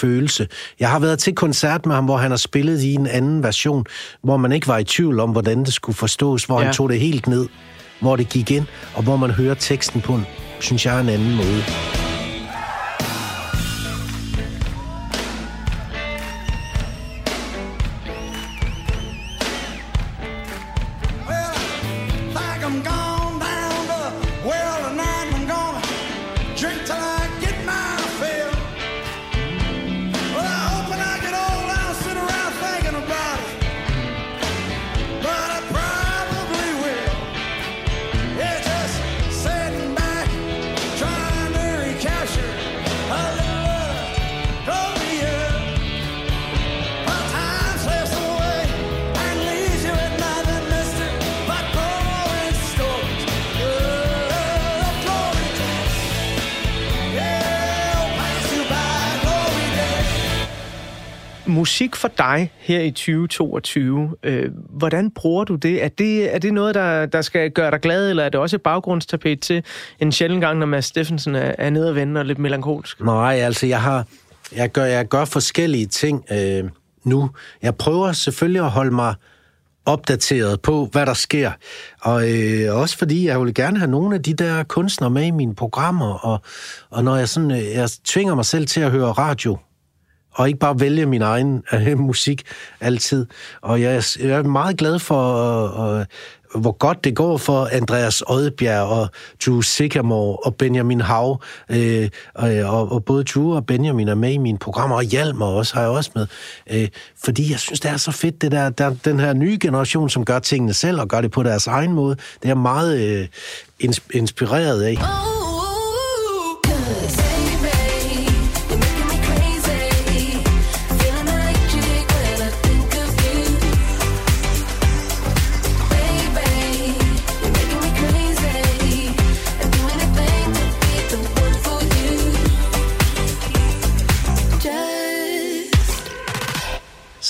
følelse. 0.00 0.48
Jeg 0.80 0.90
har 0.90 0.98
været 0.98 1.18
til 1.18 1.34
koncert 1.34 1.86
med 1.86 1.94
ham, 1.94 2.04
hvor 2.04 2.16
han 2.16 2.30
har 2.30 2.38
spillet 2.38 2.82
i 2.82 2.94
en 2.94 3.06
anden 3.06 3.42
version, 3.42 3.84
hvor 4.22 4.36
man 4.36 4.52
ikke 4.52 4.68
var 4.68 4.78
i 4.78 4.84
tvivl 4.84 5.20
om, 5.20 5.30
hvordan 5.30 5.64
det 5.64 5.72
skulle 5.72 5.96
forstås, 5.96 6.44
hvor 6.44 6.58
ja. 6.60 6.64
han 6.64 6.74
tog 6.74 6.88
det 6.88 7.00
helt 7.00 7.26
ned, 7.26 7.48
hvor 8.02 8.16
det 8.16 8.28
gik 8.28 8.50
ind, 8.50 8.66
og 8.94 9.02
hvor 9.02 9.16
man 9.16 9.30
hører 9.30 9.54
teksten 9.54 10.00
på 10.00 10.14
en, 10.14 10.26
synes 10.60 10.86
jeg, 10.86 11.00
en 11.00 11.08
anden 11.08 11.36
måde. 11.36 11.62
Musik 61.62 61.96
for 61.96 62.08
dig 62.18 62.52
her 62.58 62.80
i 62.80 62.90
2022, 62.90 64.10
øh, 64.22 64.50
hvordan 64.70 65.10
bruger 65.10 65.44
du 65.44 65.54
det? 65.54 65.84
Er 65.84 65.88
det, 65.88 66.34
er 66.34 66.38
det 66.38 66.54
noget, 66.54 66.74
der, 66.74 67.06
der 67.06 67.22
skal 67.22 67.50
gøre 67.50 67.70
dig 67.70 67.80
glad, 67.80 68.10
eller 68.10 68.24
er 68.24 68.28
det 68.28 68.40
også 68.40 68.56
et 68.56 68.62
baggrundstapet 68.62 69.40
til 69.40 69.64
en 70.00 70.12
sjældent 70.12 70.40
gang, 70.40 70.58
når 70.58 70.66
Mads 70.66 70.84
Steffensen 70.84 71.34
er, 71.34 71.54
er 71.58 71.70
nede 71.70 71.88
og 71.88 71.94
vende 71.94 72.20
og 72.20 72.26
lidt 72.26 72.38
melankolsk? 72.38 73.00
Nej, 73.00 73.34
altså 73.34 73.66
jeg 73.66 73.80
har, 73.82 74.06
jeg 74.56 74.72
gør, 74.72 74.84
jeg 74.84 75.08
gør 75.08 75.24
forskellige 75.24 75.86
ting 75.86 76.24
øh, 76.32 76.64
nu. 77.04 77.30
Jeg 77.62 77.76
prøver 77.76 78.12
selvfølgelig 78.12 78.62
at 78.62 78.70
holde 78.70 78.94
mig 78.94 79.14
opdateret 79.86 80.60
på, 80.60 80.88
hvad 80.92 81.06
der 81.06 81.14
sker. 81.14 81.52
Og 82.00 82.30
øh, 82.30 82.76
også 82.76 82.98
fordi, 82.98 83.26
jeg 83.26 83.40
vil 83.40 83.54
gerne 83.54 83.78
have 83.78 83.90
nogle 83.90 84.14
af 84.14 84.22
de 84.22 84.34
der 84.34 84.62
kunstnere 84.62 85.10
med 85.10 85.26
i 85.26 85.30
mine 85.30 85.54
programmer, 85.54 86.14
og, 86.14 86.40
og 86.90 87.04
når 87.04 87.16
jeg 87.16 87.28
sådan, 87.28 87.50
øh, 87.50 87.72
jeg 87.74 87.88
tvinger 88.04 88.34
mig 88.34 88.44
selv 88.44 88.66
til 88.66 88.80
at 88.80 88.90
høre 88.90 89.12
radio, 89.12 89.58
og 90.34 90.46
ikke 90.48 90.58
bare 90.58 90.80
vælge 90.80 91.06
min 91.06 91.22
egen 91.22 91.62
øh, 91.72 91.98
musik 92.08 92.42
altid. 92.80 93.26
Og 93.62 93.80
jeg, 93.82 93.94
er- 93.96 94.16
jeg 94.20 94.30
er 94.30 94.42
meget 94.42 94.76
glad 94.76 94.98
for, 94.98 95.24
øh, 95.94 96.00
øh, 96.00 96.04
hvor 96.54 96.72
godt 96.72 97.04
det 97.04 97.16
går 97.16 97.36
for 97.36 97.68
Andreas 97.72 98.22
Odbjerg 98.26 98.82
og 98.86 99.08
Drew 99.46 99.60
Sycamore 99.60 100.36
og 100.36 100.54
Benjamin 100.54 101.00
Hav. 101.00 101.42
Øh, 101.70 102.08
øh, 102.44 102.72
og, 102.74 102.92
og, 102.92 103.04
både 103.04 103.24
Drew 103.24 103.54
og 103.54 103.66
Benjamin 103.66 104.08
er 104.08 104.14
med 104.14 104.32
i 104.32 104.38
mine 104.38 104.58
programmer, 104.58 104.96
og 104.96 105.02
Hjalmar 105.02 105.46
også 105.46 105.74
har 105.74 105.80
jeg 105.82 105.90
også 105.90 106.10
med. 106.14 106.26
Øh, 106.70 106.88
fordi 107.24 107.50
jeg 107.50 107.58
synes, 107.58 107.80
det 107.80 107.90
er 107.90 107.96
så 107.96 108.10
fedt, 108.10 108.42
det 108.42 108.52
der, 108.52 108.70
der, 108.70 108.94
den 109.04 109.20
her 109.20 109.32
nye 109.32 109.58
generation, 109.60 110.10
som 110.10 110.24
gør 110.24 110.38
tingene 110.38 110.74
selv 110.74 111.00
og 111.00 111.08
gør 111.08 111.20
det 111.20 111.30
på 111.30 111.42
deres 111.42 111.66
egen 111.66 111.92
måde. 111.92 112.14
Det 112.14 112.42
er 112.42 112.48
jeg 112.48 112.58
meget 112.58 113.00
øh, 113.00 113.28
inspireret 114.12 114.82
af. 114.82 114.96
Oh. 115.00 115.51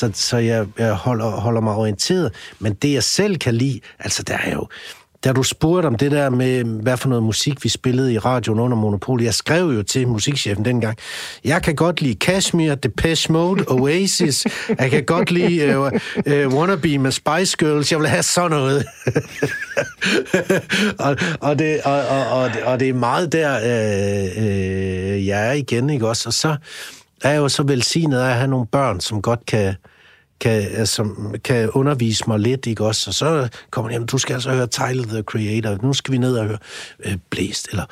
Så, 0.03 0.11
så 0.14 0.36
jeg, 0.36 0.66
jeg 0.78 0.92
holder, 0.94 1.30
holder 1.30 1.61
mig 1.61 1.74
orienteret. 1.74 2.32
Men 2.59 2.74
det, 2.74 2.92
jeg 2.92 3.03
selv 3.03 3.36
kan 3.36 3.55
lide, 3.55 3.80
altså 3.98 4.22
der 4.22 4.36
er 4.44 4.53
jo... 4.53 4.68
Da 5.24 5.32
du 5.32 5.42
spurgte 5.42 5.86
om 5.86 5.94
det 5.94 6.11
der 6.11 6.30
med, 6.30 6.64
hvad 6.64 6.96
for 6.96 7.09
noget 7.09 7.22
musik 7.24 7.64
vi 7.64 7.68
spillede 7.68 8.12
i 8.12 8.18
radioen 8.18 8.61
under 8.61 8.76
Monopol, 8.76 9.22
jeg 9.22 9.34
skrev 9.34 9.66
jo 9.70 9.82
til 9.82 10.09
musikchefen 10.09 10.64
dengang, 10.64 10.98
jeg 11.44 11.62
kan 11.62 11.74
godt 11.76 12.00
lide 12.03 12.14
Kashmir, 12.14 12.74
Depeche 12.74 13.32
Mode, 13.32 13.64
Oasis, 13.68 14.46
jeg 14.78 14.90
kan 14.90 15.05
godt 15.05 15.30
lide 15.30 15.78
uh, 15.78 15.86
uh, 15.86 16.55
Wannabe 16.55 16.98
med 16.98 17.11
Spice 17.12 17.57
Girls, 17.59 17.92
jeg 17.92 18.00
vil 18.00 18.09
have 18.09 18.22
sådan 18.22 18.50
noget. 18.50 18.84
og, 20.98 21.16
og, 21.40 21.59
det, 21.59 21.80
og, 21.84 22.00
og, 22.09 22.26
og, 22.42 22.50
det- 22.50 22.62
og 22.62 22.80
det 22.80 22.88
er 22.88 22.92
meget 22.94 23.32
der, 23.32 23.55
øh, 23.57 24.44
øh, 24.46 25.26
jeg 25.26 25.48
er 25.48 25.53
igen, 25.53 25.90
ikke 25.90 26.09
også? 26.09 26.28
Og 26.28 26.32
så 26.32 26.57
er 27.24 27.30
jeg 27.30 27.38
jo 27.38 27.48
så 27.48 27.62
velsignet 27.62 28.18
af 28.20 28.28
at 28.30 28.34
have 28.36 28.48
nogle 28.50 28.66
børn, 28.66 29.00
som 29.00 29.22
godt 29.22 29.46
kan, 29.46 29.74
kan, 30.43 30.62
altså, 30.62 30.95
som 30.95 31.34
kan 31.45 31.70
undervise 31.70 32.24
mig 32.26 32.38
lidt, 32.38 32.66
ikke 32.66 32.86
også? 32.86 33.11
Og 33.11 33.14
så 33.14 33.49
kommer 33.70 33.88
de, 33.88 33.93
jamen, 33.95 34.07
du 34.07 34.18
skal 34.18 34.34
altså 34.34 34.51
høre 34.51 34.66
Tyler, 34.66 35.05
the 35.05 35.22
Creator, 35.22 35.78
nu 35.82 35.93
skal 35.93 36.12
vi 36.12 36.18
ned 36.18 36.36
og 36.36 36.47
høre 36.47 36.59
øh, 37.05 37.16
Blæst, 37.30 37.68
eller 37.70 37.84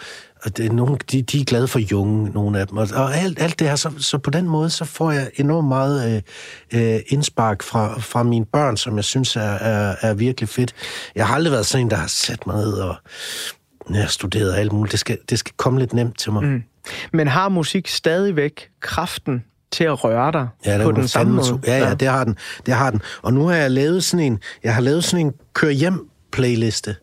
og 0.42 0.56
det 0.56 0.72
nogle, 0.72 0.98
de, 1.12 1.22
de 1.22 1.40
er 1.40 1.44
glade 1.44 1.68
for 1.68 1.78
Jung, 1.78 2.34
nogle 2.34 2.60
af 2.60 2.66
dem. 2.66 2.76
Og, 2.76 2.88
og 2.94 3.16
alt, 3.16 3.42
alt 3.42 3.58
det 3.58 3.68
her, 3.68 3.76
så, 3.76 3.92
så 3.98 4.18
på 4.18 4.30
den 4.30 4.48
måde, 4.48 4.70
så 4.70 4.84
får 4.84 5.10
jeg 5.12 5.30
enormt 5.36 5.68
meget 5.68 6.22
øh, 6.72 6.94
øh, 6.94 7.00
indspark 7.06 7.62
fra, 7.62 8.00
fra 8.00 8.22
mine 8.22 8.44
børn, 8.44 8.76
som 8.76 8.96
jeg 8.96 9.04
synes 9.04 9.36
er, 9.36 9.40
er, 9.40 9.96
er 10.00 10.14
virkelig 10.14 10.48
fedt. 10.48 10.74
Jeg 11.14 11.26
har 11.26 11.34
aldrig 11.34 11.52
været 11.52 11.66
sådan 11.66 11.86
en, 11.86 11.90
der 11.90 11.96
har 11.96 12.06
sat 12.06 12.46
mig 12.46 12.56
ned 12.56 12.72
og 12.72 12.96
ja, 13.94 14.06
studeret 14.06 14.54
alt 14.54 14.72
muligt. 14.72 14.92
Det 14.92 15.00
skal, 15.00 15.18
det 15.30 15.38
skal 15.38 15.54
komme 15.56 15.78
lidt 15.78 15.92
nemt 15.92 16.18
til 16.18 16.32
mig. 16.32 16.44
Mm. 16.44 16.62
Men 17.12 17.28
har 17.28 17.48
musik 17.48 17.88
stadigvæk 17.88 18.68
kraften 18.80 19.44
til 19.72 19.84
at 19.84 20.04
røre 20.04 20.32
dig 20.32 20.48
Ja, 20.66 20.74
det 20.78 20.84
på 20.84 20.92
den 20.92 21.08
samme 21.08 21.32
måde? 21.32 21.46
tro. 21.46 21.58
Ja, 21.66 21.78
ja, 21.78 21.94
det 21.94 22.08
har 22.08 22.24
den. 22.24 22.36
Det 22.66 22.74
har 22.74 22.90
den. 22.90 23.02
Og 23.22 23.32
nu 23.32 23.46
har 23.46 23.54
jeg 23.56 23.70
lavet 23.70 24.04
sådan 24.04 24.26
en, 24.26 24.38
jeg 24.64 24.74
har 24.74 24.80
lavet 24.80 25.04
sådan 25.04 25.26
en 25.26 25.32
kør 25.54 25.68
hjem 25.70 26.08
playliste. 26.32 26.96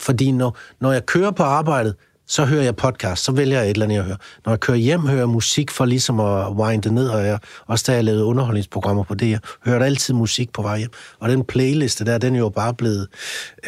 Fordi 0.00 0.30
når, 0.32 0.58
når 0.80 0.92
jeg 0.92 1.06
kører 1.06 1.30
på 1.30 1.42
arbejdet, 1.42 1.94
så 2.30 2.44
hører 2.44 2.62
jeg 2.62 2.76
podcast, 2.76 3.24
så 3.24 3.32
vælger 3.32 3.58
jeg 3.58 3.70
et 3.70 3.74
eller 3.74 3.86
andet, 3.86 3.96
jeg 3.96 4.04
hører. 4.04 4.16
Når 4.44 4.52
jeg 4.52 4.60
kører 4.60 4.76
hjem, 4.76 5.00
hører 5.00 5.18
jeg 5.18 5.28
musik 5.28 5.70
for 5.70 5.84
ligesom 5.84 6.20
at 6.20 6.52
winde 6.52 6.94
ned, 6.94 7.08
og 7.08 7.26
jeg, 7.26 7.38
også 7.66 7.84
da 7.88 7.94
jeg 7.94 8.04
lavede 8.04 8.24
underholdningsprogrammer 8.24 9.04
på 9.04 9.14
det, 9.14 9.30
jeg 9.30 9.38
hørte 9.64 9.84
altid 9.84 10.14
musik 10.14 10.52
på 10.52 10.62
vej 10.62 10.78
hjem. 10.78 10.90
Og 11.18 11.28
den 11.28 11.44
playliste 11.44 12.04
der, 12.04 12.18
den 12.18 12.34
er 12.34 12.38
jo 12.38 12.48
bare 12.48 12.74
blevet 12.74 13.08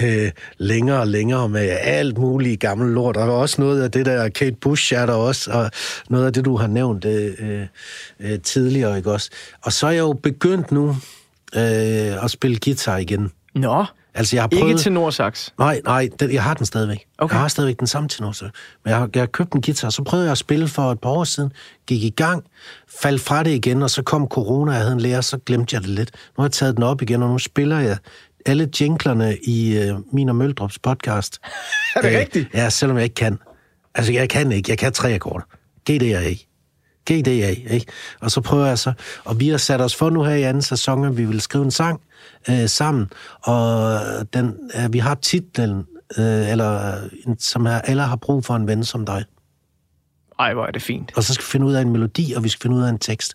øh, 0.03 0.31
længere 0.59 1.01
og 1.01 1.07
længere 1.07 1.49
med 1.49 1.69
alt 1.81 2.19
muligt 2.19 2.61
gammel 2.61 2.91
lort. 2.91 3.17
Og 3.17 3.39
også 3.39 3.63
noget 3.63 3.83
af 3.83 3.91
det 3.91 4.07
der, 4.07 4.29
Kate 4.29 4.57
Bush 4.61 4.95
er 4.95 5.07
der 5.07 5.15
også, 5.15 5.51
og 5.51 5.71
noget 6.11 6.27
af 6.27 6.33
det, 6.33 6.45
du 6.45 6.57
har 6.57 6.67
nævnt 6.67 7.05
øh, 7.05 7.33
øh, 7.39 7.67
øh, 8.21 8.41
tidligere, 8.41 8.97
ikke 8.97 9.13
også? 9.13 9.31
Og 9.63 9.73
så 9.73 9.87
er 9.87 9.91
jeg 9.91 10.01
jo 10.01 10.13
begyndt 10.13 10.73
nu 10.73 10.89
øh, 11.57 12.25
at 12.25 12.31
spille 12.31 12.59
guitar 12.65 12.97
igen. 12.97 13.31
Nå, 13.55 13.85
Altså, 14.15 14.37
jeg 14.37 14.43
har 14.43 14.49
prøvet... 14.49 14.69
ikke 14.69 14.81
til 14.81 14.93
Nordsaks. 14.93 15.55
Nej, 15.59 15.81
nej, 15.85 16.09
den, 16.21 16.33
jeg 16.33 16.43
har 16.43 16.55
den 16.55 16.67
stadigvæk. 16.67 17.05
Okay. 17.19 17.35
Jeg 17.35 17.41
har 17.41 17.49
stadigvæk 17.49 17.79
den 17.79 17.87
samme 17.87 18.11
så- 18.11 18.25
Men 18.85 18.91
jeg 18.91 18.97
har, 18.97 19.09
jeg 19.15 19.21
har 19.23 19.27
købt 19.27 19.53
en 19.53 19.63
guitar, 19.63 19.91
så 19.91 20.03
prøvede 20.03 20.27
jeg 20.27 20.33
at 20.33 20.39
spille 20.39 20.69
for 20.69 20.93
et 20.93 21.01
par 21.01 21.11
år 21.11 21.25
siden, 21.25 21.53
gik 21.87 22.03
i 22.05 22.11
gang, 22.11 22.45
faldt 23.01 23.21
fra 23.23 23.43
det 23.43 23.51
igen, 23.51 23.83
og 23.83 23.91
så 23.91 24.03
kom 24.03 24.27
corona, 24.29 24.73
jeg 24.73 24.81
havde 24.81 24.93
en 24.93 25.01
lærer, 25.01 25.21
så 25.21 25.39
glemte 25.39 25.75
jeg 25.75 25.83
det 25.83 25.91
lidt. 25.91 26.11
Nu 26.15 26.43
har 26.43 26.45
jeg 26.45 26.53
taget 26.53 26.75
den 26.77 26.83
op 26.83 27.03
igen, 27.03 27.23
og 27.23 27.29
nu 27.29 27.39
spiller 27.39 27.79
jeg 27.81 27.97
alle 28.47 28.69
jinglerne 28.81 29.37
i 29.45 29.79
øh, 29.79 29.95
min 30.13 30.29
og 30.29 30.37
Møldrups 30.37 30.79
podcast. 30.79 31.39
Er 31.97 32.01
det 32.03 32.13
Øh, 32.13 32.19
rigtigt? 32.19 32.49
Ja, 32.55 32.71
selvom 32.71 32.97
jeg 32.97 33.05
ikke 33.05 33.15
kan. 33.15 33.39
Altså, 33.95 34.13
jeg 34.13 34.29
kan 34.29 34.53
ikke. 34.53 34.71
Jeg 34.71 34.79
kan 34.79 34.93
tre 34.93 35.13
akkorder. 35.15 35.45
G, 35.91 36.01
D, 36.01 36.03
A. 36.03 36.23
G, 36.33 36.37
D, 36.37 36.47
GDA, 37.11 37.55
ikke? 37.71 37.87
Og 38.21 38.31
så 38.31 38.41
prøver 38.41 38.67
jeg 38.67 38.79
så, 38.79 38.93
og 39.25 39.41
vi 39.41 39.49
har 39.49 39.57
sat 39.59 39.81
os 39.81 39.95
for 39.97 40.11
nu 40.11 40.23
her 40.23 40.35
i 40.35 40.43
anden 40.43 40.63
sæson, 40.63 41.05
at 41.05 41.17
vi 41.17 41.25
vil 41.25 41.41
skrive 41.41 41.65
en 41.65 41.71
sang 41.71 42.01
øh, 42.51 42.69
sammen, 42.69 43.11
og 43.43 44.01
den, 44.35 44.55
øh, 44.77 44.93
vi 44.93 44.99
har 44.99 45.15
titlen, 45.15 45.85
øh, 46.19 46.51
eller, 46.51 46.97
øh, 46.97 47.11
en- 47.27 47.39
som 47.39 47.67
er, 47.67 47.79
alle 47.79 48.03
har 48.03 48.17
brug 48.17 48.45
for 48.45 48.57
en 48.57 48.67
ven 48.67 48.85
som 48.85 49.07
dig. 49.07 49.25
Ej, 50.39 50.55
hvor 50.55 50.67
er 50.67 50.71
det 50.71 50.83
fint. 50.83 51.13
Og 51.17 51.23
så 51.23 51.35
skal 51.35 51.43
vi 51.43 51.47
finde 51.47 51.67
ud 51.67 51.73
af 51.73 51.83
en 51.83 51.91
melodi, 51.91 52.33
og 52.33 52.45
vi 52.45 52.49
skal 52.49 52.63
finde 52.63 52.77
ud 52.77 52.83
af 52.83 52.89
en 52.89 52.99
tekst. 52.99 53.35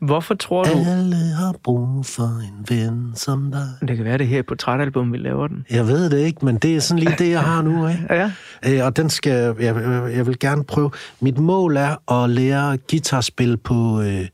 Hvorfor 0.00 0.34
tror 0.34 0.64
du... 0.64 0.70
Alle 0.70 1.16
har 1.16 1.54
brug 1.64 2.06
for 2.06 2.40
en 2.40 2.66
ven 2.68 3.12
som 3.14 3.50
dig. 3.50 3.88
Det 3.88 3.96
kan 3.96 4.04
være, 4.04 4.18
det 4.18 4.28
her 4.28 4.42
på 4.42 4.46
portrætalbum, 4.48 5.12
vi 5.12 5.18
laver 5.18 5.46
den. 5.46 5.64
Jeg 5.70 5.86
ved 5.86 6.10
det 6.10 6.18
ikke, 6.18 6.44
men 6.44 6.56
det 6.56 6.76
er 6.76 6.80
sådan 6.80 6.98
lige 6.98 7.14
det, 7.18 7.30
jeg 7.30 7.42
har 7.42 7.62
nu, 7.62 7.88
ikke? 7.88 8.06
Ja. 8.10 8.32
Øh, 8.66 8.86
og 8.86 8.96
den 8.96 9.10
skal 9.10 9.54
jeg, 9.58 9.76
jeg 10.14 10.26
vil 10.26 10.38
gerne 10.38 10.64
prøve. 10.64 10.90
Mit 11.20 11.38
mål 11.38 11.76
er 11.76 12.12
at 12.12 12.30
lære 12.30 12.78
guitarspil 12.90 13.56
på 13.56 14.00
øh, 14.00 14.26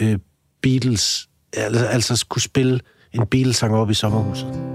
øh, 0.00 0.18
Beatles, 0.62 1.28
altså, 1.56 1.84
altså 1.86 2.16
skulle 2.16 2.42
spille 2.42 2.80
en 3.12 3.26
Beatles-sang 3.26 3.74
op 3.74 3.90
i 3.90 3.94
sommerhuset. 3.94 4.71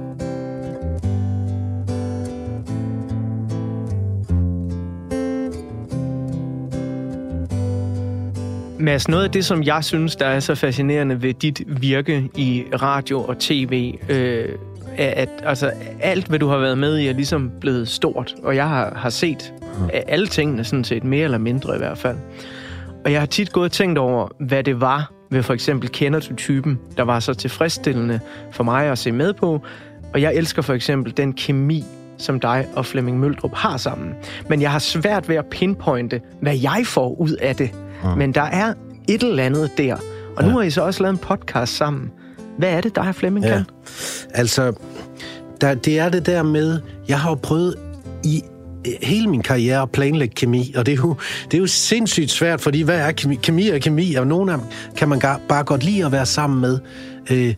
Mads, 8.80 9.08
noget 9.08 9.24
af 9.24 9.32
det, 9.32 9.46
som 9.46 9.64
jeg 9.64 9.84
synes, 9.84 10.16
der 10.16 10.26
er 10.26 10.40
så 10.40 10.56
fascinerende 10.56 11.22
ved 11.22 11.34
dit 11.34 11.64
virke 11.68 12.30
i 12.36 12.64
radio 12.82 13.22
og 13.22 13.40
tv, 13.40 13.96
øh, 14.10 14.50
er, 14.98 15.14
at 15.22 15.30
altså, 15.44 15.72
alt, 16.00 16.28
hvad 16.28 16.40
du 16.40 16.48
har 16.48 16.58
været 16.58 16.78
med 16.78 16.98
i, 16.98 17.08
er 17.08 17.14
ligesom 17.14 17.52
blevet 17.62 17.88
stort. 17.88 18.36
Og 18.44 18.56
jeg 18.56 18.70
har, 18.70 18.94
har 18.96 19.10
set 19.10 19.54
af 19.94 20.04
alle 20.08 20.28
tingene, 20.28 20.64
sådan 20.64 20.84
set 20.84 21.04
mere 21.04 21.24
eller 21.24 21.38
mindre 21.38 21.76
i 21.76 21.78
hvert 21.78 21.98
fald. 21.98 22.18
Og 23.06 23.12
jeg 23.12 23.22
har 23.22 23.26
tit 23.26 23.52
gået 23.52 23.66
og 23.66 23.72
tænkt 23.72 23.98
over, 23.98 24.28
hvad 24.40 24.64
det 24.64 24.82
var 24.82 25.12
ved 25.32 25.44
for 25.44 25.54
eksempel 25.54 25.90
Kender 25.90 26.20
du 26.20 26.36
typen, 26.36 26.80
der 26.98 27.04
var 27.04 27.20
så 27.20 27.34
tilfredsstillende 27.34 28.20
for 28.52 28.64
mig 28.64 28.86
at 28.86 28.98
se 28.98 29.12
med 29.12 29.34
på. 29.34 29.62
Og 30.14 30.22
jeg 30.22 30.36
elsker 30.36 30.62
for 30.62 30.74
eksempel 30.74 31.18
den 31.18 31.34
kemi, 31.34 31.84
som 32.18 32.40
dig 32.40 32.68
og 32.76 32.86
Flemming 32.86 33.20
Møldrup 33.20 33.54
har 33.54 33.78
sammen. 33.78 34.14
Men 34.50 34.62
jeg 34.62 34.72
har 34.72 34.80
svært 34.80 35.30
ved 35.30 35.36
at 35.36 35.46
pinpointe, 35.46 36.22
hvad 36.42 36.58
jeg 36.58 36.82
får 36.86 37.16
ud 37.22 37.32
af 37.32 37.56
det. 37.56 37.72
Men 38.18 38.32
der 38.34 38.42
er 38.42 38.74
et 39.08 39.24
eller 39.24 39.44
andet 39.44 39.72
der. 39.78 39.96
Og 40.38 40.44
nu 40.44 40.50
har 40.50 40.62
I 40.62 40.70
så 40.70 40.82
også 40.82 41.04
lavet 41.04 41.14
en 41.14 41.18
podcast 41.20 41.76
sammen. 41.78 42.12
Hvad 42.58 42.70
er 42.70 42.82
det, 42.82 42.96
dig 42.96 43.08
og 43.08 43.16
Flemming 43.16 43.46
Ja. 43.46 43.52
kan? 43.54 43.64
Altså, 44.34 44.74
der, 45.62 45.74
det 45.74 46.00
er 46.00 46.10
det 46.10 46.26
der 46.26 46.44
med, 46.44 46.80
jeg 47.08 47.20
har 47.20 47.30
jo 47.30 47.36
prøvet 47.36 47.76
i 48.24 48.44
øh, 48.88 48.94
hele 49.02 49.28
min 49.28 49.42
karriere 49.42 49.82
at 49.82 49.92
planlægge 49.92 50.36
kemi, 50.36 50.74
og 50.78 50.86
det 50.86 50.92
er 50.92 50.96
jo, 50.96 51.16
det 51.52 51.58
er 51.58 51.62
jo 51.62 51.68
sindssygt 51.68 52.32
svært, 52.32 52.62
fordi 52.62 52.82
hvad 52.82 53.00
er 53.00 53.12
kemi? 53.12 53.36
Kemi 53.36 53.70
er 53.70 53.80
kemi, 53.80 54.14
og 54.16 54.28
nogle 54.28 54.52
af 54.54 54.58
dem 54.58 54.68
kan 54.98 55.10
man 55.10 55.22
bare 55.50 55.64
godt 55.64 55.84
lide 55.84 56.06
at 56.06 56.12
være 56.12 56.26
sammen 56.26 56.62
med, 56.62 56.80
øh, 57.32 57.54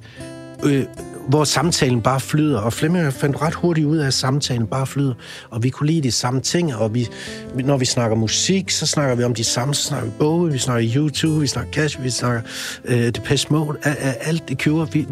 øh, 0.66 0.84
hvor 1.30 1.44
samtalen 1.44 2.02
bare 2.02 2.20
flyder, 2.20 2.60
og 2.60 2.74
Flemming 2.74 3.14
fandt 3.14 3.42
ret 3.42 3.54
hurtigt 3.54 3.88
ud 3.88 3.98
af, 3.98 4.08
at 4.08 4.14
samtalen 4.14 4.68
bare 4.68 4.88
flyder, 4.88 5.14
og 5.50 5.64
vi 5.64 5.70
kunne 5.70 5.88
lide 5.88 6.02
de 6.02 6.12
samme 6.12 6.42
ting, 6.42 6.76
og 6.76 6.94
vi, 6.94 7.08
når 7.56 7.78
vi 7.78 7.86
snakker 7.86 8.18
musik, 8.18 8.72
så 8.72 8.86
snakker 8.86 9.16
vi 9.16 9.24
om 9.24 9.34
de 9.34 9.44
samme, 9.44 9.74
så 9.76 9.84
snakker 9.84 10.10
vi 10.10 10.14
Bowie, 10.20 10.52
vi 10.52 10.58
snakker 10.58 10.92
YouTube, 10.96 11.42
vi 11.42 11.48
snakker 11.48 11.72
Cash, 11.72 12.04
vi 12.04 12.10
snakker 12.10 12.42
øh, 12.86 13.06
Depeche 13.06 13.48
Mode, 13.52 13.78
alt 14.22 14.50
det 14.50 14.58
kører, 14.58 14.86
vi, 14.86 15.08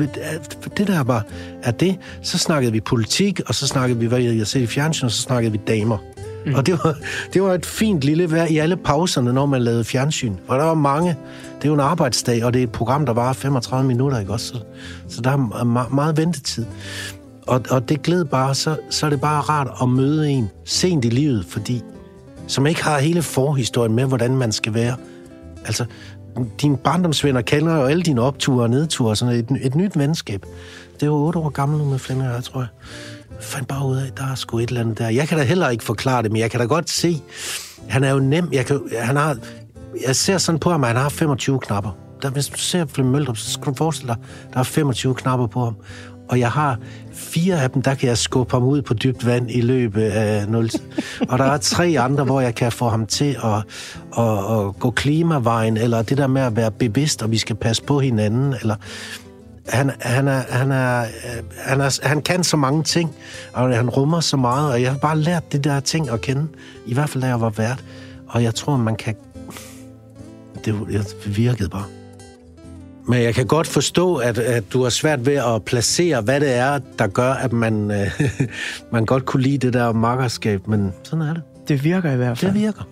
det 0.78 0.88
der 0.88 1.04
bare 1.04 1.22
er 1.64 1.72
det, 1.72 1.98
så 2.22 2.38
snakkede 2.38 2.72
vi 2.72 2.80
politik, 2.80 3.42
og 3.48 3.56
så 3.56 3.68
snakkede 3.68 4.00
vi, 4.00 4.06
hvad 4.06 4.20
jeg 4.20 4.32
havde 4.32 4.46
set 4.46 4.62
i 4.62 4.68
fjernsyn, 4.68 5.06
og 5.06 5.12
så 5.12 5.22
snakkede 5.22 5.52
vi 5.52 5.60
damer. 5.68 5.98
Mm. 6.46 6.54
Og 6.54 6.66
det 6.66 6.80
var, 6.84 6.98
det 7.34 7.44
var 7.44 7.54
et 7.54 7.66
fint 7.66 8.02
lille 8.02 8.32
vejr 8.32 8.46
i 8.46 8.58
alle 8.58 8.78
pauserne, 8.78 9.34
når 9.34 9.46
man 9.46 9.62
lavede 9.62 9.84
fjernsyn. 9.84 10.34
Og 10.48 10.60
der 10.60 10.66
var 10.66 10.74
mange. 10.74 11.16
Det 11.58 11.64
er 11.66 11.70
jo 11.70 11.74
en 11.74 11.80
arbejdsdag, 11.80 12.44
og 12.46 12.54
det 12.54 12.60
er 12.60 12.64
et 12.64 12.72
program, 12.72 13.06
der 13.06 13.14
varer 13.14 13.34
35 13.34 13.88
minutter, 13.88 14.20
ikke 14.20 14.34
også? 14.34 14.46
Så, 14.48 14.60
så 15.08 15.22
der 15.22 15.30
er 15.32 15.38
me- 15.88 15.96
meget 15.96 16.18
ventetid. 16.18 16.66
Og, 17.48 17.62
og 17.70 17.90
det 17.90 18.02
glæder 18.04 18.24
bare, 18.24 18.56
så, 18.56 18.78
så 18.90 19.06
er 19.06 19.10
det 19.10 19.22
bare 19.22 19.42
rart 19.42 19.68
at 19.82 19.90
møde 19.90 20.30
en 20.30 20.50
sent 20.66 21.06
i 21.06 21.10
livet, 21.10 21.46
fordi 21.50 21.82
som 22.48 22.68
ikke 22.68 22.84
har 22.84 23.00
hele 23.00 23.22
forhistorien 23.22 23.94
med, 23.96 24.06
hvordan 24.06 24.36
man 24.38 24.52
skal 24.52 24.74
være. 24.74 24.96
Altså, 25.66 25.86
dine 26.62 26.78
barndomsvenner 26.78 27.42
kender 27.42 27.76
jo 27.76 27.84
alle 27.84 28.04
dine 28.04 28.22
opture 28.22 28.64
og 28.64 28.70
nedture, 28.70 29.10
og 29.10 29.18
sådan 29.18 29.36
et, 29.36 29.58
et 29.62 29.76
nyt 29.76 29.98
venskab. 29.98 30.46
Det 31.00 31.06
er 31.06 31.12
otte 31.12 31.40
år 31.40 31.50
gammel 31.50 31.78
nu 31.80 31.86
med 31.86 32.00
Flemming 32.00 32.30
jeg, 32.30 32.44
tror 32.44 32.60
jeg. 32.60 32.68
Jeg 33.32 33.44
fandt 33.44 33.68
bare 33.68 33.88
ud 33.88 33.98
af, 33.98 34.06
at 34.06 34.18
der 34.18 34.24
er 34.32 34.36
sgu 34.36 34.60
et 34.60 34.68
eller 34.70 34.82
andet 34.82 34.98
der. 34.98 35.10
Jeg 35.10 35.28
kan 35.28 35.38
da 35.38 35.44
heller 35.44 35.70
ikke 35.70 35.84
forklare 35.84 36.24
det, 36.24 36.32
men 36.32 36.42
jeg 36.42 36.52
kan 36.52 36.60
da 36.60 36.66
godt 36.66 36.90
se, 36.90 37.22
han 37.88 38.04
er 38.04 38.12
jo 38.12 38.20
nem. 38.20 38.50
Jeg, 38.52 38.66
kan, 38.66 38.82
han 39.00 39.16
har, 39.16 39.38
jeg 40.08 40.16
ser 40.16 40.38
sådan 40.38 40.60
på 40.60 40.72
ham, 40.72 40.84
at 40.84 40.88
han 40.88 40.98
har 40.98 41.10
25 41.10 41.60
knapper. 41.60 41.92
Der, 42.22 42.30
hvis 42.30 42.48
du 42.48 42.58
ser 42.58 42.86
Flemming 42.86 43.12
Møldrup, 43.12 43.38
så 43.38 43.52
skal 43.52 43.66
du 43.66 43.74
forestille 43.74 44.14
dig, 44.14 44.24
der 44.54 44.60
er 44.60 44.64
25 44.64 45.16
knapper 45.16 45.48
på 45.48 45.64
ham. 45.64 45.76
Og 46.30 46.40
jeg 46.40 46.52
har 46.52 46.78
fire 47.14 47.62
af 47.62 47.70
dem, 47.70 47.82
der 47.82 47.96
kan 47.96 48.10
jeg 48.10 48.18
skubbe 48.18 48.52
ham 48.52 48.64
ud 48.64 48.82
på 48.82 48.94
dybt 48.94 49.26
vand 49.26 49.52
i 49.52 49.62
løbet 49.62 50.04
af 50.04 50.48
0. 50.48 50.70
og 51.30 51.38
der 51.38 51.46
er 51.46 51.58
tre 51.58 51.96
andre, 52.00 52.24
hvor 52.24 52.42
jeg 52.42 52.56
kan 52.56 52.72
få 52.72 52.90
ham 52.90 53.06
til 53.06 53.38
at, 53.44 53.64
at, 54.18 54.38
at 54.38 54.80
gå 54.80 54.92
klimavejen, 54.92 55.78
eller 55.78 56.02
det 56.02 56.18
der 56.18 56.28
med 56.28 56.42
at 56.42 56.56
være 56.56 56.72
bevidst, 56.72 57.24
og 57.24 57.32
vi 57.32 57.38
skal 57.38 57.56
passe 57.56 57.84
på 57.84 58.00
hinanden, 58.00 58.56
eller 58.62 58.76
han, 59.70 59.92
han, 60.00 60.28
er, 60.28 60.42
han, 60.50 60.72
er, 60.72 61.06
han, 61.58 61.82
er, 61.82 62.08
han 62.08 62.22
kan 62.22 62.44
så 62.44 62.58
mange 62.58 62.84
ting, 62.84 63.16
og 63.54 63.76
han 63.76 63.90
rummer 63.90 64.20
så 64.20 64.38
meget, 64.38 64.72
og 64.72 64.82
jeg 64.82 64.92
har 64.92 65.00
bare 65.00 65.18
lært 65.18 65.52
de 65.52 65.58
der 65.58 65.80
ting 65.80 66.10
at 66.10 66.22
kende, 66.22 66.48
i 66.86 66.94
hvert 66.94 67.10
fald 67.10 67.22
da 67.22 67.28
jeg 67.28 67.42
var 67.42 67.50
vært. 67.50 67.84
Og 68.28 68.44
jeg 68.44 68.56
tror, 68.56 68.78
man 68.78 68.96
kan... 68.96 69.16
Det, 70.68 71.16
det 71.26 71.38
virkede 71.38 71.70
bare. 71.70 71.86
Men 73.08 73.24
jeg 73.24 73.36
kan 73.36 73.46
godt 73.46 73.68
forstå, 73.68 74.16
at, 74.16 74.38
at 74.38 74.74
du 74.74 74.84
har 74.84 74.90
svært 74.90 75.26
ved 75.26 75.36
at 75.36 75.64
placere, 75.66 76.22
hvad 76.22 76.40
det 76.40 76.56
er, 76.56 76.80
der 77.00 77.08
gør, 77.08 77.32
at 77.32 77.54
man, 77.54 77.92
øh, 78.02 78.22
man 78.92 79.06
godt 79.06 79.26
kunne 79.26 79.44
lide 79.44 79.58
det 79.58 79.74
der 79.74 79.92
makkerskab, 79.92 80.68
men 80.68 80.94
sådan 81.04 81.26
er 81.26 81.34
det. 81.34 81.44
Det 81.68 81.84
virker 81.84 82.12
i 82.12 82.16
hvert 82.16 82.38
fald. 82.38 82.54
Det 82.54 82.62
virker. 82.62 82.88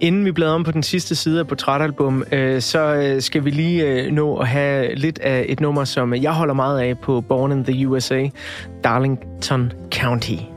Inden 0.00 0.24
vi 0.24 0.32
bladrer 0.32 0.54
om 0.54 0.64
på 0.64 0.72
den 0.72 0.82
sidste 0.82 1.14
side 1.14 1.40
af 1.40 1.46
portrætalbum, 1.46 2.24
øh, 2.32 2.62
så 2.62 2.94
øh, 2.94 3.22
skal 3.22 3.44
vi 3.44 3.50
lige 3.50 3.86
øh, 3.86 4.12
nå 4.12 4.36
at 4.36 4.48
have 4.48 4.94
lidt 4.94 5.18
af 5.18 5.46
et 5.48 5.60
nummer, 5.60 5.84
som 5.84 6.14
jeg 6.14 6.32
holder 6.32 6.54
meget 6.54 6.80
af 6.80 6.98
på 6.98 7.20
Born 7.20 7.52
in 7.52 7.64
the 7.64 7.88
USA, 7.88 8.28
Darlington 8.84 9.72
County. 9.94 10.55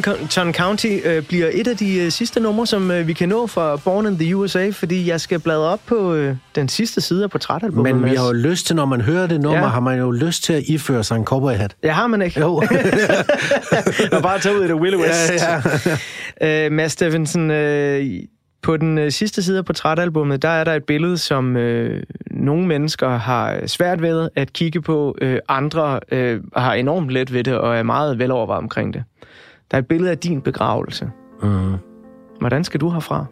Darlington 0.00 0.54
County 0.54 0.86
øh, 1.04 1.22
bliver 1.22 1.50
et 1.52 1.68
af 1.68 1.76
de 1.76 1.98
øh, 2.00 2.10
sidste 2.10 2.40
numre, 2.40 2.66
som 2.66 2.90
øh, 2.90 3.06
vi 3.06 3.12
kan 3.12 3.28
nå 3.28 3.46
fra 3.46 3.76
Born 3.76 4.06
in 4.06 4.18
the 4.18 4.36
USA, 4.36 4.70
fordi 4.70 5.08
jeg 5.08 5.20
skal 5.20 5.38
bladre 5.40 5.62
op 5.68 5.80
på 5.86 6.14
øh, 6.14 6.36
den 6.54 6.68
sidste 6.68 7.00
side 7.00 7.24
af 7.24 7.30
portrætalbummet. 7.30 7.94
Men 7.96 8.10
vi 8.10 8.16
har 8.16 8.26
jo 8.26 8.32
lyst 8.32 8.66
til, 8.66 8.76
når 8.76 8.84
man 8.84 9.00
hører 9.00 9.26
det 9.26 9.40
nummer, 9.40 9.60
Ja. 9.60 9.66
har 9.66 9.80
man 9.80 9.98
jo 9.98 10.10
lyst 10.10 10.44
til 10.44 10.52
at 10.52 10.62
iføre 10.66 11.04
sig 11.04 11.16
en 11.16 11.24
cowboyhat. 11.24 11.76
Ja, 11.82 11.92
har 11.92 12.06
man 12.06 12.22
ikke? 12.22 12.40
Jo. 12.40 12.54
og 14.12 14.22
bare 14.22 14.38
tage 14.38 14.58
ud 14.58 14.64
i 14.64 14.68
det 14.68 14.74
Willow 14.74 15.00
West. 15.00 15.32
Ja, 15.32 15.62
ja. 16.40 16.66
øh, 16.66 16.72
Mads 16.72 16.92
Steffensen, 16.92 17.50
øh, 17.50 18.04
på 18.62 18.76
den 18.76 18.98
øh, 18.98 19.10
sidste 19.10 19.42
side 19.42 19.58
af 19.58 19.64
portrætalbummet, 19.64 20.42
der 20.42 20.48
er 20.48 20.64
der 20.64 20.74
et 20.74 20.84
billede, 20.84 21.18
som 21.18 21.56
øh, 21.56 22.02
nogle 22.30 22.66
mennesker 22.66 23.08
har 23.08 23.66
svært 23.66 24.02
ved 24.02 24.28
at 24.36 24.52
kigge 24.52 24.82
på. 24.82 25.16
Øh, 25.20 25.38
andre 25.48 26.00
øh, 26.12 26.40
har 26.56 26.74
enormt 26.74 27.10
let 27.10 27.32
ved 27.32 27.44
det 27.44 27.54
og 27.54 27.76
er 27.76 27.82
meget 27.82 28.18
velovervejet 28.18 28.58
omkring 28.62 28.94
det. 28.94 29.04
Der 29.72 29.78
er 29.78 29.82
et 29.82 29.88
billede 29.88 30.10
af 30.10 30.18
din 30.18 30.40
begravelse. 30.40 31.10
Mm. 31.42 31.74
Hvordan 32.40 32.64
skal 32.64 32.80
du 32.80 32.90
herfra? 32.90 33.26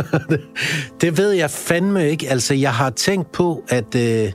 det 1.00 1.18
ved 1.18 1.30
jeg 1.30 1.50
fandme 1.50 2.08
ikke. 2.08 2.28
Altså, 2.28 2.54
jeg 2.54 2.74
har 2.74 2.90
tænkt 2.90 3.32
på, 3.32 3.64
at... 3.68 3.94
Øh, 3.94 4.32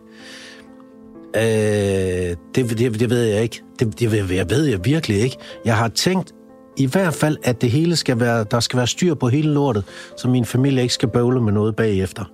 øh, 1.35 2.35
det, 2.55 2.77
det, 2.77 2.99
det 2.99 3.09
ved 3.09 3.23
jeg 3.23 3.43
ikke. 3.43 3.63
Det, 3.79 3.99
det 3.99 4.11
ved, 4.11 4.35
jeg 4.35 4.49
ved 4.49 4.65
jeg 4.65 4.85
virkelig 4.85 5.17
ikke. 5.17 5.37
Jeg 5.65 5.77
har 5.77 5.87
tænkt 5.87 6.33
i 6.77 6.85
hvert 6.85 7.13
fald, 7.13 7.37
at 7.43 7.61
det 7.61 7.71
hele 7.71 7.95
skal 7.95 8.19
være, 8.19 8.43
der 8.43 8.59
skal 8.59 8.77
være 8.77 8.87
styr 8.87 9.13
på 9.13 9.27
hele 9.27 9.53
lortet, 9.53 9.83
så 10.17 10.27
min 10.27 10.45
familie 10.45 10.81
ikke 10.81 10.93
skal 10.93 11.09
bøvle 11.09 11.41
med 11.41 11.53
noget 11.53 11.75
bagefter. 11.75 12.25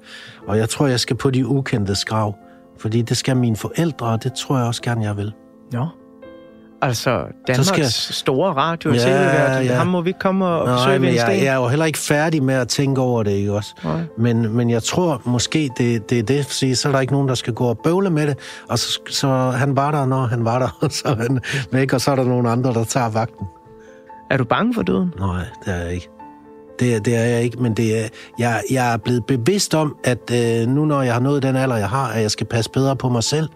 Og 0.48 0.58
jeg 0.58 0.70
tror, 0.70 0.88
jeg 0.88 1.00
skal 1.00 1.16
på 1.16 1.30
de 1.30 1.48
ukendte 1.48 1.96
grav. 2.06 2.36
Fordi 2.80 3.02
det 3.02 3.18
skal 3.18 3.38
mine 3.38 3.56
forældre, 3.56 4.08
og 4.08 4.24
det 4.24 4.34
tror 4.34 4.58
jeg 4.58 4.66
også 4.66 4.82
gerne, 4.82 5.04
jeg 5.04 5.18
vil. 5.18 5.34
Nå. 5.72 5.88
Altså, 6.82 7.24
Danmarks 7.48 7.68
skal 7.68 7.82
jeg- 7.82 7.92
store 7.92 8.54
radio- 8.54 8.90
og 8.90 8.96
Ja, 8.96 9.02
tv-vært. 9.02 9.66
ja. 9.66 9.74
Ham 9.76 9.88
må 9.88 10.02
vi 10.02 10.10
ikke 10.10 10.20
komme 10.20 10.46
og 10.46 10.66
Nej, 10.66 10.76
besøge 10.76 11.00
men 11.00 11.10
en 11.10 11.16
jeg, 11.16 11.28
jeg 11.44 11.46
er 11.46 11.56
jo 11.56 11.68
heller 11.68 11.86
ikke 11.86 12.00
færdig 12.00 12.44
med 12.44 12.56
at 12.56 12.68
tænke 12.68 13.02
over 13.02 13.24
det, 13.24 13.32
ikke 13.32 13.54
også? 13.54 13.74
Nej. 13.84 14.02
Men, 14.18 14.50
men 14.56 14.70
jeg 14.70 14.84
tror 14.84 15.22
måske, 15.26 15.70
det, 15.78 16.10
det 16.10 16.20
er 16.20 16.24
det, 16.24 16.46
fordi 16.46 16.76
så 16.76 16.88
er 16.88 16.92
der 16.92 17.00
ikke 17.00 17.14
nogen, 17.14 17.28
der 17.28 17.36
skal 17.36 17.54
gå 17.54 17.66
og 17.66 17.80
bøvle 17.84 18.10
med 18.10 18.28
det. 18.28 18.38
Og 18.70 18.80
så, 18.80 19.00
så 19.10 19.28
han 19.56 19.76
var 19.76 19.92
der, 19.92 20.06
når 20.06 20.26
han 20.26 20.46
var 20.46 20.60
der, 20.60 20.78
og 20.82 20.92
så 21.02 21.08
er 21.08 21.16
han 21.16 21.40
væk, 21.72 21.94
og 21.94 22.02
så 22.02 22.12
er 22.12 22.16
der 22.16 22.24
nogen 22.24 22.46
andre, 22.46 22.74
der 22.74 22.84
tager 22.84 23.10
vagten. 23.10 23.46
Er 24.32 24.38
du 24.38 24.44
bange 24.44 24.74
for 24.74 24.82
døden? 24.82 25.14
Nej, 25.20 25.44
det 25.66 25.74
er 25.74 25.78
jeg 25.84 25.94
ikke. 25.94 26.10
Det, 26.80 27.06
det 27.06 27.16
er 27.16 27.24
jeg 27.24 27.44
ikke, 27.44 27.58
men 27.58 27.74
det 27.74 28.00
er, 28.04 28.08
jeg, 28.40 28.62
jeg 28.72 28.94
er 28.94 28.98
blevet 28.98 29.26
bevidst 29.26 29.76
om, 29.76 29.96
at 30.04 30.32
øh, 30.34 30.68
nu 30.68 30.86
når 30.86 31.02
jeg 31.02 31.14
har 31.14 31.20
nået 31.20 31.44
den 31.44 31.56
alder, 31.56 31.76
jeg 31.76 31.90
har, 31.90 32.08
at 32.08 32.22
jeg 32.22 32.32
skal 32.32 32.48
passe 32.48 32.72
bedre 32.72 32.96
på 32.96 33.10
mig 33.10 33.24
selv. 33.24 33.50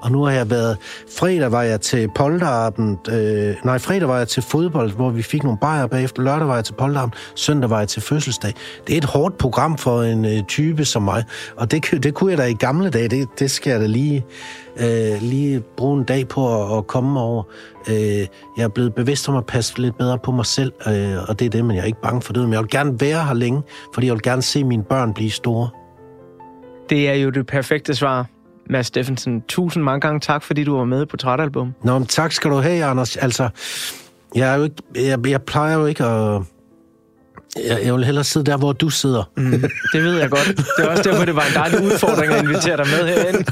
Og 0.00 0.12
nu 0.12 0.24
har 0.24 0.32
jeg 0.32 0.50
været... 0.50 0.76
Fredag 1.18 1.52
var 1.52 1.62
jeg 1.62 1.80
til 1.80 2.08
polterappen... 2.14 2.98
Øh, 3.10 3.54
nej, 3.64 3.78
fredag 3.78 4.08
var 4.08 4.18
jeg 4.18 4.28
til 4.28 4.42
fodbold, 4.42 4.92
hvor 4.92 5.10
vi 5.10 5.22
fik 5.22 5.42
nogle 5.42 5.58
bajer 5.58 5.86
bagefter. 5.86 6.22
Lørdag 6.22 6.48
var 6.48 6.54
jeg 6.54 6.64
til 6.64 6.72
polterappen. 6.72 7.18
Søndag 7.34 7.70
var 7.70 7.78
jeg 7.78 7.88
til 7.88 8.02
fødselsdag. 8.02 8.52
Det 8.86 8.92
er 8.92 8.98
et 8.98 9.04
hårdt 9.04 9.38
program 9.38 9.78
for 9.78 10.02
en 10.02 10.24
øh, 10.24 10.42
type 10.48 10.84
som 10.84 11.02
mig. 11.02 11.24
Og 11.56 11.70
det, 11.70 12.02
det 12.02 12.14
kunne 12.14 12.30
jeg 12.30 12.38
da 12.38 12.44
i 12.44 12.54
gamle 12.54 12.90
dage. 12.90 13.08
Det, 13.08 13.28
det 13.38 13.50
skal 13.50 13.70
jeg 13.70 13.80
da 13.80 13.86
lige, 13.86 14.24
øh, 14.80 15.22
lige 15.22 15.62
bruge 15.76 15.98
en 15.98 16.04
dag 16.04 16.28
på 16.28 16.62
at, 16.62 16.78
at 16.78 16.86
komme 16.86 17.20
over. 17.20 17.42
Øh, 17.88 18.26
jeg 18.56 18.64
er 18.64 18.68
blevet 18.68 18.94
bevidst 18.94 19.28
om 19.28 19.36
at 19.36 19.46
passe 19.46 19.78
lidt 19.78 19.98
bedre 19.98 20.18
på 20.18 20.32
mig 20.32 20.46
selv, 20.46 20.72
øh, 20.86 21.28
og 21.28 21.38
det 21.38 21.46
er 21.46 21.50
det, 21.50 21.64
men 21.64 21.76
jeg 21.76 21.82
er 21.82 21.86
ikke 21.86 22.00
bange 22.02 22.22
for 22.22 22.32
det. 22.32 22.42
Men 22.42 22.52
jeg 22.52 22.60
vil 22.60 22.70
gerne 22.70 23.00
være 23.00 23.24
her 23.24 23.34
længe, 23.34 23.62
fordi 23.94 24.06
jeg 24.06 24.14
vil 24.14 24.22
gerne 24.22 24.42
se 24.42 24.64
mine 24.64 24.84
børn 24.84 25.14
blive 25.14 25.30
store. 25.30 25.68
Det 26.90 27.08
er 27.08 27.14
jo 27.14 27.30
det 27.30 27.46
perfekte 27.46 27.94
svar, 27.94 28.26
Mads 28.70 28.86
Steffensen. 28.86 29.42
Tusind 29.48 29.84
mange 29.84 30.00
gange 30.00 30.20
tak, 30.20 30.42
fordi 30.42 30.64
du 30.64 30.76
var 30.76 30.84
med 30.84 31.06
på 31.06 31.10
portrætalbum. 31.10 31.74
Nå, 31.84 31.98
men 31.98 32.06
tak 32.06 32.32
skal 32.32 32.50
du 32.50 32.56
have, 32.56 32.84
Anders. 32.84 33.16
Altså, 33.16 33.48
jeg, 34.34 34.52
er 34.52 34.56
jo 34.56 34.64
ikke, 34.64 34.76
jeg, 34.94 35.26
jeg 35.28 35.42
plejer 35.42 35.78
jo 35.78 35.86
ikke 35.86 36.04
at... 36.04 36.42
Jeg, 37.68 37.80
jeg 37.84 37.94
vil 37.94 38.04
hellere 38.04 38.24
sidde 38.24 38.50
der, 38.50 38.56
hvor 38.56 38.72
du 38.72 38.88
sidder. 38.90 39.30
Mm. 39.36 39.50
Det 39.92 40.02
ved 40.04 40.18
jeg 40.20 40.30
godt. 40.30 40.46
Det 40.56 40.84
er 40.84 40.88
også 40.88 41.02
derfor, 41.02 41.24
det 41.24 41.36
var 41.36 41.42
en 41.42 41.54
dejlig 41.54 41.82
udfordring 41.84 42.32
at 42.32 42.42
invitere 42.42 42.76
dig 42.76 42.86
med 42.86 43.08
herinde. 43.08 43.44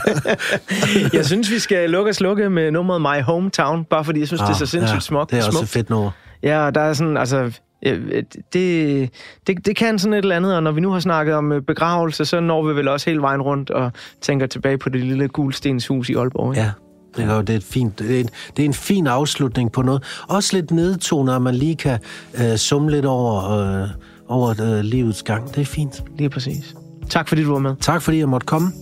Jeg 1.16 1.26
synes, 1.26 1.50
vi 1.50 1.58
skal 1.58 1.90
lukke 1.90 2.10
og 2.10 2.14
slukke 2.14 2.50
med 2.50 2.70
nummeret 2.70 3.00
My 3.00 3.22
Hometown, 3.22 3.84
bare 3.84 4.04
fordi 4.04 4.20
jeg 4.20 4.26
synes, 4.28 4.40
det 4.40 4.48
er 4.48 4.54
så 4.54 4.66
sindssygt 4.66 5.02
smukt. 5.02 5.32
Ah, 5.32 5.36
Det 5.36 5.42
er 5.42 5.46
også 5.46 5.58
smukt. 5.58 5.64
et 5.64 5.68
fedt 5.72 5.90
nummer. 5.90 6.10
Ja, 6.42 6.70
der 6.74 6.80
er 6.80 6.92
sådan, 6.92 7.16
altså... 7.16 7.50
øh, 7.84 8.22
Det, 8.52 9.10
det, 9.46 9.66
det 9.66 9.76
kan 9.76 9.98
sådan 9.98 10.12
et 10.12 10.18
eller 10.18 10.36
andet, 10.36 10.56
og 10.56 10.62
når 10.62 10.72
vi 10.72 10.80
nu 10.80 10.90
har 10.90 11.00
snakket 11.00 11.34
om 11.34 11.52
øh, 11.52 11.62
begravelse, 11.62 12.24
så 12.24 12.40
når 12.40 12.66
vi 12.66 12.76
vel 12.76 12.88
også 12.88 13.10
hele 13.10 13.22
vejen 13.22 13.42
rundt 13.42 13.70
og 13.70 13.92
tænker 14.20 14.46
tilbage 14.46 14.78
på 14.78 14.88
det 14.88 15.00
lille 15.00 15.28
gulstenshus 15.28 16.08
i 16.08 16.14
Aalborg. 16.14 16.52
Ikke? 16.52 16.62
Ja, 16.62 16.70
det 17.16 17.30
er, 17.30 17.34
jo, 17.34 17.40
det 17.40 17.50
er, 17.50 17.56
et 17.56 17.64
fint, 17.64 17.98
det, 17.98 18.16
er 18.16 18.20
en, 18.20 18.28
det 18.56 18.62
er 18.62 18.66
en 18.66 18.74
fin 18.74 19.06
afslutning 19.06 19.72
på 19.72 19.82
noget. 19.82 20.02
Også 20.28 20.56
lidt 20.56 20.70
nedtonet, 20.70 21.34
at 21.34 21.42
man 21.42 21.54
lige 21.54 21.76
kan 21.76 21.98
øh, 22.40 22.56
summe 22.56 22.90
lidt 22.90 23.04
over, 23.04 23.50
øh, 23.50 23.88
over 24.28 24.62
øh, 24.62 24.80
livets 24.80 25.22
gang. 25.22 25.54
Det 25.54 25.60
er 25.60 25.64
fint. 25.64 26.02
Lige 26.18 26.30
præcis. 26.30 26.74
Tak 27.10 27.28
fordi 27.28 27.44
du 27.44 27.52
var 27.52 27.58
med. 27.58 27.74
Tak 27.80 28.02
fordi 28.02 28.18
jeg 28.18 28.28
måtte 28.28 28.46
komme. 28.46 28.72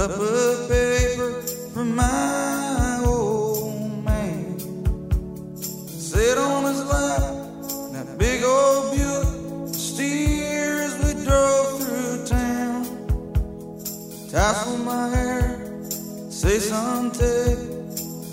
Up 0.00 0.12
a 0.12 0.66
paper 0.66 1.42
from 1.74 1.94
my 1.94 3.02
old 3.04 4.02
man. 4.02 4.58
Sit 5.86 6.38
on 6.38 6.64
his 6.64 6.82
lap 6.86 7.20
that 7.92 8.16
big 8.16 8.42
old 8.42 8.92
Buick 8.92 9.74
steers 9.74 10.96
we 11.04 11.22
drove 11.22 11.82
through 11.82 12.24
town. 12.24 12.82
Tassel 14.30 14.78
my 14.78 15.08
hair, 15.10 15.68
say 16.30 16.58
take 17.10 17.58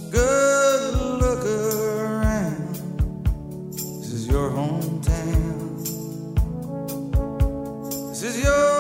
good 0.10 0.94
look 1.20 1.44
around. 1.44 2.76
This 3.74 4.14
is 4.14 4.26
your 4.26 4.52
hometown. 4.52 5.80
This 8.10 8.24
is 8.24 8.42
your 8.42 8.77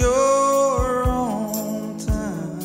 Your 0.00 1.04
hometown. 1.04 2.60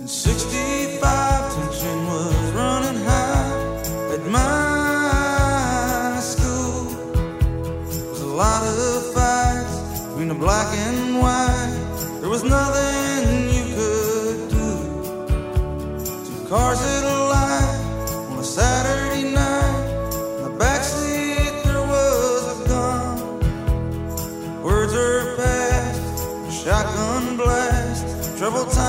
In 0.00 0.08
65, 0.08 1.54
tension 1.54 2.06
was 2.06 2.50
running 2.52 2.98
high 3.04 4.14
at 4.14 4.22
my 4.26 6.18
school. 6.20 6.84
There 7.90 8.08
was 8.10 8.20
a 8.22 8.26
lot 8.26 8.62
of 8.62 9.12
fights 9.12 9.76
between 10.08 10.28
the 10.28 10.34
black 10.34 10.68
and 10.74 11.20
white. 11.20 11.78
There 12.20 12.30
was 12.30 12.42
nothing 12.42 13.50
you 13.56 13.64
could 13.76 14.48
do. 14.48 14.68
Two 16.24 16.48
cars 16.48 16.80
Trouble 28.42 28.64
time. 28.72 28.81